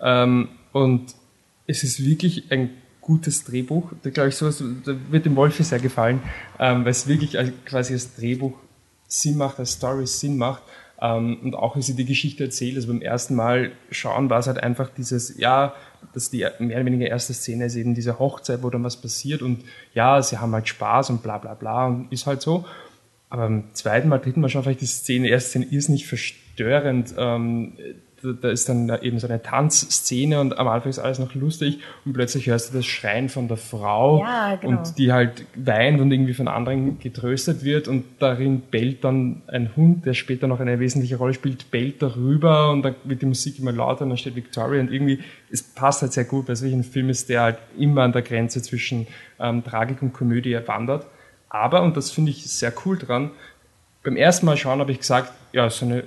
Ähm, 0.00 0.48
und 0.72 1.14
es 1.66 1.82
ist 1.82 2.04
wirklich 2.04 2.52
ein 2.52 2.70
gutes 3.00 3.44
Drehbuch. 3.44 3.92
Da 4.02 4.10
glaube 4.10 4.28
ich, 4.28 4.36
sowas, 4.36 4.62
da 4.84 4.94
wird 5.10 5.24
dem 5.24 5.34
Wolfi 5.34 5.64
sehr 5.64 5.80
gefallen, 5.80 6.20
ähm, 6.58 6.84
weil 6.84 6.90
es 6.90 7.08
wirklich 7.08 7.38
als, 7.38 7.52
quasi 7.64 7.94
als 7.94 8.14
Drehbuch 8.14 8.54
Sinn 9.08 9.36
macht, 9.36 9.58
als 9.58 9.72
Story 9.72 10.06
Sinn 10.06 10.36
macht. 10.36 10.62
Ähm, 11.00 11.38
und 11.42 11.54
auch 11.56 11.76
wie 11.76 11.82
sie 11.82 11.94
die 11.94 12.04
Geschichte 12.04 12.44
erzählt, 12.44 12.76
also 12.76 12.88
beim 12.88 13.02
ersten 13.02 13.34
Mal 13.34 13.72
schauen, 13.90 14.30
war 14.30 14.38
es 14.38 14.46
halt 14.46 14.62
einfach 14.62 14.90
dieses, 14.90 15.36
ja, 15.36 15.74
dass 16.12 16.30
die 16.30 16.46
mehr 16.60 16.76
oder 16.76 16.86
weniger 16.86 17.08
erste 17.08 17.34
Szene 17.34 17.64
ist 17.64 17.76
eben 17.76 17.94
diese 17.94 18.18
Hochzeit, 18.18 18.62
wo 18.62 18.70
dann 18.70 18.84
was 18.84 18.96
passiert 18.96 19.42
und 19.42 19.64
ja, 19.94 20.22
sie 20.22 20.38
haben 20.38 20.52
halt 20.52 20.68
Spaß 20.68 21.10
und 21.10 21.22
bla 21.22 21.38
bla 21.38 21.54
bla 21.54 21.86
und 21.86 22.12
ist 22.12 22.26
halt 22.26 22.42
so. 22.42 22.64
Aber 23.32 23.44
beim 23.44 23.64
zweiten 23.72 24.10
Mal, 24.10 24.18
dritten 24.18 24.42
Mal 24.42 24.50
schauen 24.50 24.62
vielleicht 24.62 24.82
die 24.82 24.86
Szene, 24.86 25.28
erste 25.28 25.48
Szene 25.48 25.64
ist 25.70 25.88
nicht 25.88 26.06
verstörend. 26.06 27.14
Ähm, 27.16 27.72
da, 28.22 28.32
da 28.32 28.50
ist 28.50 28.68
dann 28.68 28.92
eben 29.00 29.18
so 29.18 29.26
eine 29.26 29.42
Tanzszene 29.42 30.38
und 30.38 30.58
am 30.58 30.68
Anfang 30.68 30.90
ist 30.90 30.98
alles 30.98 31.18
noch 31.18 31.34
lustig 31.34 31.78
und 32.04 32.12
plötzlich 32.12 32.46
hörst 32.48 32.68
du 32.68 32.76
das 32.76 32.84
Schreien 32.84 33.30
von 33.30 33.48
der 33.48 33.56
Frau 33.56 34.20
Ja, 34.20 34.56
genau. 34.56 34.80
und 34.80 34.98
die 34.98 35.12
halt 35.12 35.46
weint 35.56 35.98
und 36.02 36.12
irgendwie 36.12 36.34
von 36.34 36.46
anderen 36.46 36.98
getröstet 36.98 37.64
wird 37.64 37.88
und 37.88 38.04
darin 38.18 38.60
bellt 38.70 39.02
dann 39.02 39.40
ein 39.46 39.70
Hund, 39.76 40.04
der 40.04 40.12
später 40.12 40.46
noch 40.46 40.60
eine 40.60 40.78
wesentliche 40.78 41.16
Rolle 41.16 41.32
spielt, 41.32 41.70
bellt 41.70 42.02
darüber 42.02 42.70
und 42.70 42.82
dann 42.82 42.96
wird 43.04 43.22
die 43.22 43.26
Musik 43.26 43.58
immer 43.58 43.72
lauter 43.72 44.02
und 44.02 44.10
dann 44.10 44.18
steht 44.18 44.36
Victoria 44.36 44.78
und 44.78 44.92
irgendwie, 44.92 45.20
es 45.50 45.62
passt 45.62 46.02
halt 46.02 46.12
sehr 46.12 46.24
gut, 46.24 46.48
weil 46.48 46.52
es 46.52 46.60
wirklich 46.60 46.80
ein 46.80 46.84
Film 46.84 47.08
ist, 47.08 47.30
der 47.30 47.40
halt 47.40 47.58
immer 47.78 48.02
an 48.02 48.12
der 48.12 48.20
Grenze 48.20 48.60
zwischen 48.60 49.06
ähm, 49.40 49.64
Tragik 49.64 50.02
und 50.02 50.12
Komödie 50.12 50.58
wandert. 50.66 51.06
Aber, 51.52 51.82
und 51.82 51.98
das 51.98 52.10
finde 52.10 52.30
ich 52.30 52.50
sehr 52.50 52.72
cool 52.86 52.96
dran, 52.96 53.30
beim 54.02 54.16
ersten 54.16 54.46
Mal 54.46 54.56
schauen 54.56 54.80
habe 54.80 54.90
ich 54.90 55.00
gesagt, 55.00 55.30
ja, 55.52 55.68
so 55.68 55.84
eine 55.84 56.04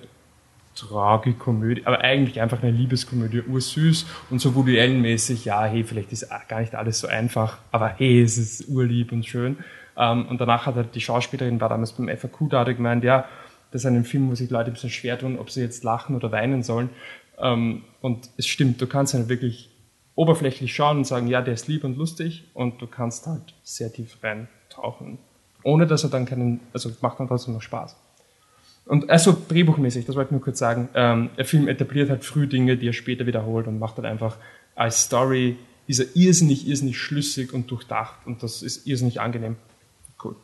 Tragikomödie, 0.73 1.85
aber 1.85 2.01
eigentlich 2.01 2.41
einfach 2.41 2.63
eine 2.63 2.71
Liebeskomödie, 2.71 3.43
ursüß 3.43 4.07
und 4.31 4.39
so 4.39 4.55
Woody 4.55 4.79
Allen-mäßig, 4.79 5.45
ja, 5.45 5.63
hey, 5.65 5.83
vielleicht 5.83 6.11
ist 6.11 6.27
gar 6.47 6.61
nicht 6.61 6.73
alles 6.73 6.99
so 6.99 7.07
einfach, 7.07 7.59
aber 7.71 7.89
hey, 7.89 8.23
es 8.23 8.39
ist 8.39 8.67
urlieb 8.69 9.11
und 9.11 9.23
schön. 9.23 9.57
Ähm, 9.95 10.25
und 10.27 10.41
danach 10.41 10.65
hat 10.65 10.75
halt 10.75 10.95
die 10.95 10.99
Schauspielerin, 10.99 11.61
war 11.61 11.69
damals 11.69 11.93
beim 11.93 12.09
FAQ 12.09 12.49
da, 12.49 12.61
hat 12.61 12.75
gemeint, 12.75 13.03
ja, 13.03 13.25
das 13.69 13.83
ist 13.83 13.85
ein 13.85 14.03
Film, 14.03 14.31
wo 14.31 14.35
sich 14.35 14.49
Leute 14.49 14.71
ein 14.71 14.73
bisschen 14.73 14.89
schwer 14.89 15.19
tun, 15.19 15.37
ob 15.37 15.51
sie 15.51 15.61
jetzt 15.61 15.83
lachen 15.83 16.15
oder 16.15 16.31
weinen 16.31 16.63
sollen. 16.63 16.89
Ähm, 17.37 17.83
und 18.01 18.31
es 18.37 18.47
stimmt, 18.47 18.81
du 18.81 18.87
kannst 18.87 19.13
halt 19.13 19.29
wirklich 19.29 19.69
oberflächlich 20.15 20.73
schauen 20.73 20.97
und 20.97 21.05
sagen, 21.05 21.27
ja, 21.27 21.43
der 21.43 21.53
ist 21.53 21.67
lieb 21.67 21.83
und 21.83 21.97
lustig 21.97 22.45
und 22.55 22.81
du 22.81 22.87
kannst 22.87 23.27
halt 23.27 23.53
sehr 23.61 23.93
tief 23.93 24.17
reintauchen. 24.23 25.19
Ohne 25.65 25.87
dass 25.87 26.03
er 26.03 26.09
dann 26.11 26.25
keinen, 26.25 26.59
also 26.73 26.91
macht 27.01 27.19
dann 27.19 27.27
trotzdem 27.27 27.53
noch 27.55 27.61
Spaß. 27.61 27.95
Und 28.85 29.09
also 29.09 29.35
drehbuchmäßig, 29.49 30.05
das 30.05 30.15
wollte 30.15 30.27
ich 30.27 30.31
nur 30.33 30.41
kurz 30.41 30.59
sagen, 30.59 30.89
ähm, 30.93 31.31
der 31.37 31.45
Film 31.45 31.67
etabliert 31.67 32.09
halt 32.11 32.23
früh 32.23 32.45
Dinge, 32.45 32.77
die 32.77 32.87
er 32.87 32.93
später 32.93 33.25
wiederholt 33.25 33.65
und 33.65 33.79
macht 33.79 33.97
halt 33.97 34.05
einfach 34.05 34.37
als 34.75 35.01
Story, 35.01 35.57
ist 35.87 35.99
er 35.99 36.05
irrsinnig, 36.15 36.67
irrsinnig 36.67 36.99
schlüssig 36.99 37.51
und 37.51 37.69
durchdacht 37.71 38.15
und 38.27 38.43
das 38.43 38.61
ist 38.61 38.85
irrsinnig 38.85 39.19
angenehm. 39.21 39.55
Cool. 40.23 40.35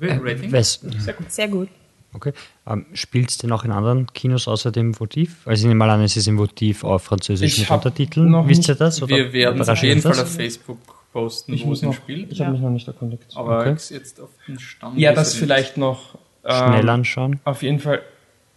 Rating? 0.00 0.50
Weiß- 0.52 0.80
Sehr 1.00 1.14
gut. 1.14 1.30
Sehr 1.32 1.48
gut. 1.48 1.68
Okay. 2.12 2.32
Ähm, 2.66 2.86
Spielt 2.94 3.30
es 3.30 3.38
denn 3.38 3.52
auch 3.52 3.64
in 3.64 3.70
anderen 3.70 4.06
Kinos 4.12 4.48
außer 4.48 4.72
dem 4.72 4.98
Votiv? 4.98 5.46
Also 5.46 5.62
ich 5.62 5.68
nehme 5.68 5.78
mal 5.78 5.90
an, 5.90 6.00
es 6.02 6.16
ist 6.16 6.26
im 6.26 6.38
Votiv 6.38 6.82
auf 6.82 7.04
Französisch 7.04 7.52
Ich 7.52 7.58
mit 7.60 7.70
hab 7.70 7.84
Untertiteln. 7.84 8.30
noch 8.30 8.48
Wisst 8.48 8.66
ihr 8.68 8.72
nicht- 8.72 8.80
das? 8.80 9.02
Oder 9.02 9.16
Wir 9.16 9.32
werden 9.32 9.60
es 9.60 9.68
auf 9.68 9.82
jeden 9.82 10.02
Fall 10.02 10.18
auf 10.18 10.32
Facebook 10.34 10.78
posten, 11.16 11.54
Ich 11.54 11.64
wo 11.64 11.68
muss 11.68 11.78
es 11.78 11.82
im 11.82 11.88
noch- 11.90 11.96
Spiel. 11.96 12.26
ich 12.30 12.40
habe 12.40 12.52
mich 12.52 12.60
noch 12.60 12.70
nicht 12.70 12.86
erkundigt. 12.86 13.24
Aber 13.34 13.60
Okay. 13.60 13.76
jetzt 13.90 14.20
auf 14.20 14.30
den 14.46 14.58
Stand. 14.58 14.98
Ja, 14.98 15.12
das 15.12 15.34
vielleicht 15.34 15.76
noch 15.76 16.16
ähm, 16.44 16.52
Schnell 16.72 16.88
anschauen. 16.90 17.40
Auf 17.44 17.62
jeden 17.62 17.78
Fall 17.80 18.02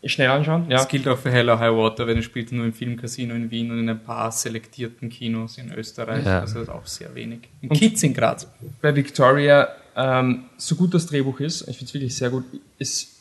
schnell 0.03 0.29
anschauen, 0.29 0.65
ja. 0.69 0.77
Das 0.77 0.87
gilt 0.87 1.07
auch 1.07 1.17
für 1.17 1.31
Hell 1.31 1.49
or 1.49 1.59
High 1.59 1.73
Water, 1.75 2.05
weil 2.07 2.13
den 2.15 2.23
spielt 2.23 2.51
nur 2.51 2.65
im 2.65 2.73
Filmcasino 2.73 3.33
in 3.35 3.49
Wien 3.51 3.71
und 3.71 3.79
in 3.79 3.89
ein 3.89 4.03
paar 4.03 4.31
selektierten 4.31 5.09
Kinos 5.09 5.57
in 5.57 5.73
Österreich. 5.73 6.25
Ja. 6.25 6.39
Also 6.41 6.55
das 6.59 6.63
ist 6.63 6.69
auch 6.69 6.85
sehr 6.85 7.13
wenig. 7.15 7.39
In 7.61 7.69
Und- 7.69 7.77
Kiez 7.77 8.03
in 8.03 8.13
Graz. 8.13 8.47
bei 8.81 8.95
Victoria, 8.95 9.67
ähm, 9.95 10.45
so 10.57 10.75
gut 10.75 10.93
das 10.93 11.05
Drehbuch 11.07 11.39
ist, 11.39 11.61
ich 11.67 11.77
finde 11.77 11.85
es 11.85 11.93
wirklich 11.93 12.15
sehr 12.15 12.29
gut, 12.29 12.43
es 12.77 13.15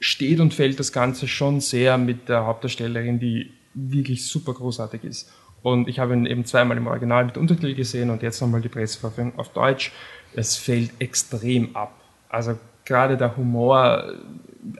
steht 0.00 0.40
und 0.40 0.54
fällt 0.54 0.78
das 0.80 0.92
Ganze 0.92 1.26
schon 1.28 1.60
sehr 1.60 1.98
mit 1.98 2.28
der 2.28 2.46
Hauptdarstellerin, 2.46 3.18
die 3.18 3.50
wirklich 3.74 4.26
super 4.26 4.52
großartig 4.54 5.04
ist. 5.04 5.30
Und 5.62 5.88
ich 5.88 5.98
habe 5.98 6.14
ihn 6.14 6.26
eben 6.26 6.44
zweimal 6.44 6.76
im 6.76 6.86
Original 6.86 7.24
mit 7.24 7.36
Untertitel 7.36 7.74
gesehen 7.74 8.10
und 8.10 8.22
jetzt 8.22 8.40
nochmal 8.40 8.60
die 8.60 8.68
Presseverfügung 8.68 9.38
auf 9.38 9.50
Deutsch. 9.50 9.92
Es 10.34 10.56
fällt 10.56 10.90
extrem 10.98 11.76
ab. 11.76 11.92
Also 12.28 12.58
gerade 12.84 13.16
der 13.16 13.36
Humor, 13.36 14.12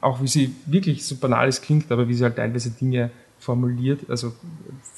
auch 0.00 0.20
wie 0.20 0.28
sie 0.28 0.54
wirklich 0.66 1.06
so 1.06 1.16
banal 1.16 1.48
es 1.48 1.60
klingt, 1.60 1.90
aber 1.92 2.08
wie 2.08 2.14
sie 2.14 2.24
halt 2.24 2.36
teilweise 2.36 2.70
Dinge 2.70 3.10
formuliert, 3.38 4.08
also 4.08 4.32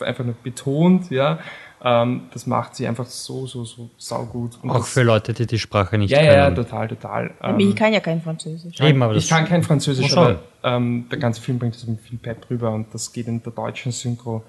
einfach 0.00 0.24
nur 0.24 0.34
betont, 0.42 1.10
ja, 1.10 1.38
Ähm, 1.86 2.22
das 2.32 2.46
macht 2.46 2.74
sie 2.76 2.86
einfach 2.86 3.04
so, 3.04 3.46
so, 3.46 3.62
so 3.64 3.90
saugut. 3.98 4.52
Und 4.62 4.70
Auch 4.70 4.86
für 4.86 5.02
Leute, 5.02 5.34
die 5.34 5.46
die 5.46 5.58
Sprache 5.58 5.98
nicht 5.98 6.10
ja, 6.12 6.18
können. 6.18 6.30
ja, 6.30 6.48
ja, 6.48 6.50
total, 6.50 6.88
total. 6.88 7.30
Ähm, 7.42 7.60
ich 7.60 7.76
kann 7.76 7.92
ja 7.92 8.00
kein 8.00 8.22
Französisch. 8.22 8.80
Eben, 8.80 9.02
aber 9.02 9.14
ich 9.16 9.28
kann 9.28 9.44
kein 9.44 9.62
Französisch, 9.62 10.16
aber 10.16 10.40
ähm, 10.62 11.04
der 11.10 11.18
ganze 11.18 11.42
Film 11.42 11.58
bringt 11.58 11.74
das 11.74 11.86
mit 11.86 12.00
viel 12.00 12.16
Pep 12.16 12.48
drüber 12.48 12.70
und 12.70 12.86
das 12.94 13.12
geht 13.12 13.26
in 13.28 13.42
der 13.42 13.52
deutschen 13.52 13.92
Synchro 13.92 14.42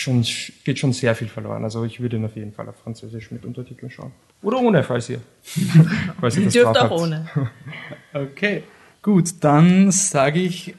schon, 0.00 0.24
geht 0.64 0.78
schon 0.78 0.92
sehr 0.92 1.14
viel 1.14 1.28
verloren. 1.28 1.64
Also 1.64 1.84
ich 1.84 2.00
würde 2.00 2.16
ihn 2.16 2.24
auf 2.24 2.36
jeden 2.36 2.52
Fall 2.52 2.68
auf 2.68 2.76
Französisch 2.76 3.30
mit 3.30 3.44
Untertiteln 3.44 3.90
schauen. 3.90 4.12
Oder 4.42 4.58
ohne, 4.60 4.82
falls 4.84 5.08
ihr, 5.10 5.20
falls 6.20 6.36
ihr 6.36 6.44
das 6.44 6.52
Dürft 6.52 6.76
auch 6.76 6.82
habt. 6.82 6.92
ohne. 6.92 7.28
Okay, 8.14 8.62
gut, 9.02 9.28
dann 9.42 9.90
sage 9.90 10.40
ich 10.40 10.74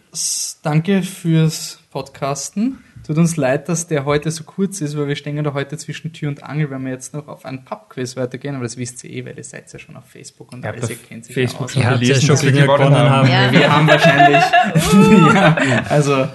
danke 0.64 1.04
fürs 1.04 1.80
Podcasten. 1.92 2.84
Tut 3.06 3.18
uns 3.18 3.38
leid, 3.38 3.70
dass 3.70 3.88
der 3.88 4.06
heute 4.06 4.30
so 4.30 4.44
kurz 4.44 4.82
ist, 4.82 4.98
weil 4.98 5.08
wir 5.08 5.16
stehen 5.16 5.42
da 5.44 5.54
heute 5.54 5.78
zwischen 5.78 6.12
Tür 6.14 6.30
und 6.30 6.44
Angel, 6.44 6.70
wenn 6.70 6.84
wir 6.84 6.92
jetzt 6.92 7.14
noch 7.14 7.28
auf 7.28 7.46
ein 7.46 7.66
Pub-Quiz 7.66 8.16
weitergehen, 8.18 8.56
aber 8.56 8.66
das 8.66 8.78
wisst 8.78 9.04
ihr 9.04 9.10
eh, 9.12 9.26
weil 9.26 9.38
ihr 9.38 9.44
seid 9.44 9.72
ja 9.72 9.80
schon 9.80 9.96
auf 9.96 10.06
Facebook 10.06 10.52
und 10.54 10.64
Ihr 10.64 10.70
habt 10.70 10.80
alles, 10.80 10.90
ihr 10.92 10.96
kennt 10.98 11.26
sich 11.26 11.34
Facebook 11.34 11.62
ja 11.62 11.66
aus. 11.66 11.72
schon 11.74 11.82
Ihr 11.82 11.90
habt 11.90 12.04
ja 12.04 12.16
schon 12.22 12.36
gewonnen 12.36 12.62
gewonnen 12.62 12.96
haben. 12.96 13.10
haben. 13.10 13.28
Ja. 13.30 13.52
Wir 13.52 13.76
haben 13.76 13.88
wahrscheinlich, 13.88 15.34
ja, 15.34 15.86
also 15.90 16.28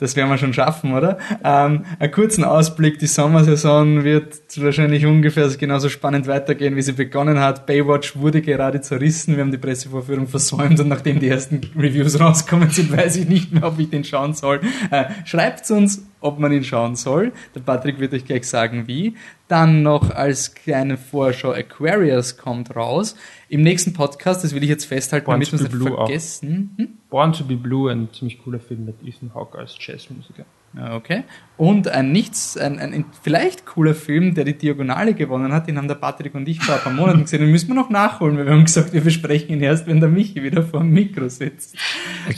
das 0.00 0.16
werden 0.16 0.30
wir 0.30 0.38
schon 0.38 0.52
schaffen, 0.52 0.94
oder? 0.94 1.18
Ähm, 1.44 1.84
einen 1.98 2.10
kurzen 2.10 2.42
Ausblick, 2.42 2.98
die 2.98 3.06
Sommersaison 3.06 4.02
wird 4.02 4.40
wahrscheinlich 4.56 5.06
ungefähr 5.06 5.48
genauso 5.50 5.88
spannend 5.88 6.26
weitergehen, 6.26 6.74
wie 6.74 6.82
sie 6.82 6.92
begonnen 6.92 7.38
hat. 7.38 7.66
Baywatch 7.66 8.16
wurde 8.16 8.40
gerade 8.42 8.80
zerrissen, 8.80 9.36
wir 9.36 9.42
haben 9.42 9.52
die 9.52 9.58
Pressevorführung 9.58 10.26
versäumt 10.26 10.80
und 10.80 10.88
nachdem 10.88 11.20
die 11.20 11.28
ersten 11.28 11.60
Reviews 11.78 12.18
rauskommen 12.18 12.70
sind, 12.70 12.96
weiß 12.96 13.16
ich 13.16 13.28
nicht 13.28 13.52
mehr, 13.52 13.64
ob 13.64 13.78
ich 13.78 13.90
den 13.90 14.02
schauen 14.04 14.34
soll. 14.34 14.60
Äh, 14.90 15.04
Schreibt 15.24 15.70
uns, 15.70 16.02
ob 16.20 16.38
man 16.38 16.52
ihn 16.52 16.64
schauen 16.64 16.96
soll. 16.96 17.32
Der 17.54 17.60
Patrick 17.60 17.98
wird 17.98 18.12
euch 18.12 18.24
gleich 18.24 18.48
sagen, 18.48 18.86
wie. 18.86 19.16
Dann 19.48 19.82
noch 19.82 20.10
als 20.10 20.54
kleine 20.54 20.96
Vorschau, 20.96 21.52
Aquarius 21.52 22.36
kommt 22.36 22.74
raus. 22.76 23.16
Im 23.48 23.62
nächsten 23.62 23.92
Podcast, 23.92 24.44
das 24.44 24.54
will 24.54 24.62
ich 24.62 24.68
jetzt 24.68 24.84
festhalten, 24.84 25.26
Born 25.26 25.40
damit 25.40 25.52
wir 25.52 25.56
es 25.56 25.62
nicht 25.62 25.72
Blue 25.72 25.96
vergessen. 25.96 26.74
Hm? 26.76 26.88
Born 27.08 27.32
to 27.32 27.44
be 27.44 27.56
Blue, 27.56 27.90
ein 27.90 28.08
ziemlich 28.12 28.42
cooler 28.42 28.60
Film 28.60 28.84
mit 28.84 28.96
Ethan 29.04 29.34
Hawke 29.34 29.58
als 29.58 29.76
Jazzmusiker. 29.78 30.44
Ja, 30.76 30.94
Okay. 30.94 31.24
Und 31.56 31.88
ein 31.88 32.12
nichts, 32.12 32.56
ein, 32.56 32.78
ein 32.78 33.04
vielleicht 33.22 33.66
cooler 33.66 33.94
Film, 33.94 34.34
der 34.34 34.44
die 34.44 34.56
Diagonale 34.56 35.14
gewonnen 35.14 35.52
hat, 35.52 35.66
den 35.66 35.76
haben 35.76 35.88
der 35.88 35.96
Patrick 35.96 36.34
und 36.34 36.48
ich 36.48 36.60
vor 36.62 36.76
ein 36.76 36.80
paar 36.80 36.92
Monaten 36.92 37.22
gesehen. 37.22 37.40
Den 37.40 37.50
müssen 37.50 37.68
wir 37.68 37.74
noch 37.74 37.90
nachholen, 37.90 38.38
weil 38.38 38.46
wir 38.46 38.52
haben 38.52 38.64
gesagt, 38.64 38.92
wir 38.92 39.00
besprechen 39.00 39.50
ihn 39.50 39.60
erst, 39.62 39.86
wenn 39.86 40.00
der 40.00 40.08
Michi 40.08 40.42
wieder 40.42 40.62
vor 40.62 40.80
dem 40.80 40.90
Mikro 40.90 41.28
sitzt. 41.28 41.76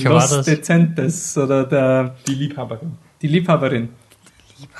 War 0.04 0.14
Los 0.14 0.30
das? 0.30 0.46
Decentes 0.46 1.36
oder 1.36 1.64
der, 1.64 2.16
Die 2.26 2.34
Liebhaberin. 2.34 2.92
Die 3.22 3.28
Liebhaberin. 3.28 3.90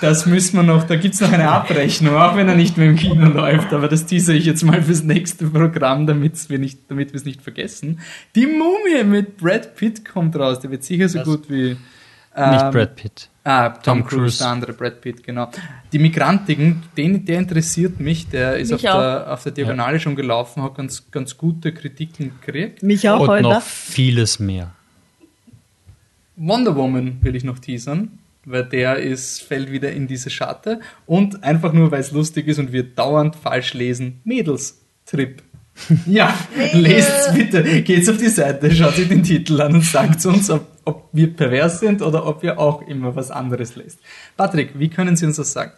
Das 0.01 0.27
müssen 0.27 0.57
wir 0.57 0.63
noch, 0.63 0.85
da 0.85 0.95
gibt's 0.97 1.21
noch 1.21 1.33
eine 1.33 1.49
Abrechnung, 1.51 2.15
auch 2.17 2.37
wenn 2.37 2.49
er 2.49 2.55
nicht 2.55 2.77
mehr 2.77 2.89
im 2.89 2.97
Kino 2.97 3.27
läuft, 3.29 3.73
aber 3.73 3.89
das 3.89 4.07
teaser 4.07 4.33
ich 4.33 4.45
jetzt 4.45 4.63
mal 4.63 4.81
fürs 4.83 5.03
nächste 5.03 5.47
Programm, 5.49 6.07
damit's 6.07 6.49
wir 6.51 6.59
nicht, 6.61 6.81
damit 6.89 7.13
wir 7.13 7.17
es 7.17 7.25
nicht 7.25 7.43
vergessen. 7.43 8.01
Die 8.37 8.47
Mumie 8.47 9.03
mit 9.05 9.39
Brad 9.39 9.75
Pitt 9.75 10.05
kommt 10.05 10.37
raus, 10.37 10.61
der 10.61 10.71
wird 10.71 10.85
sicher 10.85 11.09
so 11.09 11.19
Was? 11.21 11.25
gut 11.27 11.51
wie 11.51 11.71
Nicht 11.71 11.79
ähm, 12.37 12.71
Brad 12.71 12.95
Pitt. 12.95 13.29
Ah, 13.45 13.71
Tom, 13.71 13.83
Tom 13.83 14.01
Cruise, 14.07 14.17
Cruise. 14.23 14.39
der 14.39 14.47
andere 14.49 14.73
Brad 14.73 15.01
Pitt, 15.01 15.25
genau. 15.25 15.51
Die 15.93 15.99
Migrantigen, 15.99 16.85
den, 16.97 17.25
der 17.25 17.39
interessiert 17.41 17.99
mich, 17.99 18.29
der 18.29 18.57
ist 18.59 18.73
auf 18.73 18.83
Mich 18.83 18.91
auch. 18.91 18.99
der, 19.01 19.33
auf 19.33 19.43
der 19.43 19.51
Diagonale 19.53 19.99
schon 19.99 20.15
gelaufen, 20.15 20.63
hat 20.63 20.77
ganz, 20.77 21.11
ganz 21.11 21.37
gute 21.37 21.73
Kritiken 21.73 22.33
gekriegt. 22.41 22.85
Mich 22.85 23.09
auch 23.09 23.19
Und 23.21 23.29
heute. 23.29 23.43
noch 23.43 23.63
vieles 23.63 24.39
mehr. 24.39 24.71
Wonder 26.37 26.75
Woman 26.77 27.19
will 27.21 27.35
ich 27.37 27.45
noch 27.45 27.59
teasern, 27.59 28.19
weil 28.45 28.65
der 28.65 28.97
ist, 28.97 29.43
fällt 29.43 29.71
wieder 29.71 29.93
in 29.93 30.07
diese 30.07 30.31
Scharte. 30.31 30.81
Und 31.07 31.45
einfach 31.45 31.73
nur, 31.73 31.91
weil 31.91 32.01
es 32.01 32.13
lustig 32.13 32.49
ist 32.49 32.59
und 32.59 32.73
wir 32.73 32.83
dauernd 32.83 33.37
falsch 33.37 33.75
lesen, 33.75 34.21
Mädels-Trip. 34.25 35.43
Ja, 36.07 36.39
lest's 36.75 37.33
bitte. 37.33 37.83
Geht's 37.83 38.07
auf 38.11 38.19
die 38.19 38.29
Seite, 38.29 38.71
schaut 38.75 38.95
sich 38.95 39.09
den 39.09 39.23
Titel 39.23 39.59
an 39.59 39.73
und 39.73 39.85
sagt 39.85 40.25
uns, 40.27 40.51
ob, 40.51 40.67
ob 40.85 41.09
wir 41.13 41.35
pervers 41.35 41.81
sind 41.81 42.03
oder 42.03 42.27
ob 42.27 42.45
ihr 42.45 42.59
auch 42.59 42.87
immer 42.87 43.17
was 43.17 43.31
anderes 43.31 43.75
lest. 43.75 43.99
Patrick, 44.37 44.79
wie 44.79 44.91
können 44.91 45.17
Sie 45.17 45.25
uns 45.25 45.37
das 45.37 45.51
sagen? 45.55 45.73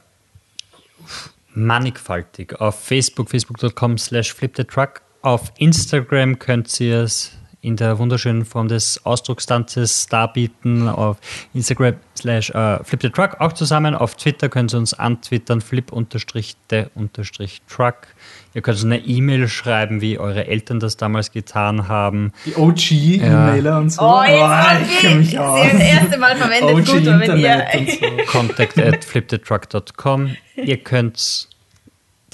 mannigfaltig. 1.55 2.61
Auf 2.61 2.81
Facebook, 2.85 3.31
facebook.com 3.31 3.99
slash 3.99 4.35
flipthetruck. 4.35 5.03
Auf 5.23 5.53
Instagram 5.59 6.39
könnt 6.39 6.81
ihr 6.81 7.03
es 7.03 7.33
in 7.65 7.77
der 7.77 7.99
wunderschönen 7.99 8.45
Form 8.45 8.69
des 8.69 9.05
Ausdruckstanzes 9.05 10.07
darbieten. 10.07 10.89
Auf 10.89 11.17
Instagram 11.55 11.95
slash 12.17 12.51
äh, 12.51 12.83
flipthetruck 12.85 13.41
auch 13.41 13.53
zusammen. 13.53 13.95
Auf 13.95 14.17
Twitter 14.17 14.49
könnt 14.49 14.75
ihr 14.75 14.79
uns 14.79 14.95
antwittern, 14.95 15.61
flip 15.61 15.93
unterstrich 15.93 16.57
de 16.71 16.87
unterstrich 16.95 17.63
truck. 17.69 18.09
Ihr 18.55 18.63
könnt 18.63 18.77
uns 18.77 18.85
eine 18.85 18.99
E-Mail 18.99 19.49
schreiben, 19.49 20.01
wie 20.01 20.19
eure 20.19 20.47
Eltern 20.47 20.79
das 20.79 20.97
damals 20.97 21.33
getan 21.33 21.89
haben. 21.89 22.33
Die 22.47 22.55
OG-E-Mailer 22.55 23.79
und 23.79 23.91
so. 23.91 24.03
Oh, 24.03 24.23
jetzt 24.23 24.41
haben 24.43 24.85
ich 24.85 24.99
kenn 25.01 25.19
mich 25.19 25.39
aus. 25.39 25.63
sie 25.65 25.71
das 25.73 25.81
erste 25.81 26.19
Mal 26.19 26.37
verwendet. 26.37 26.71
OG 26.71 26.85
Gut, 26.85 27.09
aber 27.09 27.21
wenn 27.21 27.39
ihr, 27.39 27.67
so. 27.89 28.25
contact 28.27 28.79
at 28.79 29.05
flipthetruck.com. 29.05 30.37
Ihr 30.57 30.77
könnt 30.77 31.49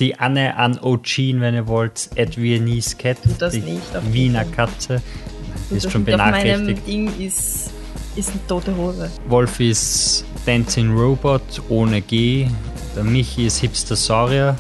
die 0.01 0.19
Anne 0.19 0.57
an 0.57 0.79
Ochin, 0.81 1.41
wenn 1.41 1.55
ihr 1.55 1.67
wollt, 1.67 2.11
at 2.17 2.37
Viennese 2.37 2.97
Cat, 2.97 3.19
das 3.39 3.53
die 3.53 3.61
nicht 3.61 3.97
auf 3.97 4.03
Wiener 4.13 4.45
Katze, 4.45 5.03
ist 5.71 5.85
das 5.85 5.93
schon 5.93 6.03
auf 6.03 6.09
meinem 6.09 6.33
benachrichtigt. 6.33 6.87
Ding 6.87 7.21
ist, 7.21 7.71
ist 8.17 8.31
eine 8.31 8.47
tote 8.49 8.77
Hose. 8.77 9.11
Wolf 9.29 9.61
ist 9.61 10.25
Dancing 10.47 10.97
Robot 10.97 11.63
ohne 11.69 12.01
G, 12.01 12.49
der 12.97 13.05
Michi 13.05 13.47
ist 13.47 13.59
Hipster 13.59 13.97
Saurier 13.97 14.59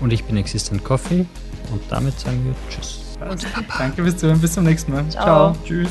und 0.00 0.12
ich 0.12 0.24
bin 0.24 0.36
Existent 0.36 0.84
Coffee 0.84 1.26
und 1.72 1.82
damit 1.90 2.18
sagen 2.18 2.44
wir 2.44 2.54
Tschüss. 2.70 3.00
Danke 3.78 4.02
fürs 4.04 4.16
Zuhören, 4.16 4.40
bis 4.40 4.52
zum 4.52 4.64
nächsten 4.64 4.92
Mal. 4.92 5.08
Ciao. 5.08 5.52
Ciao. 5.52 5.56
Tschüss. 5.64 5.90